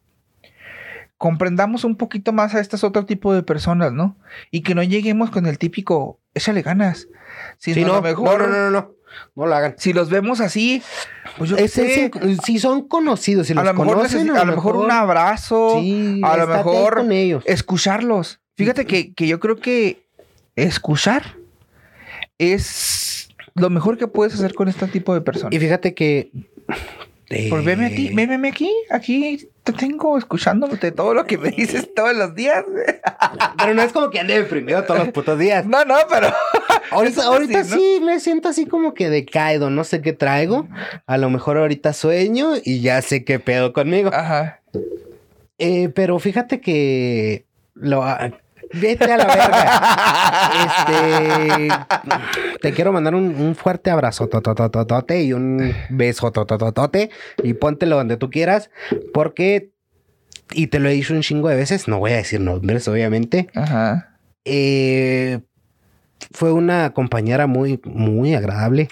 [1.21, 4.17] Comprendamos un poquito más a estos otro tipo de personas, ¿no?
[4.51, 7.09] Y que no lleguemos con el típico, échale ganas.
[7.59, 8.93] Sí, a no, lo mejor, no, no, no, no.
[9.35, 9.75] No lo hagan.
[9.77, 10.83] si los vemos así,
[11.37, 14.55] pues yo sé, es si son conocidos, si a los lo mejor, conocen, a lo
[14.55, 17.45] mejor un abrazo, Sí, a lo mejor con ellos.
[17.45, 18.41] escucharlos.
[18.57, 20.07] Fíjate que, que yo creo que
[20.57, 21.37] escuchar
[22.39, 25.53] es lo mejor que puedes hacer con este tipo de personas.
[25.53, 26.31] Y fíjate que.
[27.31, 31.89] Eh, Pues veme aquí, veme aquí, aquí te tengo escuchándote todo lo que me dices
[31.97, 32.65] todos los días.
[33.59, 35.65] Pero no es como que ande deprimido todos los putos días.
[35.67, 36.29] No, no, pero
[36.91, 37.23] Ahorita,
[37.65, 37.77] sí, ¿no?
[37.77, 39.71] sí me siento así como que decaído.
[39.71, 40.69] No sé qué traigo.
[41.07, 44.11] A lo mejor ahorita sueño y ya sé qué pedo conmigo.
[44.13, 44.61] ajá.
[45.59, 47.45] Eh, pero fíjate que.
[47.75, 48.03] Lo,
[48.73, 50.51] vete a la verga.
[50.67, 52.59] Este.
[52.61, 57.11] Te quiero mandar un, un fuerte abrazo totototote y un beso totototote
[57.43, 58.71] y póntelo donde tú quieras
[59.13, 59.73] porque.
[60.53, 63.49] Y te lo he dicho un chingo de veces, no voy a decir nombres, obviamente.
[63.55, 64.19] Ajá.
[64.45, 65.39] Eh,
[66.33, 68.89] fue una compañera muy, muy agradable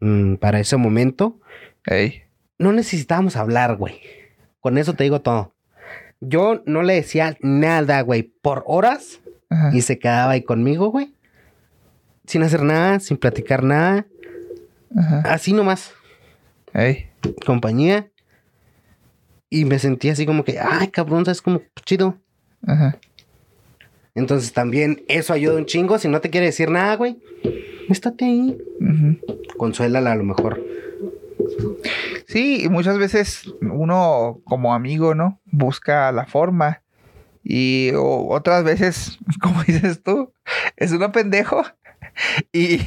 [0.00, 1.40] mm, para ese momento.
[1.86, 2.22] Ey.
[2.58, 4.00] No necesitábamos hablar, güey.
[4.60, 5.54] Con eso te digo todo.
[6.20, 9.70] Yo no le decía nada, güey, por horas Ajá.
[9.72, 11.14] y se quedaba ahí conmigo, güey.
[12.26, 14.06] Sin hacer nada, sin platicar nada.
[14.96, 15.20] Ajá.
[15.32, 15.92] Así nomás,
[16.74, 17.08] Ey.
[17.46, 18.08] compañía.
[19.50, 22.18] Y me sentía así como que, ay, cabrón, es como chido.
[22.66, 22.98] Ajá.
[24.14, 25.98] Entonces también eso ayuda un chingo.
[25.98, 27.18] Si no te quiere decir nada, güey,
[27.88, 28.58] estate ahí.
[29.56, 30.60] Consuélala a lo mejor.
[32.26, 35.40] Sí, y muchas veces uno como amigo, ¿no?
[35.46, 36.82] Busca la forma.
[37.42, 40.32] Y o- otras veces, como dices tú,
[40.76, 41.62] es uno pendejo
[42.52, 42.80] y,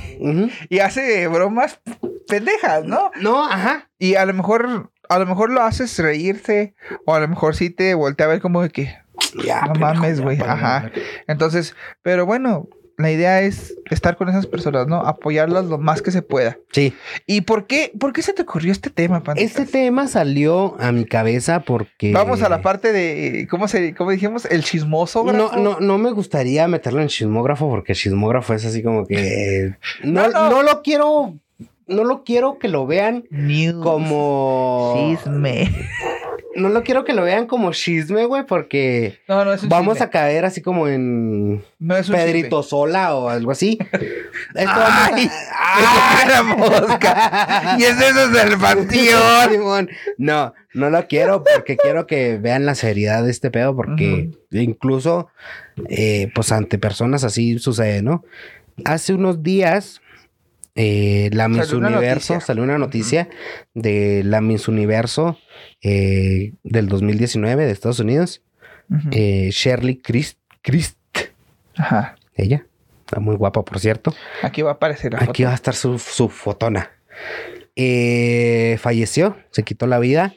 [0.69, 1.79] y hace bromas
[2.27, 3.11] pendejas, ¿no?
[3.19, 3.89] No, ajá.
[3.97, 7.69] Y a lo mejor, a lo mejor lo haces reírse, o a lo mejor sí
[7.69, 8.95] te voltea a ver como de que,
[9.43, 10.91] Ya, No mames, güey, ajá.
[11.27, 12.67] entonces, pero bueno,
[13.01, 14.97] la idea es estar con esas personas, ¿no?
[15.05, 16.57] Apoyarlas lo más que se pueda.
[16.71, 16.93] Sí.
[17.25, 19.51] ¿Y por qué, por qué se te ocurrió este tema, Panditas?
[19.59, 22.11] Este tema salió a mi cabeza porque.
[22.13, 24.45] Vamos a la parte de, ¿cómo se, cómo dijimos?
[24.45, 28.81] El chismoso, No, no, no me gustaría meterlo en chismógrafo porque el chismógrafo es así
[28.83, 29.75] como que.
[30.03, 30.49] No, No, no.
[30.49, 31.35] no lo quiero.
[31.87, 33.83] No lo quiero que lo vean News.
[33.83, 34.93] como.
[35.17, 35.69] Chisme.
[36.55, 39.93] No lo quiero que lo vean como chisme, güey, porque No, no es un vamos
[39.95, 40.05] chisme.
[40.05, 43.77] a caer así como en No es un Pedrito Sola o algo así.
[44.55, 45.29] Esto ¡Ay!
[45.53, 47.75] a- ¡Ah, la mosca!
[47.79, 49.89] Y es eso del panteón.
[50.17, 55.29] No, no lo quiero porque quiero que vean la seriedad de este pedo porque incluso
[55.89, 58.23] eh, pues ante personas así sucede, ¿no?
[58.85, 60.00] Hace unos días
[60.83, 62.39] eh, la Miss Salió una Universo, noticia.
[62.41, 63.29] salió una noticia
[63.73, 65.37] de la Miss Universo
[65.81, 68.41] eh, del 2019 de Estados Unidos,
[69.11, 70.97] eh, Shirley Christ, Christ,
[71.75, 72.15] Ajá.
[72.35, 72.65] ella,
[73.05, 74.13] está muy guapa por cierto.
[74.41, 75.43] Aquí va a aparecer la Aquí foto.
[75.45, 76.89] va a estar su, su fotona.
[77.75, 80.33] Eh, falleció, se quitó la vida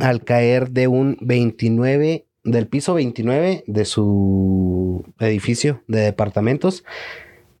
[0.00, 6.84] al caer de un 29, del piso 29 de su edificio de departamentos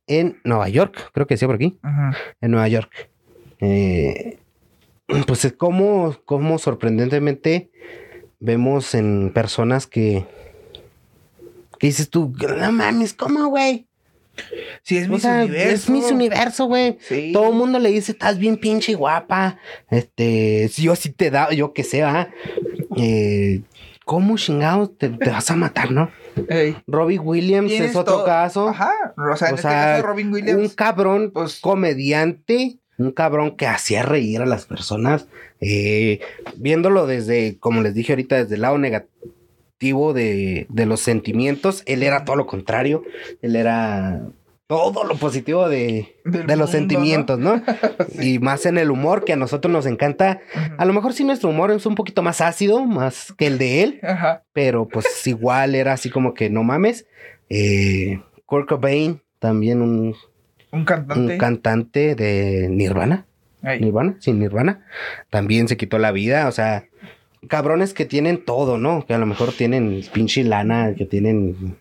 [0.06, 1.78] en Nueva York, creo que decía por aquí,
[2.40, 3.10] en Nueva York.
[3.60, 4.38] Eh,
[5.26, 7.70] pues es como, como sorprendentemente
[8.40, 10.26] vemos en personas que
[11.78, 13.86] Que dices tú, no mames, ¿cómo, güey?
[14.82, 15.74] Sí, es O mi sea, universo.
[15.74, 16.98] es Miss Universo, güey.
[17.00, 17.30] Sí.
[17.32, 19.58] Todo el mundo le dice, estás bien pinche guapa.
[19.90, 22.28] Este, yo sí te da, yo que sé, ¿ah?
[22.98, 23.62] Eh,
[24.04, 26.10] ¿Cómo chingados te, te vas a matar, no?
[26.48, 26.76] Ey.
[26.86, 28.68] Robbie Williams es otro caso.
[28.68, 28.92] Ajá.
[29.32, 30.74] O sea, en este caso, Robin Un Williams.
[30.74, 35.26] cabrón, pues- comediante, un cabrón que hacía reír a las personas.
[35.60, 36.20] eh,
[36.58, 42.02] viéndolo desde, como les dije ahorita, desde el lado negativo de, de los sentimientos, él
[42.02, 43.02] era todo lo contrario.
[43.42, 44.20] Él era
[44.66, 47.62] todo lo positivo de, de los sentimientos, ¿no?
[48.20, 50.40] Y más en el humor, que a nosotros nos encanta.
[50.78, 53.82] A lo mejor sí nuestro humor es un poquito más ácido, más que el de
[53.82, 54.42] él, Ajá.
[54.52, 57.06] pero pues igual era así como que no mames.
[57.48, 60.16] Eh, Kurt Cobain, también un,
[60.72, 61.32] Un cantante.
[61.34, 63.26] un cantante de Nirvana.
[63.62, 63.80] Ey.
[63.80, 64.84] Nirvana, sí, Nirvana.
[65.30, 66.86] También se quitó la vida, o sea,
[67.48, 69.06] cabrones que tienen todo, ¿no?
[69.06, 71.76] Que a lo mejor tienen pinche lana, que tienen...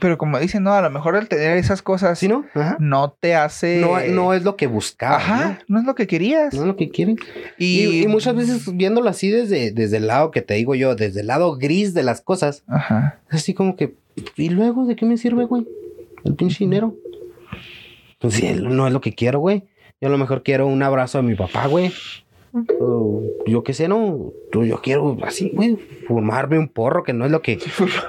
[0.00, 2.44] Pero como dicen, no, a lo mejor el tener esas cosas ¿Sí, no?
[2.54, 2.76] Ajá.
[2.80, 3.80] no te hace.
[3.80, 6.54] No, no es lo que buscaba, Ajá, no es lo que querías.
[6.54, 6.60] ¿no?
[6.60, 7.18] No es lo que quieren.
[7.58, 10.94] Y, Y, y muchas veces viéndolo así desde, desde el lado que te digo yo,
[10.94, 13.20] desde el lado gris de las cosas, Ajá.
[13.30, 13.94] es así como que,
[14.36, 15.66] ¿y luego de qué me sirve, güey?
[16.24, 16.94] El pinche dinero.
[18.18, 19.64] Pues sí, no es lo que quiero, güey.
[20.00, 21.92] Yo a lo mejor quiero un abrazo de mi papá, güey.
[23.46, 24.32] Yo qué sé, no.
[24.52, 25.76] Yo, quiero así, güey,
[26.06, 27.58] fumarme un porro, que no es lo que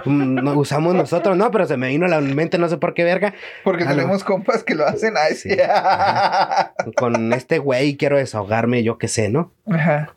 [0.55, 3.33] usamos nosotros, no, pero se me vino a la mente, no sé por qué verga.
[3.63, 5.55] Porque tenemos compas que lo hacen a ese.
[5.55, 5.61] Sí.
[5.61, 6.73] Ajá.
[6.95, 9.51] Con este güey quiero desahogarme, yo qué sé, ¿no?
[9.65, 10.13] Ajá.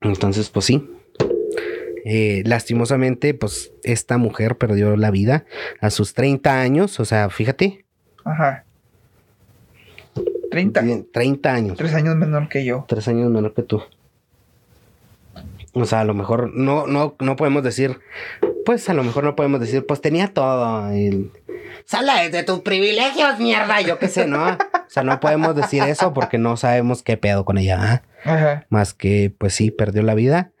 [0.00, 0.88] Entonces, pues sí.
[2.06, 5.44] Eh, lastimosamente, pues esta mujer perdió la vida
[5.80, 7.84] a sus 30 años, o sea, fíjate,
[8.24, 8.64] Ajá.
[10.50, 10.80] 30.
[10.82, 11.76] Bien, 30 años.
[11.78, 12.84] Tres años menor que yo.
[12.88, 13.82] Tres años menor que tú.
[15.72, 18.00] O sea, a lo mejor no, no, no podemos decir,
[18.64, 20.90] pues a lo mejor no podemos decir, pues tenía todo.
[20.90, 21.30] El...
[21.84, 24.44] Sala de tus privilegios, mierda, yo qué sé, ¿no?
[24.46, 28.02] O sea, no podemos decir eso porque no sabemos qué pedo con ella, ¿ah?
[28.24, 28.66] Ajá.
[28.68, 30.52] Más que, pues sí, perdió la vida.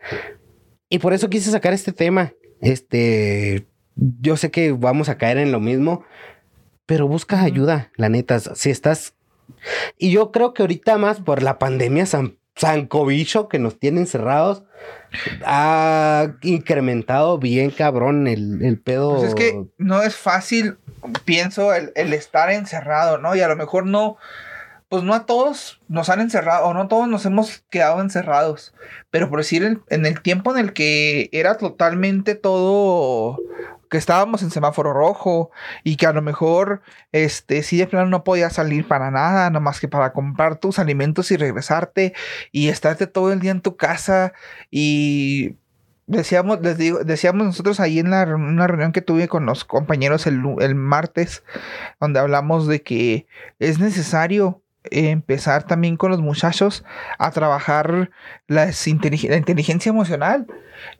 [0.88, 2.32] Y por eso quise sacar este tema.
[2.60, 3.66] Este,
[3.96, 6.04] yo sé que vamos a caer en lo mismo,
[6.86, 8.38] pero busca ayuda, la neta.
[8.38, 9.14] Si estás...
[9.96, 14.64] Y yo creo que ahorita más por la pandemia san, sancobicho que nos tiene encerrados,
[15.44, 19.16] ha incrementado bien cabrón el, el pedo.
[19.16, 20.78] Pues es que no es fácil,
[21.24, 23.34] pienso, el, el estar encerrado, ¿no?
[23.34, 24.16] Y a lo mejor no,
[24.88, 28.74] pues no a todos nos han encerrado, o no todos nos hemos quedado encerrados.
[29.10, 33.38] Pero por decir, en el tiempo en el que era totalmente todo,
[33.90, 35.50] que estábamos en semáforo rojo
[35.82, 36.80] y que a lo mejor,
[37.12, 41.30] este, sí de plano no podías salir para nada, nomás que para comprar tus alimentos
[41.32, 42.14] y regresarte
[42.52, 44.32] y estarte todo el día en tu casa
[44.70, 45.56] y
[46.06, 50.26] decíamos, les digo, decíamos nosotros ahí en la, una reunión que tuve con los compañeros
[50.26, 51.42] el, el martes,
[51.98, 53.26] donde hablamos de que
[53.58, 56.84] es necesario empezar también con los muchachos
[57.18, 58.10] a trabajar
[58.46, 60.46] la inteligencia emocional,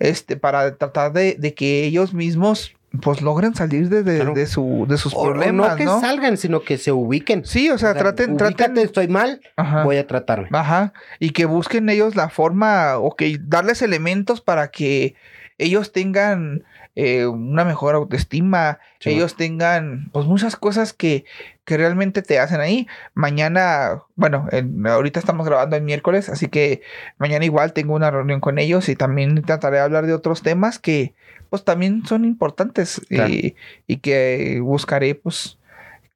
[0.01, 4.35] este, para tratar de que ellos mismos pues logren salir de, de- Claro.
[4.35, 6.01] de su, de sus O- o problemas, no que ¿no?
[6.01, 7.45] salgan, sino que se ubiquen.
[7.45, 9.85] Sí, o sea, O sea, traten, ubícate, traten, estoy mal, Ajá.
[9.85, 10.49] voy a tratarme.
[10.53, 15.15] Ajá, y que busquen ellos la forma, o que darles elementos para que
[15.59, 16.65] ellos tengan
[16.97, 19.11] eh, una mejor autoestima, Sí.
[19.11, 21.25] ellos tengan pues muchas cosas que,
[21.71, 22.89] que realmente te hacen ahí.
[23.15, 26.83] Mañana, bueno, en- ahorita estamos grabando el miércoles, así que
[27.17, 30.81] mañana igual tengo una reunión con ellos y también trataré de hablar de otros temas
[30.81, 31.15] que
[31.49, 33.31] pues también son importantes Claro.
[33.33, 33.55] y,
[33.87, 35.59] y que buscaré pues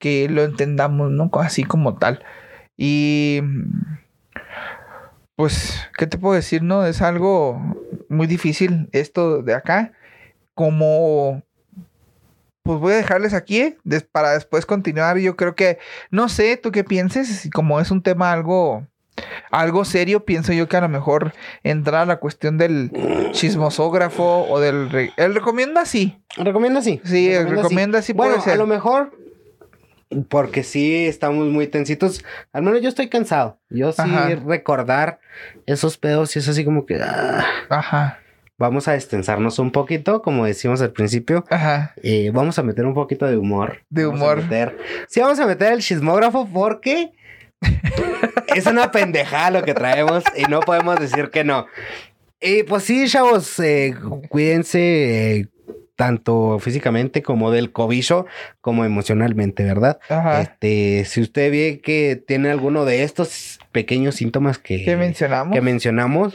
[0.00, 1.30] que lo entendamos, ¿no?
[1.34, 2.24] Así como tal.
[2.76, 3.40] Y
[5.36, 6.84] pues, ¿qué te puedo decir, no?
[6.84, 7.61] Es algo
[8.09, 9.92] muy difícil esto de acá.
[10.55, 11.42] Como,
[12.64, 13.78] pues voy a dejarles aquí ¿eh?
[13.84, 15.18] des- para después continuar.
[15.18, 15.78] Yo creo que,
[16.10, 18.86] no sé, tú qué pienses, como es un tema algo,
[19.52, 22.90] algo serio, pienso yo que a lo mejor entrar a la cuestión del
[23.32, 24.90] chismosógrafo o del...
[24.90, 26.18] re- el recomienda sí.
[26.36, 27.00] Recomienda sí.
[27.04, 28.54] Sí, recomienda sí Bueno, puede ser.
[28.54, 29.12] a lo mejor,
[30.28, 32.24] porque sí estamos muy tensitos.
[32.52, 33.58] Al menos yo estoy cansado.
[33.68, 34.30] Yo sí Ajá.
[34.46, 35.20] recordar
[35.66, 38.18] esos pedos y es así como que ah, Ajá,
[38.59, 41.44] vamos a destensarnos un poquito, como decimos al principio.
[41.50, 41.94] ajá.
[42.02, 43.82] Eh, vamos a meter un poquito de humor.
[43.90, 44.42] De Vamos humor.
[44.42, 44.76] meter-
[45.09, 47.12] sí, vamos a meter el chismógrafo porque
[48.55, 51.66] es una pendejada lo que traemos y no podemos decir que no.
[52.40, 53.94] Y pues sí, chavos, eh,
[54.28, 55.46] cuídense eh,
[55.96, 58.26] tanto físicamente como del cobicho,
[58.61, 59.98] como emocionalmente, ¿verdad?
[60.09, 60.42] Ajá.
[60.42, 65.55] Este, si usted ve que tiene alguno de estos pequeños síntomas que, ¿Qué mencionamos?
[65.55, 66.34] que mencionamos,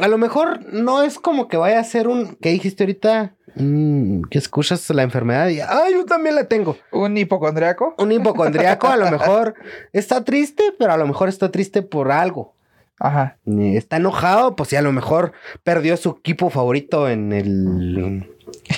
[0.00, 2.36] a lo mejor no es como que vaya a ser un.
[2.36, 3.34] ¿Qué dijiste ahorita?
[3.54, 5.60] Mm, que escuchas la enfermedad y.
[5.60, 6.76] ¡Ay, yo también la tengo!
[6.92, 7.94] ¿Un hipocondriaco?
[7.98, 9.54] Un hipocondriaco a lo mejor
[9.92, 12.54] está triste, pero a lo mejor está triste por algo.
[12.98, 13.38] Ajá.
[13.46, 15.32] Está enojado, pues sí, a lo mejor
[15.64, 18.28] perdió su equipo favorito en el.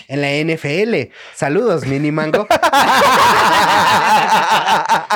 [0.09, 1.11] En la NFL.
[1.35, 2.47] Saludos, Mini Mango.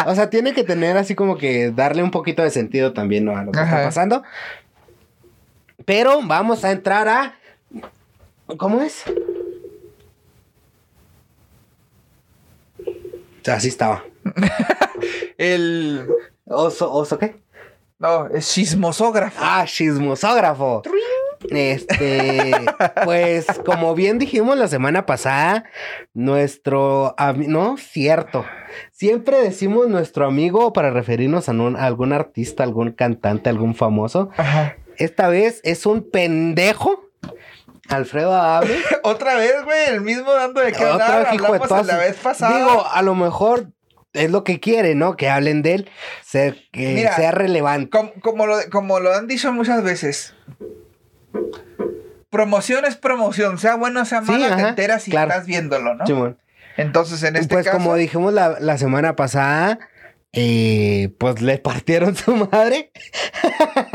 [0.07, 3.37] o sea, tiene que tener así como que darle un poquito de sentido también ¿no?
[3.37, 4.23] a lo que está pasando.
[5.87, 7.35] Pero vamos a entrar a.
[8.59, 9.03] ¿Cómo es?
[13.51, 14.05] Así estaba.
[15.39, 16.07] El.
[16.45, 17.37] ¿Oso, oso qué?
[17.99, 19.39] No, es chismosógrafo.
[19.41, 20.83] Ah, chismosógrafo.
[21.51, 22.53] Este,
[23.05, 25.65] pues como bien dijimos la semana pasada,
[26.15, 27.15] nuestro,
[27.47, 28.45] no, cierto,
[28.91, 34.31] siempre decimos nuestro amigo para referirnos a, un- a algún artista, algún cantante, algún famoso.
[34.37, 34.77] Ajá.
[34.99, 37.11] Esta vez es un pendejo,
[37.89, 38.77] Alfredo Adame.
[39.03, 41.23] Otra vez, güey, el mismo dando de qué hablar.
[41.23, 42.57] de Hablamos todas la vez pasada.
[42.57, 43.69] Digo, a lo mejor
[44.13, 45.17] es lo que quiere, ¿no?
[45.17, 45.91] Que hablen de él,
[46.25, 47.91] ser, que Mira, sea relevante.
[47.91, 50.35] como, como lo, como lo han dicho muchas veces.
[52.31, 55.31] Promoción es promoción, sea bueno o sea Sí, mala, te enteras si claro.
[55.31, 56.07] estás viéndolo, ¿no?
[56.07, 56.39] Simón.
[56.77, 57.79] Entonces, en este pues caso.
[57.79, 59.79] como dijimos la, la semana pasada,
[60.33, 62.91] eh, pues le partieron su madre.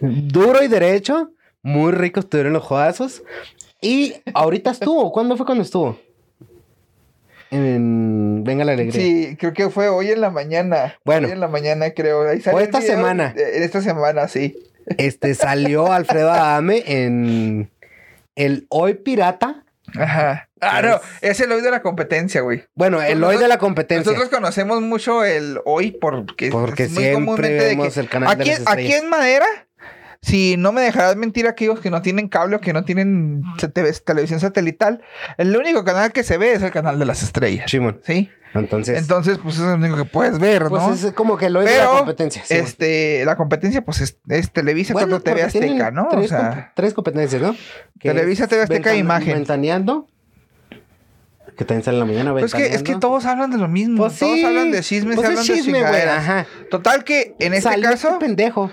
[0.00, 1.32] Duro y derecho.
[1.62, 3.22] Muy ricos estuvieron los jodazos.
[3.82, 5.12] Y ahorita estuvo.
[5.12, 5.98] ¿Cuándo fue cuando estuvo?
[7.50, 9.00] En Venga la Alegría.
[9.00, 10.96] Sí, creo que fue hoy en la mañana.
[11.04, 11.26] Bueno.
[11.26, 12.28] Hoy en la mañana, creo.
[12.28, 13.32] Ahí sale O esta semana.
[13.34, 14.56] de- esta semana, sí.
[14.98, 17.70] Este salió Alfredo Adame en
[18.36, 19.64] el Hoy Pirata.
[19.98, 20.48] Ajá.
[20.60, 22.64] Ah, no, es el hoy de la competencia, güey.
[22.74, 24.12] Bueno, el Nosotros- Hoy de la competencia.
[24.12, 28.36] Nosotros conocemos mucho el hoy porque, Porque es muy siempre de vemos que el canal
[28.36, 29.02] de aquí, las aquí estrellas.
[29.02, 29.46] en Madera,
[30.22, 33.42] si no me dejarás mentir aquellos que no tienen cable o que no tienen
[34.04, 35.00] televisión satelital,
[35.38, 37.70] el único canal que se ve es el canal de las estrellas.
[37.70, 38.00] Simón.
[38.04, 38.28] ¿Sí?
[38.52, 40.92] Entonces, Entonces, pues es lo único que puedes ver, pues ¿no?
[40.92, 42.44] es como que Hoy de la competencia.
[42.44, 42.64] Simón.
[42.64, 46.06] este, la competencia, pues es, es Televisa Bueno, contra TV Azteca, ¿no?
[46.06, 47.54] O Tres, comp- sea, tres competencias, ¿no?
[48.00, 49.34] Televisa, es TV Azteca e Imagen.
[49.34, 50.08] Ventaneando.
[51.60, 52.32] Que también sale en la mañana.
[52.32, 53.06] pues es que, es que Ventaneando.
[53.06, 53.98] todos hablan de lo mismo.
[53.98, 56.18] Pues todos sí, hablan de chismes, pues es hablan chisme, de güey, chingaderas.
[56.18, 56.46] ajá.
[56.70, 58.70] Total que en este Salió caso pendejo.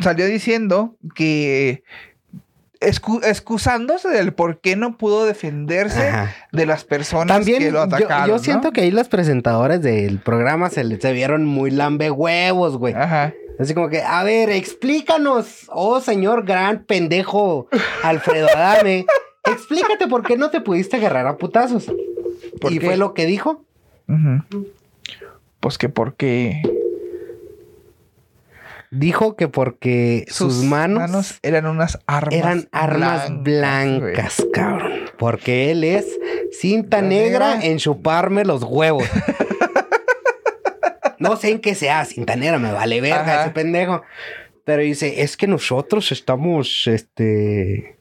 [0.00, 1.82] salió diciendo que
[2.80, 6.34] excu- excusándose del por qué no pudo defenderse Ajá.
[6.50, 8.28] de las personas También que lo yo, atacaron.
[8.28, 12.78] yo siento que ahí los presentadores del programa se, le- se vieron muy lambe huevos,
[12.78, 12.94] güey.
[12.94, 13.34] Ajá.
[13.58, 17.68] Así como que, a ver, explícanos, oh señor gran pendejo
[18.02, 19.04] Alfredo Adame,
[19.52, 21.86] explícate por qué no te pudiste agarrar a putazos.
[22.60, 22.86] ¿Por y qué?
[22.86, 23.64] fue lo que dijo.
[25.60, 26.62] Pues que porque
[28.90, 34.92] Dijo que porque sus, manos, eran unas armas eran armas blancas, cabrón.
[35.18, 36.06] Porque él es
[36.58, 37.62] cinta negra.
[37.62, 39.04] en chuparme los huevos.
[41.18, 43.42] no sé en qué sea cinta negra, me vale verga Ajá.
[43.42, 44.02] ese pendejo.
[44.64, 47.97] Pero dice, es que nosotros estamos, este...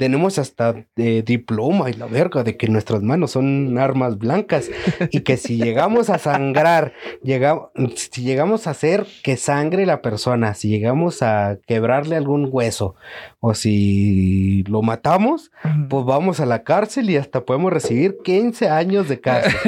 [0.00, 4.70] Tenemos hasta eh, diploma y la verga de que nuestras manos son armas blancas
[5.10, 10.54] y que si llegamos a sangrar, llega- si llegamos a hacer que sangre la persona,
[10.54, 12.94] si llegamos a quebrarle algún hueso
[13.40, 15.50] o si lo matamos,
[15.90, 19.60] pues vamos a la cárcel y hasta podemos recibir 15 años de cárcel.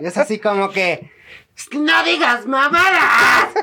[0.00, 1.08] y es así como que,
[1.72, 3.54] no digas mamadas.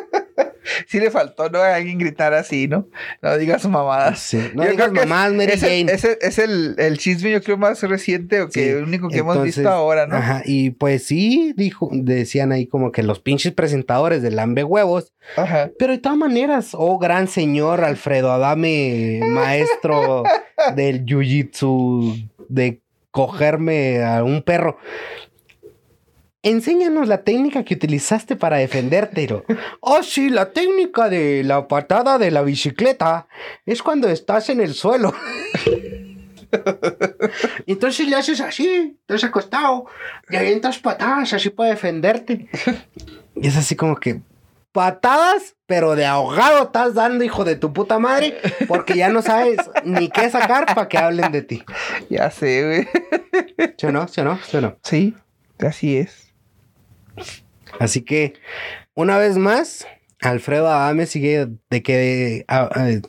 [0.88, 1.60] Sí le faltó, ¿no?
[1.60, 2.88] A alguien gritar así, ¿no?
[3.22, 4.20] No digas mamadas.
[4.20, 5.86] Sí, no Yo digas mamadas, Mary es, Jane.
[5.92, 9.10] es el- es el- el chisme, yo creo, más reciente o que Sí, el único
[9.10, 10.16] que hemos visto ahora, ¿no?
[10.16, 15.12] Ajá, y pues sí, dijo, decían ahí como que los pinches presentadores de Lambe Huevos,
[15.38, 15.70] Ajá.
[15.78, 20.24] pero de todas maneras, oh gran señor Alfredo Adame, maestro
[20.76, 24.78] del jiu-jitsu, de cogerme a un perro.
[26.44, 29.44] Enséñanos la técnica que utilizaste para defenderte.
[29.80, 33.28] Oh, sí, la técnica de la patada de la bicicleta
[33.66, 35.14] es cuando estás en el suelo.
[37.66, 39.86] Entonces le haces así, estás acostado,
[40.30, 42.50] y avientas patadas así para defenderte.
[43.36, 44.22] Y es así como que
[44.74, 48.38] patadas, pero de ahogado estás dando, hijo de tu puta madre,
[48.68, 51.64] porque ya no sabes ni qué sacar para que hablen de ti.
[52.10, 53.74] Ya sé, güey.
[53.78, 54.10] ¿Sí no?
[54.10, 54.40] ¿Sí no?
[54.44, 54.78] ¿Sí o no?
[54.84, 55.16] Sí,
[55.60, 56.23] así es.
[57.80, 58.34] Así que,
[58.96, 59.88] una vez más,
[60.22, 63.02] Alfredo Adame sigue de que a- a-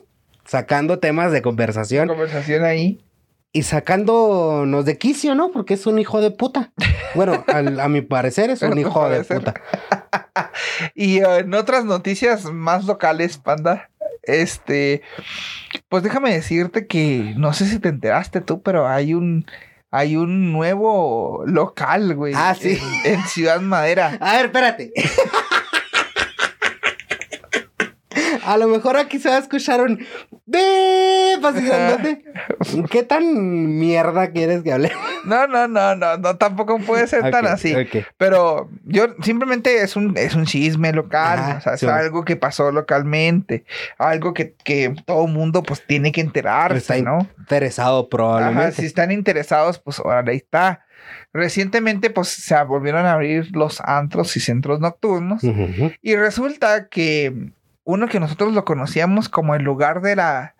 [0.45, 3.03] sacando temas de conversación Conversación ahí.
[3.51, 5.51] y sacándonos de quicio, ¿no?
[5.51, 6.71] Porque es un hijo de puta.
[7.15, 9.53] Bueno, al- a mi parecer es un hijo de puta.
[10.93, 13.89] Y eh, en otras noticias más locales, panda,
[14.23, 15.01] este,
[15.89, 19.45] pues déjame decirte que no sé si te enteraste tú, pero hay un
[19.95, 22.33] hay un nuevo local, güey.
[22.35, 22.77] Ah, sí.
[23.05, 24.17] En, en Ciudad Madera.
[24.19, 24.91] A ver, espérate.
[28.45, 29.99] A lo mejor aquí se va a escuchar un
[30.45, 32.23] grandote.
[32.89, 34.91] ¿Qué tan mierda quieres que hable?
[35.25, 37.73] No, no, no, no, no, tampoco puede ser tan así.
[38.17, 41.87] Pero yo simplemente es un, es un chisme local, Ajá, o sea, es sí.
[41.87, 43.65] algo que pasó localmente,
[43.97, 47.27] algo que, que todo mundo pues tiene que enterarse, Está ¿no?
[47.39, 48.73] interesado Ajá, probablemente.
[48.81, 50.81] si están interesados, pues ahora ahí está.
[51.33, 55.41] Recientemente, pues se volvieron a abrir los antros y centros nocturnos.
[56.01, 57.51] Y resulta que
[57.85, 60.55] uno que nosotros lo conocíamos como el lugar de la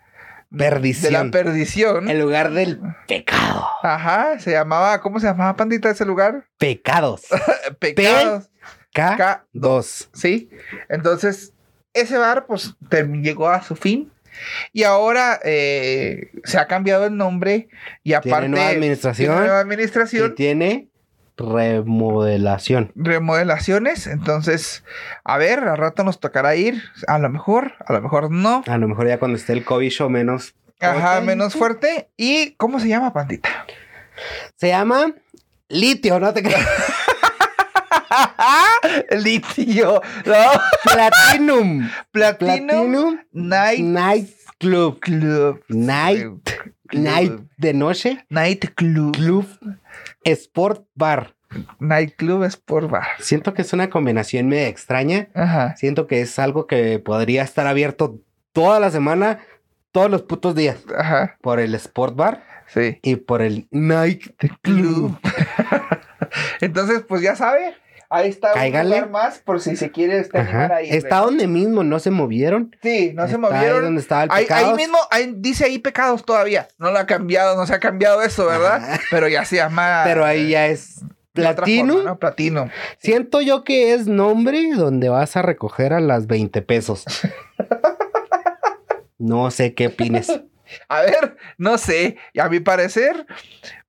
[0.58, 1.12] Perdición.
[1.12, 2.10] De la perdición.
[2.10, 3.68] El lugar del pecado.
[3.84, 6.46] Ajá, se llamaba, ¿cómo se llamaba, pandita, ese lugar?
[6.58, 7.24] Pecados.
[7.80, 8.50] Pecados.
[8.94, 9.42] K2.
[9.54, 10.10] K2.
[10.14, 10.50] Sí.
[10.88, 11.54] Entonces,
[11.94, 12.76] ese bar, pues,
[13.22, 14.12] llegó a su fin.
[14.72, 17.68] Y ahora eh, se ha cambiado el nombre.
[18.04, 18.48] Y aparte.
[18.48, 19.28] nueva administración.
[19.32, 20.36] tiene nueva Y administración.
[20.36, 20.90] tiene
[21.38, 22.92] remodelación.
[22.96, 24.08] remodelaciones.
[24.08, 24.84] Entonces,
[25.24, 26.82] a ver, al rato nos tocará ir.
[27.08, 28.64] A lo mejor, a lo mejor no.
[28.68, 30.56] A lo mejor ya cuando esté el cobicho menos.
[30.80, 31.26] Ajá, Ok.
[31.26, 32.10] menos fuerte.
[32.18, 33.50] ¿Y cómo se llama, pandita?
[34.56, 35.14] Se llama
[35.70, 36.66] litio, no te creas.
[39.12, 40.02] Litio.
[40.26, 40.36] No.
[40.84, 41.90] Platinum.
[42.12, 44.30] Platinum, Platinum Night Night
[44.60, 45.00] Club.
[45.00, 45.62] Club.
[45.70, 46.28] Night.
[46.94, 48.26] Night de noche.
[48.30, 49.16] Night Club.
[49.16, 49.46] Club
[50.26, 51.34] Sport Bar.
[51.80, 53.06] Night Club Sport Bar.
[53.20, 55.30] Siento que es una combinación media extraña.
[55.34, 55.76] Ajá.
[55.78, 58.20] Siento que es algo que podría estar abierto
[58.52, 59.40] toda la semana,
[59.92, 60.78] todos los putos días.
[60.98, 61.38] Ajá.
[61.42, 63.00] Por el Sport Bar Sí.
[63.04, 64.24] y por el Night
[64.62, 65.18] Club.
[66.62, 67.76] Entonces, pues ya sabe.
[68.16, 68.86] Ahí está Cáigale.
[68.90, 70.90] un lugar más por si se quiere este ahí.
[70.90, 72.76] Está donde mismo, no se movieron.
[72.82, 73.84] Sí, no se Está ahí movieron.
[73.84, 76.68] donde estaba el Ahí, ahí mismo ahí dice ahí pecados todavía.
[76.78, 78.76] No lo ha cambiado, no se ha cambiado eso, ¿verdad?
[78.84, 79.00] Ajá.
[79.12, 80.02] Pero ya se llama.
[80.06, 81.02] Pero ahí ya es
[81.34, 82.02] Platino.
[82.02, 82.18] ¿no?
[82.18, 82.70] Platino.
[82.98, 87.04] Siento yo que es nombre donde vas a recoger a las 20 pesos.
[89.18, 90.30] No sé qué opines.
[90.90, 92.18] A ver, no sé.
[92.38, 93.26] A mi parecer,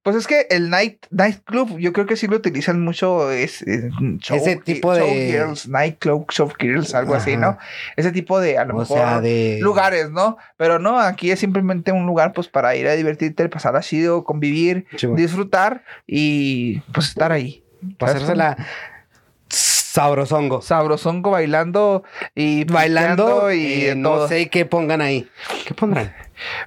[0.07, 3.33] pues es que el night, night club, yo creo que sí lo utilizan mucho.
[3.33, 3.87] Es, es
[4.21, 7.37] show- Ese tipo de- Showgirls, night club, showgirls, algo así.
[7.37, 7.59] ¿no?
[7.97, 9.59] Ese tipo de, a lo O mejor, sea, de.
[9.61, 10.39] lugares, ¿no?
[10.57, 14.87] Pero no, aquí es simplemente un lugar, pues, para ir a divertirte, pasar así, convivir,
[15.17, 17.65] disfrutar y, pues, estar ahí.
[17.99, 18.57] Pasársela
[19.49, 20.63] sabrosongo.
[20.63, 22.05] Sabrosongo bailando
[22.35, 24.29] y Bailando y de no todo.
[24.29, 25.29] sé qué pongan ahí.
[25.67, 26.15] ¿Qué pondrán?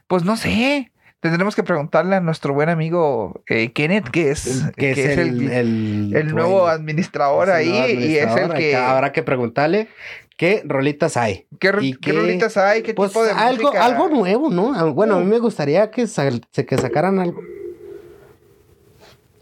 [0.07, 0.91] Pues no sé.
[1.21, 6.13] Tendremos que preguntarle a nuestro buen amigo eh, Kenneth, que es, Que es el, el,
[6.15, 8.75] el nuevo administrador ahí nuevo y es el que...
[8.77, 9.89] Habrá que preguntarle
[10.37, 11.45] qué rolitas hay.
[11.59, 12.83] ¿Qué, y qué qué- rolitas hay?
[12.83, 13.83] ¿Qué Pues tipo de algo, música?
[13.83, 14.93] algo nuevo, ¿no?
[14.93, 17.41] Bueno, a mí me gustaría que, sal- se- que sacaran algo.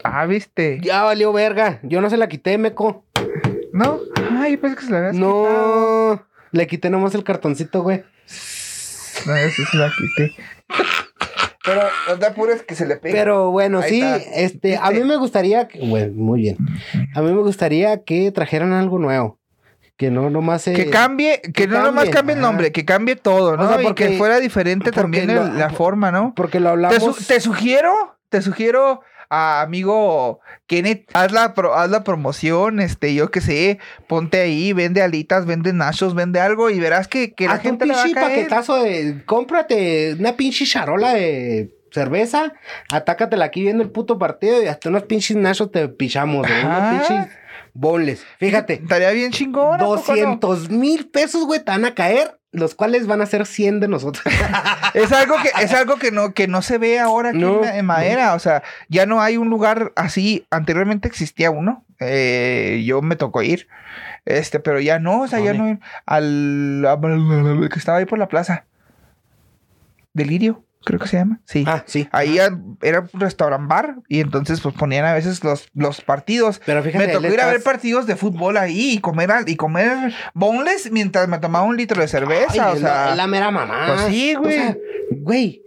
[0.02, 0.80] Ah, ¿viste?
[0.82, 1.78] Ya valió verga.
[1.84, 3.04] Yo no se la quité, meco.
[3.72, 4.00] ¿No?
[4.40, 6.10] Ay, pensé que se la habías quitado.
[6.16, 6.26] No.
[6.50, 7.98] Le quité nomás el cartoncito, güey.
[9.26, 10.34] No, sí se la quité.
[11.68, 13.14] Pero no te apures que se le pegue.
[13.14, 14.16] Pero bueno, Ahí sí, está.
[14.34, 16.56] este, a mí me gustaría, que, bueno, muy bien.
[17.14, 19.38] A mí me gustaría que trajeran algo nuevo.
[19.96, 20.74] Que no nomás se...
[20.74, 23.68] Que cambie, que, que no nomás cambie, el nombre, que cambie todo, ¿no?
[23.68, 26.34] sea, y porque- que fuera diferente también lo- el- la forma, ¿no?
[26.36, 27.16] Porque lo Te, hablamos...
[27.16, 27.92] su- te sugiero,
[28.28, 29.00] te sugiero
[29.30, 34.72] a amigo Kenneth, haz la, pro- haz la promoción, este, yo qué sé, ponte ahí,
[34.72, 37.94] vende alitas, vende nachos, vende algo y verás que, que la Hazte un gente le
[37.94, 38.30] va a pinche caer.
[38.36, 39.22] paquetazo de...
[39.26, 42.52] Cómprate una pinche charola de cerveza,
[42.90, 46.46] atácatela aquí viendo el puto partido y hasta unos pinches nachos te pichamos.
[46.48, 47.26] Unos pinches
[47.74, 48.24] bonles.
[48.38, 49.74] Fíjate, Estaría bien chingón.
[49.80, 50.02] ¿a poco no?
[50.02, 53.88] 200 mil pesos, güey, te van a caer, los cuales van a ser 100 de
[53.88, 54.24] nosotros.
[54.94, 57.62] Es algo que, es algo que no, que no se ve ahora aquí No.
[57.62, 58.34] en, en madera.
[58.34, 60.46] O sea, ya no hay un lugar así.
[60.50, 61.84] Anteriormente existía uno.
[62.00, 63.68] eh, yo me tocó ir.
[64.24, 65.78] Este, pero ya no, o sea, ya no.
[66.06, 68.64] Al, al- que estaba ahí por la plaza.
[70.14, 71.40] Delirio, creo que se llama.
[71.44, 71.64] Sí.
[71.66, 72.08] ah, sí.
[72.12, 72.38] Ahí
[72.82, 76.60] era un restaurant bar y entonces pues ponían a veces los, los partidos.
[76.66, 79.56] Pero fíjate, me tocó ir a ver partidos de fútbol ahí y comer al- y
[79.56, 82.70] comer boneless mientras me tomaba un litro de cerveza.
[82.70, 83.86] Ay, o sea, la, mera mamá.
[83.88, 84.54] pues sí, O güey.
[84.54, 84.76] sea,
[85.18, 85.62] güey.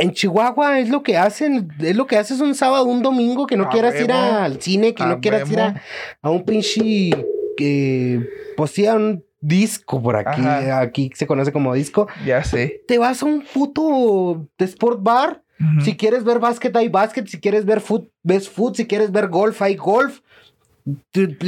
[0.00, 3.56] En Chihuahua es lo que hacen, es lo que haces un sábado, un domingo, que
[3.56, 5.80] no A quieras ir al cine, que no quieras ir a,
[6.22, 7.10] a un pinche,
[7.56, 8.20] que,
[8.56, 10.80] pues sí, a un disco por aquí, Ajá.
[10.80, 12.08] aquí se conoce como disco.
[12.24, 12.82] ya sé.
[12.88, 15.42] Te vas a un puto de sport bar.
[15.82, 17.26] Si quieres ver básquet, hay básquet.
[17.28, 18.76] Si quieres ver foot, ves foot.
[18.76, 20.20] Si quieres ver golf, hay golf.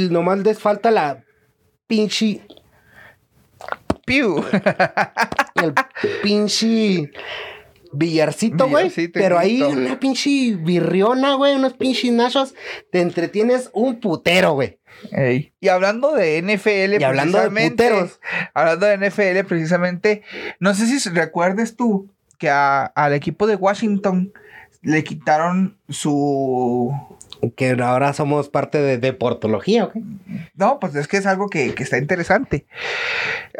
[0.09, 1.23] Nomás les falta la
[1.85, 2.41] pinche.
[4.05, 4.43] Piu.
[5.55, 5.73] El
[6.23, 7.11] pinche.
[7.91, 8.91] Billarcito, güey.
[9.13, 11.55] Pero ahí una pinche birriona, güey.
[11.55, 12.53] Unos pinches nachos.
[12.91, 14.77] Te entretienes un putero, güey.
[15.11, 15.53] Ey.
[15.59, 18.19] Y hablando de NFL, Y hablando de precisamente, puteros.
[18.53, 20.23] Hablando de NFL, precisamente,
[20.59, 24.31] no sé si recuerdes tú que a- al equipo de Washington
[24.81, 26.91] le quitaron su.
[27.55, 29.95] Que ahora somos parte de deportología, ¿ok?
[30.55, 32.65] No, pues es que es algo que, que está interesante.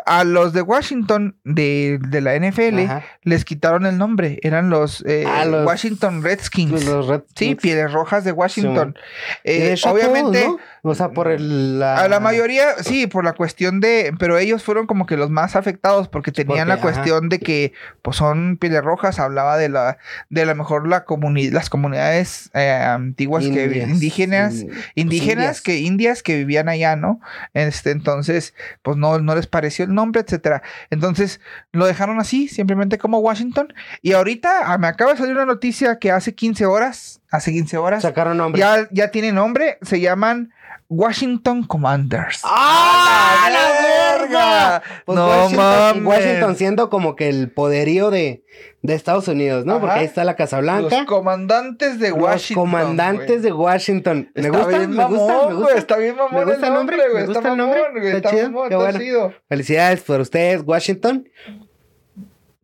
[0.05, 3.03] A los de Washington de, de la NFL Ajá.
[3.23, 4.39] les quitaron el nombre.
[4.43, 6.83] Eran los, eh, Ah, los- Washington Redskins.
[6.85, 8.95] Los Red Sí, pieles rojas de Washington.
[9.43, 10.59] Eh, obviamente, todos, ¿no?
[10.83, 11.79] O sea, por el.
[11.79, 11.97] La...
[11.97, 15.55] a la mayoría, sí, por la cuestión de, pero ellos fueron como que los más
[15.55, 19.97] afectados porque tenían Porque, la cuestión de que, pues son pieles rojas, hablaba de la,
[20.29, 23.89] de la mejor la comuni las comunidades eh, antiguas que Indias.
[23.89, 27.19] indígenas, Mm, indígenas que indias que vivían allá, ¿no?
[27.53, 30.61] Este, entonces, pues no, no les pareció el nombre, etcétera.
[30.89, 31.39] Entonces,
[31.71, 33.73] lo dejaron así, simplemente como Washington.
[34.01, 37.77] Y ahorita ah, me acaba de salir una noticia que hace 15 horas, hace 15
[37.77, 38.59] horas, Sacaron nombre.
[38.59, 40.51] ya, ya tiene nombre, se llaman
[40.91, 42.41] Washington Commanders.
[42.43, 44.81] ¡Ah, ¡A la verga!
[45.05, 46.03] Pues no Washington, mames.
[46.05, 48.43] Washington siendo como que el poderío de,
[48.81, 49.73] de Estados Unidos, ¿no?
[49.73, 49.81] Ajá.
[49.81, 51.05] Porque ahí está la Casa Los Blanca.
[51.05, 52.63] comandantes de Los Washington.
[52.65, 53.39] comandantes güey.
[53.41, 54.31] de Washington.
[54.33, 55.77] Me Está gusta, bien me gusta, mamón, me güey, gusta.
[55.77, 58.07] Está bien mamón Me gusta el nombre, me güey, gusta está el nombre, mamón, güey,
[58.07, 58.99] está está chido, mamón, qué está bueno.
[58.99, 59.33] chido.
[59.47, 61.29] Felicidades por ustedes, Washington.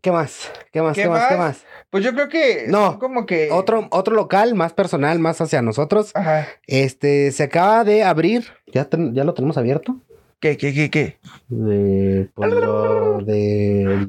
[0.06, 0.52] ¿Qué más?
[0.72, 0.94] ¿Qué más?
[0.96, 1.28] ¿Qué ¿Qué, más?
[1.30, 1.66] ¿Qué más?
[1.90, 6.12] Pues yo creo que No, como que Otro, otro local más personal, más hacia nosotros.
[6.14, 6.48] Ajá.
[6.68, 8.46] Este, se acaba de abrir.
[8.68, 9.96] ¿Ya, ten- ya lo tenemos abierto?
[10.40, 11.18] ¿Qué, qué, qué, qué?
[11.48, 14.06] De, pues, lo de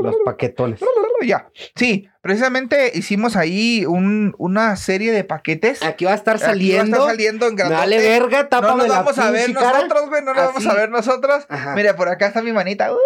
[0.00, 0.80] los paquetones.
[1.22, 1.50] Ya.
[1.76, 5.82] Sí, precisamente hicimos ahí un, una serie de paquetes.
[5.82, 6.96] Aquí va a estar Aquí va a saliendo.
[6.96, 7.78] estar saliendo en grandote.
[7.78, 10.22] vale verga, No tápame nos la vamos a ver nosotros, güey.
[10.24, 11.44] No nos vamos a ver nosotros.
[11.50, 11.74] Ajá.
[11.74, 12.90] Mira, por acá está mi manita.
[12.90, 12.96] Uh,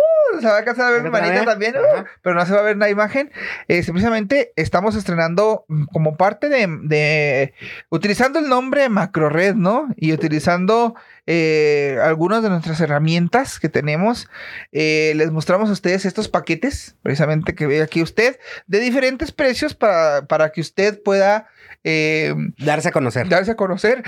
[0.41, 1.74] se va a alcanzar a ver mi manita también.
[1.76, 2.05] uh, Ajá.
[2.22, 3.30] pero no se va a ver la imagen.
[3.68, 7.55] Eh, precisamente estamos estrenando mm, como parte de, de-
[7.91, 9.89] utilizando el nombre MacroRed, ¿no?
[9.97, 10.95] Y utilizando
[11.26, 14.28] eh, algunas de nuestras herramientas que tenemos.
[14.72, 19.74] Eh, les mostramos a ustedes estos paquetes, precisamente que ve aquí usted, de diferentes precios
[19.74, 21.49] para, para que usted pueda
[21.85, 23.28] eh, Darse a conocer.
[23.28, 24.03] darse a conocer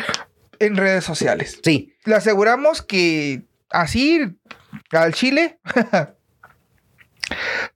[0.59, 1.59] en redes sociales.
[1.62, 1.95] Sí.
[2.05, 4.39] Le aseguramos que así
[4.93, 5.59] al Chile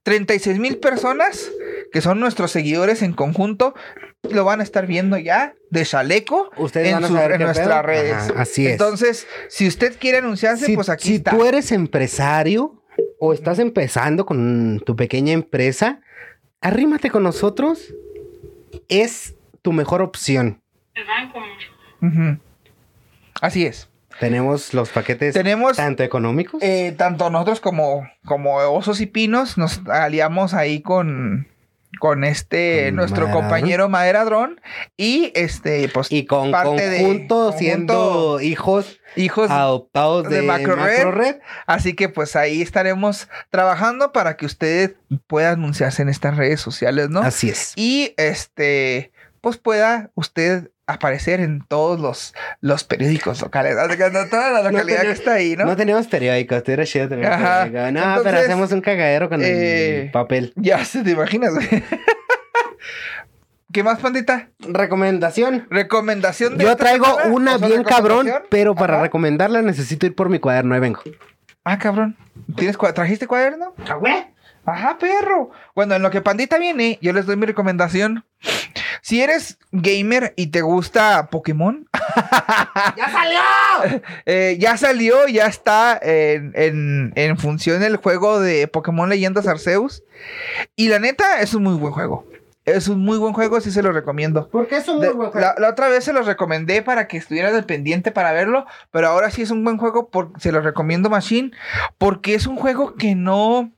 [0.03, 1.51] 36 mil personas
[1.91, 3.73] que son nuestros seguidores en conjunto
[4.29, 7.41] lo van a estar viendo ya de chaleco Ustedes en, van a sus- saber en
[7.41, 7.81] nuestras pedo.
[7.81, 8.13] redes.
[8.13, 8.73] Ajá, así es.
[8.73, 11.31] Entonces, si usted quiere anunciarse, si, pues aquí si está.
[11.31, 12.81] tú eres empresario
[13.19, 16.01] o estás empezando con tu pequeña empresa,
[16.61, 17.93] arrímate con nosotros.
[18.87, 20.61] Es tu mejor opción.
[22.01, 22.37] Ujú.
[23.41, 23.89] Así es.
[24.21, 26.61] Tenemos los paquetes Tenemos tanto económicos.
[26.63, 31.47] eh, tanto nosotros como, como Osos y Pinos nos aliamos ahí con,
[31.99, 34.61] con este, Con nuestro Madera compañero Maderadrón
[34.95, 40.41] y este, pues, y con parte de- conjunto, conjunto, siendo hijos hijos adoptados de de,
[40.43, 40.95] Macro Red.
[40.97, 41.35] Macro Red.
[41.65, 44.95] Así que pues ahí estaremos trabajando para que usted
[45.27, 47.19] pueda anunciarse en estas redes sociales, ¿no?
[47.21, 47.73] Así es.
[47.75, 49.11] Y este,
[49.41, 54.27] pues pueda usted aparecer en todos los, los periódicos locales, ¿no?
[54.29, 55.65] Toda la localidad que está ahí, ¿no?
[55.65, 55.75] ¿no?
[55.75, 57.63] teníamos periódicos, estuviera chido tener Ajá.
[57.65, 57.91] periódico.
[57.91, 60.53] No, Entonces, pero hacemos un cagadero con eh, el papel.
[60.55, 61.53] Ya se te imaginas.
[63.71, 64.49] ¿Qué más, pandita?
[64.59, 65.65] Recomendación.
[65.69, 67.29] ¿Recomendación de Yo traigo semana?
[67.33, 69.03] una ¿O sea, bien cabrón, pero para Ajá.
[69.03, 70.73] recomendarla necesito ir por mi cuaderno.
[70.75, 71.01] Ahí vengo.
[71.63, 72.17] Ah, cabrón.
[72.57, 73.73] ¿Tienes, cua- ¿Trajiste cuaderno?
[74.65, 75.51] Ajá, perro.
[75.73, 78.25] Bueno, en lo que Pandita viene, yo les doy mi recomendación.
[79.01, 81.87] Si eres gamer y te gusta Pokémon,
[82.97, 84.01] ¡Ya salió!
[84.25, 90.03] eh, ya salió, ya está en, en- en función el juego de Pokémon Leyendas Arceus.
[90.75, 92.27] Y la neta, es un muy buen juego.
[92.63, 94.47] Es un muy buen juego, sí se lo recomiendo.
[94.51, 95.47] Porque es un De- muy buen juego.
[95.47, 99.07] la, la otra vez se los recomendé para que estuvieran al pendiente para verlo, pero
[99.07, 101.51] ahora sí es un buen juego, por, se lo recomiendo Machine,
[101.97, 103.71] porque es un juego que no...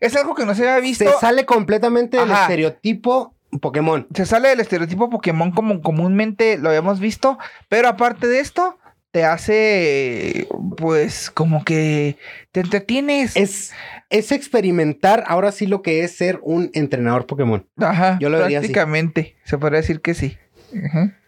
[0.00, 1.04] Es algo que no se había visto.
[1.10, 4.06] Se sale completamente del estereotipo Pokémon.
[4.14, 7.38] se sale del estereotipo Pokémon como comúnmente lo habíamos visto,
[7.68, 8.78] pero aparte de esto,
[9.10, 10.48] te hace,
[10.78, 12.16] pues, como que
[12.50, 13.36] te entretienes.
[13.36, 13.72] Es,
[14.08, 17.68] es experimentar ahora sí lo que es ser un entrenador Pokémon.
[17.76, 18.68] Ajá, yo lo vería así.
[18.68, 20.38] prácticamente, se podría decir que sí.
[20.86, 21.18] Ajá.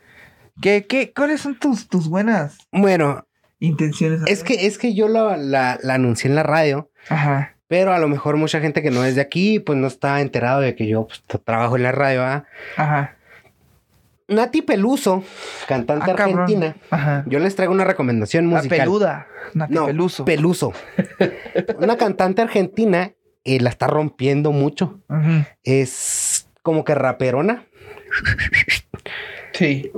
[0.62, 3.26] ¿Qué, qué, ¿Cuáles son tus, tus buenas Bueno,
[3.59, 4.20] intenciones?
[4.26, 7.53] es que, es que yo la anuncié en la radio Ajá.
[7.66, 10.61] Pero a lo mejor mucha gente que no es de aquí, pues no está enterado
[10.61, 12.20] de que yo pues, trabajo en la radio.
[12.20, 12.45] ¿verdad?
[12.77, 13.16] Ajá.
[14.28, 15.23] Nati Peluso,
[15.69, 16.77] cantante Ah, argentina.
[16.91, 17.24] Ajá.
[17.27, 18.78] Yo les traigo una recomendación La musical.
[18.78, 19.27] peluda.
[19.55, 20.24] Nati No, Peluso.
[20.24, 20.73] Peluso.
[21.78, 23.12] una cantante argentina
[23.45, 25.01] eh, la está rompiendo mucho.
[25.09, 25.45] Ujú.
[25.62, 27.65] Es como que raperona.
[29.53, 29.91] Sí.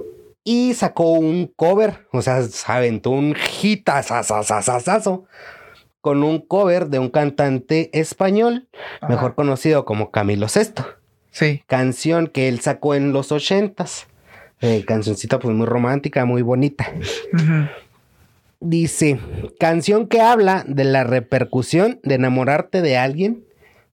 [0.42, 5.24] Y sacó un cover, o sea, se aventó un hitazazazazazo
[6.06, 8.68] con un cover de un cantante español,
[9.00, 9.12] Ajá.
[9.12, 10.86] mejor conocido como Camilo Sesto.
[11.32, 11.64] Sí.
[11.66, 14.06] Canción que él sacó en los ochentas.
[14.60, 16.92] Eh, cancioncita pues muy romántica, muy bonita.
[18.60, 19.18] Dice,
[19.58, 23.42] canción que habla de la repercusión de enamorarte de alguien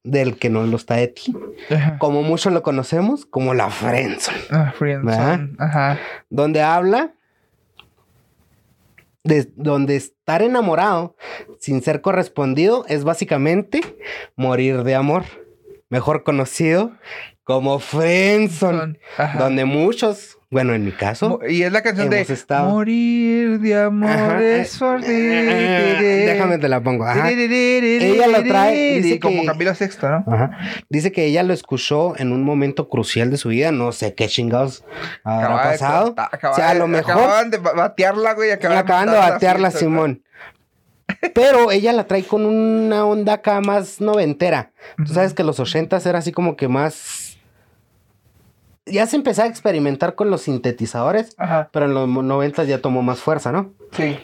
[0.03, 1.35] del que no lo está de ti.
[1.71, 1.97] Ajá.
[1.97, 4.37] Como muchos lo conocemos, como la friendzone.
[4.51, 5.55] Ah, friendzone.
[5.57, 5.97] Ajá.
[6.29, 7.15] donde habla
[9.23, 11.15] de donde estar enamorado
[11.59, 13.81] sin ser correspondido es básicamente
[14.35, 15.23] morir de amor,
[15.89, 16.91] mejor conocido
[17.43, 19.39] como friendzone, Ajá.
[19.39, 24.09] donde muchos, bueno, en mi caso, Y es la canción de estado- Morir de amor
[24.09, 25.07] Ajá, es por ti.
[25.09, 27.29] eh, déjame te la pongo, ajá.
[27.29, 30.23] Ella lo trae, dice como que- Camilo Sexto, ¿no?
[30.27, 30.51] Ajá.
[30.89, 34.27] Dice que ella lo escuchó en un momento crucial de su vida, no sé qué
[34.27, 34.85] chingados
[35.25, 36.05] habrá Acaba pasado.
[36.05, 38.51] cortar- acaba o sea, a de- lo mejor Acababan de ba- batearla, güey.
[38.51, 39.71] Acaban, acaban de batearla.
[39.71, 40.21] Simón.
[41.33, 44.71] Pero ella la trae con una onda acá más noventera.
[45.05, 47.22] Tú sabes que los ochentas era así como que más...
[48.85, 51.69] Ya se empezaba a experimentar con los sintetizadores, Ajá.
[51.71, 53.71] pero en los noventas ya tomó más fuerza, ¿no?
[53.91, 54.19] Sí.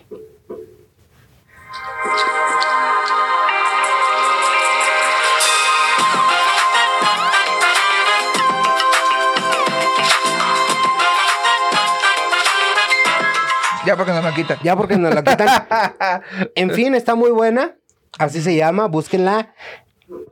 [13.86, 14.58] Ya porque no me quitan.
[14.62, 16.22] Ya porque nos la quitan.
[16.56, 17.76] en fin, está muy buena.
[18.18, 19.54] Así se llama, búsquenla.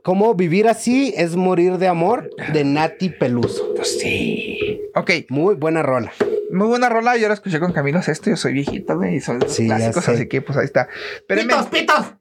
[0.02, 3.74] Cómo vivir así es morir de amor de Nati Peluso.
[3.84, 4.80] Sí.
[4.94, 6.12] Ok, Muy buena rola.
[6.50, 7.16] muy buena rola.
[7.16, 8.30] Yo la escuché con Camilo Sesto.
[8.30, 9.16] Yo soy viejito, güey.
[9.16, 10.88] Y los Sí, clásicos, así que pues ahí está.
[11.16, 11.54] Espérenme.
[11.70, 12.14] pitos!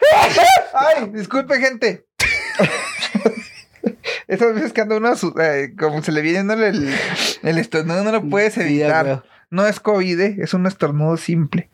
[0.74, 2.06] Ay, disculpe, gente.
[4.28, 6.94] Estas veces que anda uno, su- eh, como se le viene el,
[7.42, 9.24] el estornudo, no lo puedes evitar.
[9.50, 11.68] no es COVID, eh, es un estornudo simple.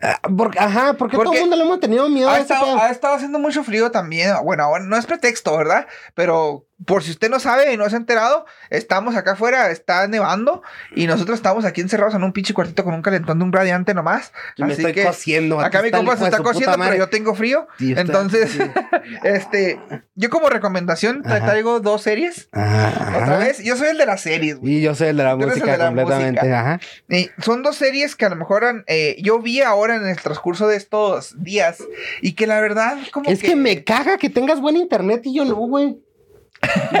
[0.00, 2.90] Ah, porque- ajá, porque, todo el mundo le hemos tenido miedo Ha a estado, ha
[2.90, 4.32] estado haciendo mucho frío también.
[4.44, 5.86] Bueno, ahora no es pretexto, ¿verdad?
[6.14, 10.06] Pero por si usted no sabe y no se ha enterado, estamos acá afuera, está
[10.06, 10.62] nevando
[10.94, 13.94] y nosotros estamos aquí encerrados en un pinche cuartito con un calentón de un radiante
[13.94, 14.32] nomás.
[14.56, 15.60] Y me Así estoy que cociendo.
[15.60, 17.66] acá mi compa se está cociendo, pero yo tengo frío.
[17.78, 18.58] Sí, Entonces, sí.
[19.24, 19.80] este,
[20.14, 22.48] yo como recomendación te traigo dos series.
[22.52, 24.74] Ajá, Otra vez, yo soy el de las series, güey.
[24.74, 26.40] Y yo soy el de la música de la completamente.
[26.40, 26.60] música.
[26.60, 26.80] Ajá.
[27.08, 30.68] Y son dos series que a lo mejor eh, yo vi ahora en el transcurso
[30.68, 31.78] de estos días
[32.22, 33.56] y que la verdad como Es que...
[33.56, 35.98] me caga que tengas buen internet y yo no, güey.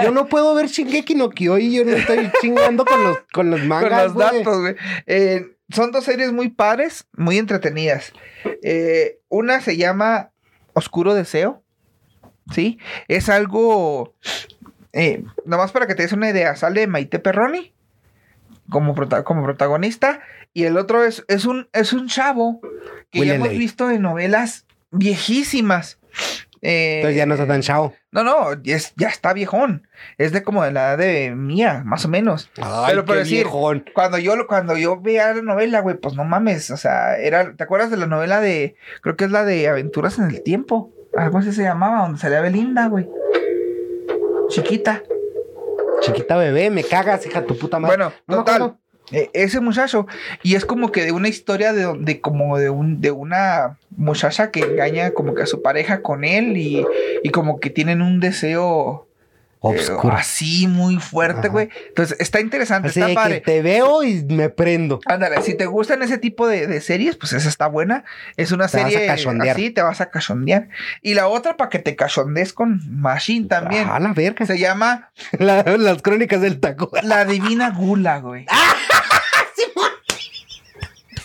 [0.02, 3.50] Yo no puedo ver Shingeki no Kyojin y yo no estoy chingando con los, con
[3.50, 4.26] los con mangas, los güey.
[4.38, 4.76] datos, güey.
[5.06, 8.12] Eh, son dos series muy padres, muy entretenidas.
[8.62, 10.30] Eh, una se llama
[10.74, 11.62] Oscuro Deseo,
[12.54, 12.78] ¿sí?
[13.08, 14.14] Es algo,
[14.92, 17.74] eh, nomás para que te des una idea, sale Maite Perroni
[18.70, 20.20] como, prota- como protagonista
[20.54, 22.60] y el otro es, es, un, es un chavo
[23.10, 25.98] que ya hemos visto en novelas viejísimas.
[26.62, 27.94] Eh, Entonces ya no está tan chavo.
[28.10, 29.86] No, no, ya, es- ya está viejón.
[30.16, 32.50] Es de como de la edad de mía, más o menos.
[32.60, 33.84] Ay, Pero por decir, viejón.
[33.94, 37.54] Cuando yo, lo- cuando yo veía la novela, güey, pues no mames, o sea, era,
[37.54, 40.92] ¿te acuerdas de la novela de, creo que es la de Aventuras en el Tiempo?
[41.16, 43.08] Algo así se llamaba, donde salía Belinda, güey.
[44.48, 45.02] Chiquita.
[46.00, 47.96] Chiquita bebé, me cagas, hija tu puta madre.
[47.96, 48.76] Bueno, No total.
[49.12, 50.06] Eh, ese muchacho,
[50.42, 54.50] y es como que de una historia de, de como de un, de una muchacha
[54.50, 56.84] que engaña como que a su pareja con él y,
[57.22, 59.04] y como que tienen un deseo
[59.54, 60.14] eh, Obscuro.
[60.14, 61.68] así muy fuerte, güey.
[61.88, 63.34] Entonces, está interesante, Así está de padre.
[63.34, 65.00] que te veo y me prendo.
[65.04, 68.04] Ándale, si te gustan ese tipo de, de series, pues esa está buena.
[68.36, 69.10] Es una Te vas a serie
[69.50, 70.68] así, te vas a cachondear.
[71.02, 73.88] Y la otra para que te cachondees con Machine también.
[73.90, 74.46] Ah, la verga.
[74.46, 75.10] Se llama
[75.40, 76.92] La- las crónicas del taco.
[77.02, 78.46] La Divina Gula, güey.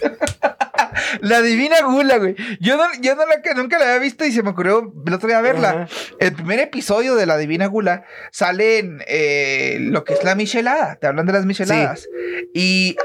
[1.21, 2.35] La Divina Gula, güey.
[2.59, 5.13] Yo, no, yo no la, que nunca la había visto y se me ocurrió el
[5.13, 5.87] otro día verla.
[6.19, 10.95] El primer episodio de La Divina Gula sale en eh, lo que es la michelada.
[10.95, 12.07] Te hablan de las micheladas.
[12.53, 12.95] Y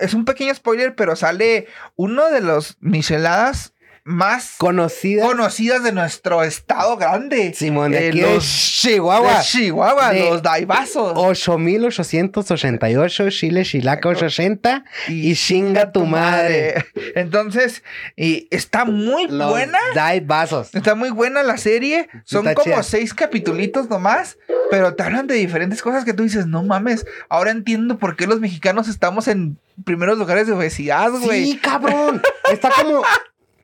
[0.00, 1.66] es un pequeño spoiler, pero sale
[1.96, 3.74] uno de los micheladas
[4.04, 5.24] más Conocida.
[5.26, 7.52] conocidas de nuestro estado grande.
[7.54, 9.38] Simón, de Eh, aquí de los Chihuahua.
[9.38, 11.12] de Chihuahua, De- los daibazos.
[11.16, 16.84] 8888, Chile, Chilaca 880 y chinga tu madre.
[17.14, 17.82] Entonces,
[18.16, 19.78] y está muy Los buena.
[19.94, 20.74] Daibazos.
[20.74, 22.08] Está muy buena la serie.
[22.24, 22.82] Son Está como chida.
[22.82, 24.38] seis capitulitos nomás,
[24.70, 27.06] pero te hablan de diferentes cosas que tú dices, no mames.
[27.28, 31.52] Ahora entiendo por qué los mexicanos estamos en primeros lugares de obesidad, güey.
[31.52, 32.22] Sí, cabrón.
[32.50, 33.02] Está como.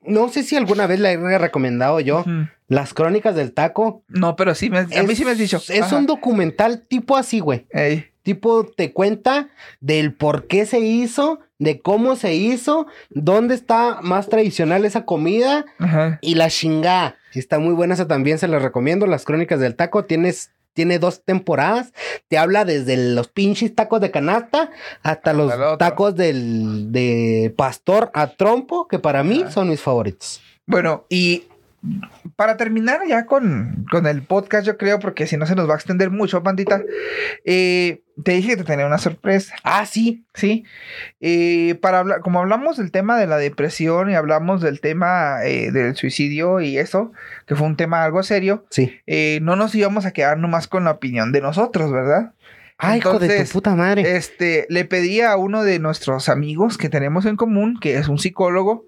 [0.07, 2.25] No sé si alguna vez la he recomendado yo.
[2.69, 4.03] Las crónicas del taco.
[4.09, 5.59] No, pero sí me, a mí sí me has dicho.
[5.69, 5.97] Es Ajá.
[5.99, 7.67] un documental tipo así, güey.
[7.71, 8.07] Ey.
[8.23, 9.51] Tipo, te cuenta
[9.81, 15.65] del por qué se hizo, de cómo se hizo, dónde está más tradicional esa comida
[15.79, 16.19] Ajá.
[16.23, 17.15] y la chingada.
[17.35, 19.07] Está muy buena esa también, se la recomiendo.
[19.07, 21.93] Las Crónicas del Taco tienes, tiene dos temporadas.
[22.29, 24.71] Te habla desde los pinches tacos de canasta
[25.03, 30.43] hasta los Hasta tacos del, de pastor a trompo, que para mí son mis favoritos.
[30.67, 31.45] Bueno, y
[32.37, 35.73] para terminar ya con, con el podcast, yo creo, porque si no se nos va
[35.73, 36.83] a extender mucho, pandita,
[37.45, 39.55] eh, te dije que te tenía una sorpresa.
[39.63, 40.25] Ah, sí.
[40.35, 40.65] Sí,
[41.21, 45.71] Eh, para hablar, como hablamos del tema de la depresión y hablamos del tema eh,
[45.71, 47.13] del suicidio y eso,
[47.47, 48.93] que fue un tema algo serio, Sí.
[49.07, 52.33] eh, no nos íbamos a quedar nomás con la opinión de nosotros, ¿verdad?
[52.79, 54.17] Ay, hijo de tu puta madre.
[54.17, 58.19] Este, le pedí a uno de nuestros amigos que tenemos en común, que es un
[58.19, 58.85] psicólogo,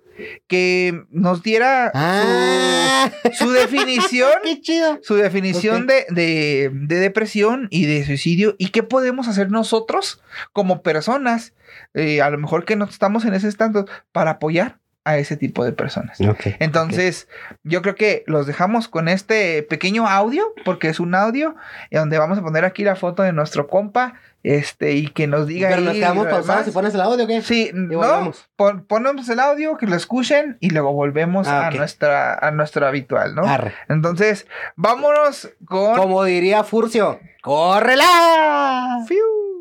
[0.47, 4.99] que nos diera ah, su, su definición qué chido.
[5.03, 10.23] su definición de, de- de depresión y de suicidio y qué podemos hacer nosotros
[10.53, 11.55] como personas,
[11.95, 14.79] eh, a lo mejor que no estamos en ese estado, para apoyar
[15.09, 16.19] a ese tipo de personas.
[16.61, 17.29] Entonces,
[17.65, 21.55] yo creo que los dejamos con este pequeño audio, porque es un audio,
[21.91, 25.47] y donde vamos a poner aquí la foto de nuestro compa, este, y que nos
[25.47, 27.43] diga Pero nos quedamos pausados si pones el audio, ¿o ¿qué?
[27.43, 32.35] Sí, no, pon- ponemos el audio, que lo escuchen y luego volvemos Ah, a nuestra
[32.35, 33.45] a nuestro habitual, ¿no?
[33.45, 33.73] Arre.
[33.89, 38.99] Entonces, vámonos con Como diría Furcio, ¡córrela!
[39.09, 39.58] Fiu.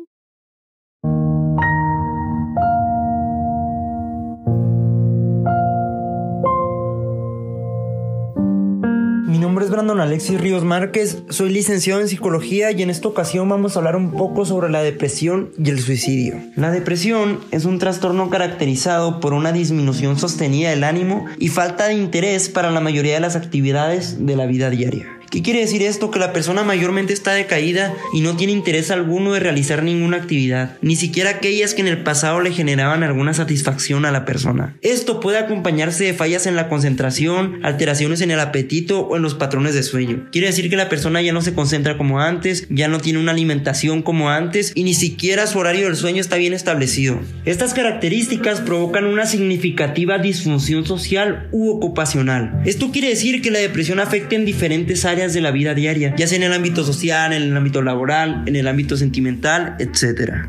[9.28, 13.46] Mi nombre es Brandon Alexis Ríos Márquez, soy licenciado en psicología y en esta ocasión
[13.46, 16.36] vamos a hablar un poco sobre la depresión y el suicidio.
[16.56, 21.92] La depresión es un trastorno caracterizado por una disminución sostenida del ánimo y falta de
[21.92, 25.17] interés para la mayoría de las actividades de la vida diaria.
[25.30, 26.10] ¿Qué quiere decir esto?
[26.10, 30.78] Que la persona mayormente está decaída y no tiene interés alguno de realizar ninguna actividad,
[30.80, 34.76] ni siquiera aquellas que en el pasado le generaban alguna satisfacción a la persona.
[34.80, 39.34] Esto puede acompañarse de fallas en la concentración, alteraciones en el apetito o en los
[39.34, 40.28] patrones de sueño.
[40.32, 43.32] Quiere decir que la persona ya no se concentra como antes, ya no tiene una
[43.32, 47.20] alimentación como antes y ni siquiera su horario del sueño está bien establecido.
[47.44, 52.62] Estas características provocan una significativa disfunción social u ocupacional.
[52.64, 56.26] Esto quiere decir que la depresión afecta en diferentes áreas de la vida diaria, ya
[56.26, 60.46] sea en el ámbito social, en el ámbito laboral, en el ámbito sentimental, etc.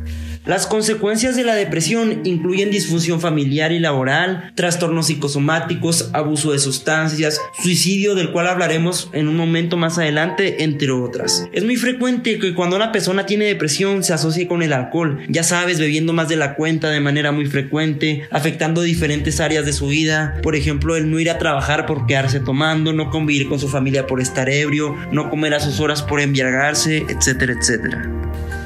[0.50, 7.40] Las consecuencias de la depresión incluyen disfunción familiar y laboral, trastornos psicosomáticos, abuso de sustancias,
[7.62, 11.48] suicidio del cual hablaremos en un momento más adelante, entre otras.
[11.52, 15.44] Es muy frecuente que cuando una persona tiene depresión se asocie con el alcohol, ya
[15.44, 19.90] sabes, bebiendo más de la cuenta de manera muy frecuente, afectando diferentes áreas de su
[19.90, 23.68] vida, por ejemplo, el no ir a trabajar por quedarse tomando, no convivir con su
[23.68, 28.10] familia por estar ebrio, no comer a sus horas por embriagarse, etcétera, etcétera.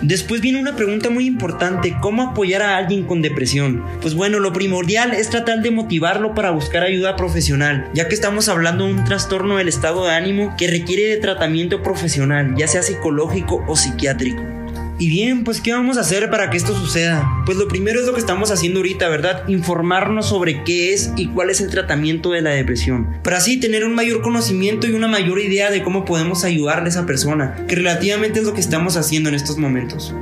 [0.04, 3.82] Después viene una pregunta muy importante, ¿cómo apoyar a alguien con depresión?
[4.02, 8.50] Pues bueno, lo primordial es tratar de motivarlo para buscar ayuda profesional, ya que estamos
[8.50, 12.84] hablando de un trastorno del estado de ánimo que requiere de tratamiento profesional, ya sea
[12.84, 14.63] psicológico o psiquiátrico.
[15.04, 17.30] Y bien, pues ¿qué vamos a hacer para que esto suceda?
[17.46, 19.46] Pues lo primero es lo que estamos haciendo ahorita, ¿verdad?
[19.50, 23.20] Informarnos sobre qué es y cuál es el tratamiento de la depresión.
[23.22, 26.88] Para así tener un mayor conocimiento y una mayor idea de cómo podemos ayudarle a
[26.88, 30.16] esa persona, que relativamente es lo que estamos haciendo en estos momentos.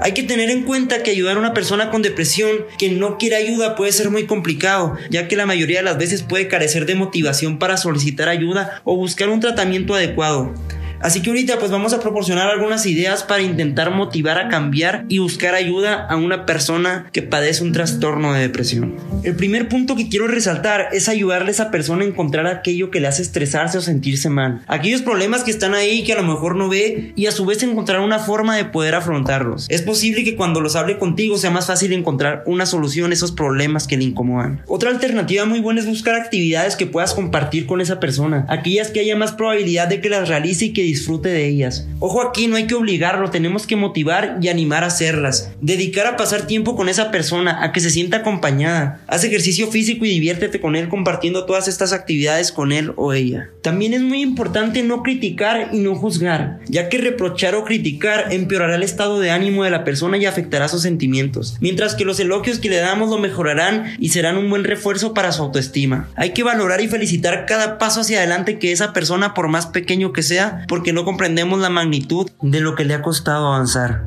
[0.00, 3.34] Hay que tener en cuenta que ayudar a una persona con depresión que no quiere
[3.34, 6.94] ayuda puede ser muy complicado, ya que la mayoría de las veces puede carecer de
[6.94, 10.54] motivación para solicitar ayuda o buscar un tratamiento adecuado.
[11.00, 15.18] Así que ahorita pues vamos a proporcionar algunas ideas para intentar motivar a cambiar y
[15.18, 18.96] buscar ayuda a una persona que padece un trastorno de depresión.
[19.22, 23.00] El primer punto que quiero resaltar es ayudarle a esa persona a encontrar aquello que
[23.00, 24.62] le hace estresarse o sentirse mal.
[24.66, 27.62] Aquellos problemas que están ahí que a lo mejor no ve y a su vez
[27.62, 29.66] encontrar una forma de poder afrontarlos.
[29.68, 33.32] Es posible que cuando los hable contigo sea más fácil encontrar una solución a esos
[33.32, 34.62] problemas que le incomodan.
[34.66, 38.46] Otra alternativa muy buena es buscar actividades que puedas compartir con esa persona.
[38.48, 41.86] Aquellas que haya más probabilidad de que las realice y que disfrute de ellas.
[42.00, 45.52] Ojo aquí, no hay que obligarlo, tenemos que motivar y animar a hacerlas.
[45.60, 49.00] Dedicar a pasar tiempo con esa persona, a que se sienta acompañada.
[49.06, 53.50] Haz ejercicio físico y diviértete con él compartiendo todas estas actividades con él o ella.
[53.62, 58.76] También es muy importante no criticar y no juzgar, ya que reprochar o criticar empeorará
[58.76, 62.58] el estado de ánimo de la persona y afectará sus sentimientos, mientras que los elogios
[62.58, 66.08] que le damos lo mejorarán y serán un buen refuerzo para su autoestima.
[66.16, 70.12] Hay que valorar y felicitar cada paso hacia adelante que esa persona, por más pequeño
[70.12, 74.04] que sea, porque no comprendemos la magnitud de lo que le ha costado avanzar.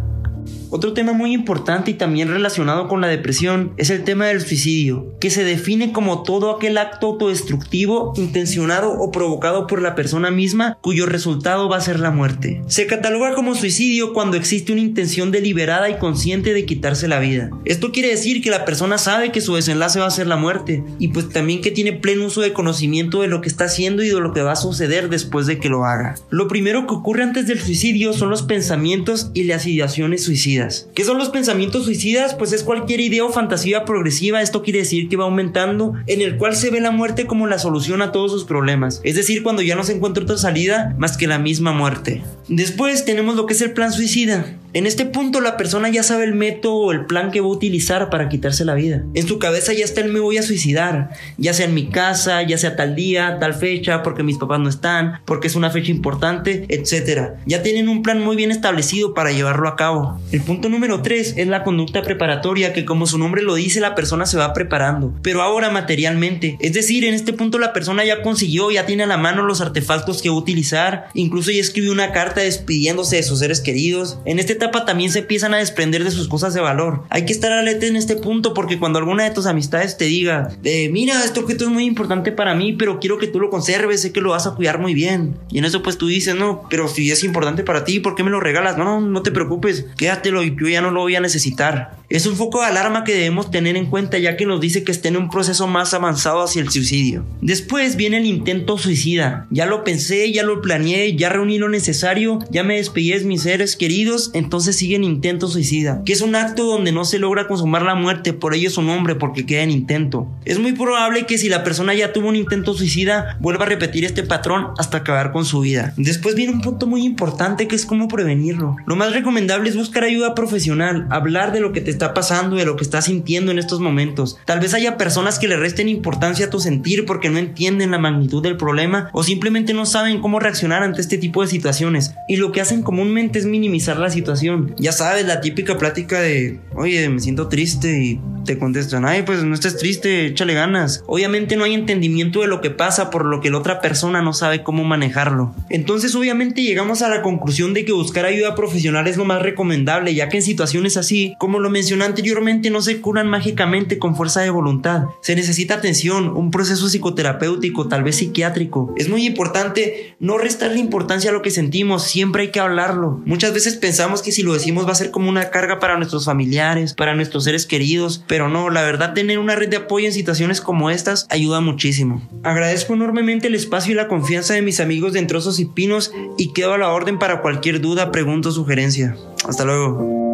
[0.73, 5.13] Otro tema muy importante y también relacionado con la depresión es el tema del suicidio,
[5.19, 10.77] que se define como todo aquel acto autodestructivo, intencionado o provocado por la persona misma
[10.81, 12.61] cuyo resultado va a ser la muerte.
[12.67, 17.49] Se cataloga como suicidio cuando existe una intención deliberada y consciente de quitarse la vida.
[17.65, 20.85] Esto quiere decir que la persona sabe que su desenlace va a ser la muerte
[20.99, 24.07] y pues también que tiene pleno uso de conocimiento de lo que está haciendo y
[24.07, 26.15] de lo que va a suceder después de que lo haga.
[26.29, 30.60] Lo primero que ocurre antes del suicidio son los pensamientos y las ideaciones suicidas.
[30.93, 32.35] ¿Qué son los pensamientos suicidas?
[32.35, 36.37] Pues es cualquier idea o fantasía progresiva, esto quiere decir que va aumentando, en el
[36.37, 39.01] cual se ve la muerte como la solución a todos sus problemas.
[39.03, 42.23] Es decir, cuando ya no se encuentra otra salida más que la misma muerte.
[42.47, 44.57] Después tenemos lo que es el plan suicida.
[44.73, 47.49] En este punto la persona ya sabe el método o el plan que va a
[47.49, 49.03] utilizar para quitarse la vida.
[49.13, 52.41] En su cabeza ya está el me voy a suicidar, ya sea en mi casa,
[52.43, 55.91] ya sea tal día, tal fecha, porque mis papás no están, porque es una fecha
[55.91, 57.31] importante, etc.
[57.45, 60.21] Ya tienen un plan muy bien establecido para llevarlo a cabo.
[60.31, 63.93] El punto número 3 es la conducta preparatoria, que como su nombre lo dice, la
[63.93, 66.57] persona se va preparando, pero ahora materialmente.
[66.61, 69.59] Es decir, en este punto la persona ya consiguió, ya tiene a la mano los
[69.59, 74.19] artefactos que va a utilizar, incluso ya escribió una carta despidiéndose de sus seres queridos.
[74.23, 77.03] En este etapa también se empiezan a desprender de sus cosas de valor.
[77.09, 80.49] Hay que estar alerta en este punto porque cuando alguna de tus amistades te diga,
[80.63, 84.01] eh, mira, este objeto es muy importante para mí, pero quiero que tú lo conserves,
[84.01, 85.35] sé que lo vas a cuidar muy bien.
[85.49, 88.23] Y en eso pues tú dices, no, pero si es importante para ti, ¿por qué
[88.23, 88.77] me lo regalas?
[88.77, 92.00] No, no, no te preocupes, quédatelo y yo ya no lo voy a necesitar.
[92.11, 94.91] Es un foco de alarma que debemos tener en cuenta ya que nos dice que
[94.91, 97.23] está en un proceso más avanzado hacia el suicidio.
[97.41, 99.47] Después viene el intento suicida.
[99.49, 103.43] Ya lo pensé, ya lo planeé, ya reuní lo necesario, ya me despedí de mis
[103.43, 107.47] seres queridos, entonces sigue el intento suicida, que es un acto donde no se logra
[107.47, 110.27] consumar la muerte, por ello su nombre, porque queda en intento.
[110.43, 114.03] Es muy probable que si la persona ya tuvo un intento suicida, vuelva a repetir
[114.03, 115.93] este patrón hasta acabar con su vida.
[115.95, 118.75] Después viene un punto muy importante que es cómo prevenirlo.
[118.85, 122.65] Lo más recomendable es buscar ayuda profesional, hablar de lo que te está pasando, de
[122.65, 124.39] lo que estás sintiendo en estos momentos.
[124.45, 127.99] Tal vez haya personas que le resten importancia a tu sentir porque no entienden la
[127.99, 132.15] magnitud del problema o simplemente no saben cómo reaccionar ante este tipo de situaciones.
[132.27, 134.73] Y lo que hacen comúnmente es minimizar la situación.
[134.79, 139.43] Ya sabes, la típica plática de, oye, me siento triste y te contestan, ay, pues
[139.43, 141.03] no estés triste, échale ganas.
[141.05, 144.33] Obviamente no hay entendimiento de lo que pasa por lo que la otra persona no
[144.33, 145.53] sabe cómo manejarlo.
[145.69, 150.15] Entonces obviamente llegamos a la conclusión de que buscar ayuda profesional es lo más recomendable,
[150.15, 154.41] ya que en situaciones así, como lo mencioné anteriormente, no se curan mágicamente con fuerza
[154.41, 155.05] de voluntad.
[155.21, 158.93] Se necesita atención, un proceso psicoterapéutico, tal vez psiquiátrico.
[158.97, 163.21] Es muy importante no restarle importancia a lo que sentimos, siempre hay que hablarlo.
[163.25, 166.25] Muchas veces pensamos que si lo decimos va a ser como una carga para nuestros
[166.25, 170.13] familiares, para nuestros seres queridos, pero no, la verdad tener una red de apoyo en
[170.13, 172.21] situaciones como estas ayuda muchísimo.
[172.43, 176.53] Agradezco enormemente el espacio y la confianza de mis amigos de Entrozos y Pinos y
[176.53, 179.15] quedo a la orden para cualquier duda, pregunta o sugerencia.
[179.47, 180.30] Hasta luego.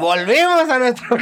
[0.20, 1.16] Y volvimos a nuestro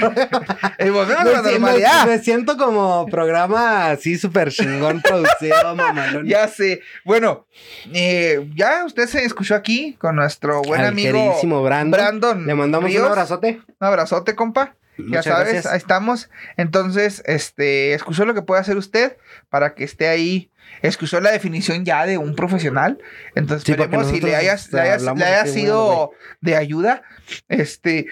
[0.78, 2.06] Y volvemos a Me la siento- normalidad.
[2.06, 6.26] Me siento como programa así súper chingón producido, mamalón.
[6.26, 6.80] Ya sé.
[7.04, 7.46] Bueno,
[7.92, 11.90] eh, ya usted se escuchó aquí con nuestro buen Al amigo queridísimo Brandon.
[12.00, 13.02] Brandon Le mandamos Ríos.
[13.04, 13.60] un abrazote.
[13.80, 14.74] Un abrazote, compa.
[15.10, 15.66] Ya sabes, gracias.
[15.72, 16.28] ahí estamos.
[16.56, 19.16] Entonces, este, escuchó lo que puede hacer usted
[19.48, 20.50] para que esté ahí.
[20.82, 22.98] Escuchó la definición ya de un profesional.
[23.36, 26.10] Entonces, Sí, esperemos si le nosotros, haya, este, le haya- le sido
[26.40, 27.02] de ayuda.
[27.48, 28.06] Este.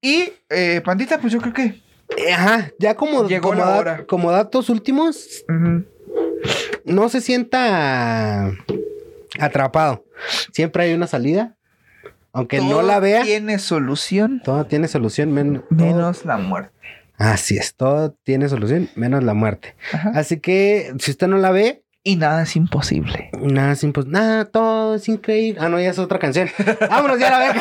[0.00, 1.80] Y, eh, Pandita, pues yo creo que.
[2.16, 4.06] Eh, Ajá, ya como, Llegó como, la da- hora.
[4.06, 5.44] como datos últimos,
[6.84, 8.50] no se sienta
[9.38, 10.04] atrapado.
[10.52, 11.54] Siempre hay una salida.
[12.32, 15.32] Aunque no la vea, Tiene solución, todo tiene solución.
[15.32, 16.70] men- todo- menos la muerte.
[17.16, 19.74] Así es, todo tiene solución, menos la muerte.
[19.92, 20.12] Ajá.
[20.14, 23.30] Así que si usted no la ve, Y nada es imposible.
[23.40, 25.60] nada es impos- nada, todo es increíble.
[25.60, 26.48] Ah, no, ya es otra canción.
[26.88, 27.60] Vámonos, ya la ve.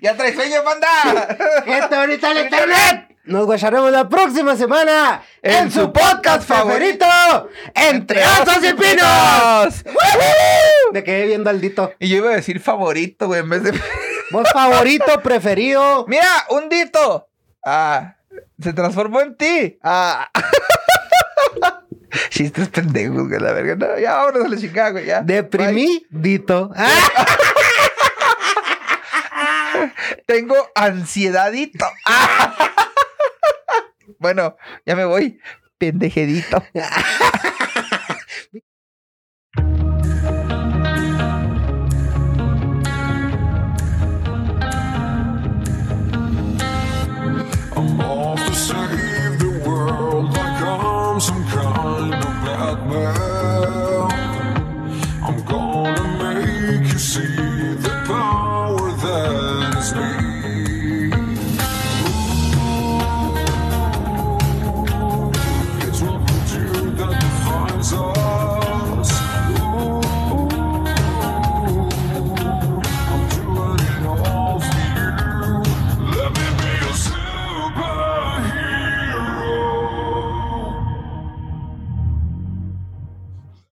[0.00, 1.36] ¡Ya trae sueño, panda!
[1.64, 3.16] Gente bonita del internet.
[3.24, 7.06] Nos guacharemos la próxima semana en, su podcast favorito,
[7.74, 9.84] Entre Osos y Pinos.
[10.92, 11.92] Me quedé viendo al dito.
[11.98, 13.72] Y yo iba a decir favorito, güey, en vez de.
[14.30, 16.04] Voz favorito, preferido.
[16.06, 16.46] ¡Mira!
[16.50, 17.28] ¡Un dito!
[17.64, 18.16] Ah,
[18.62, 19.78] se transformó en ti.
[19.82, 20.30] Ah.
[22.30, 23.74] Chistes pendejos, güey, la verga.
[23.74, 25.22] No, ya vámonos a la chingada, güey, ya.
[25.22, 26.70] Deprimidito.
[26.76, 27.26] Ah,
[30.26, 31.86] Tengo ansiedadito.
[34.18, 35.38] bueno, ya me voy.
[35.78, 36.62] Pendejedito.
[56.98, 57.45] See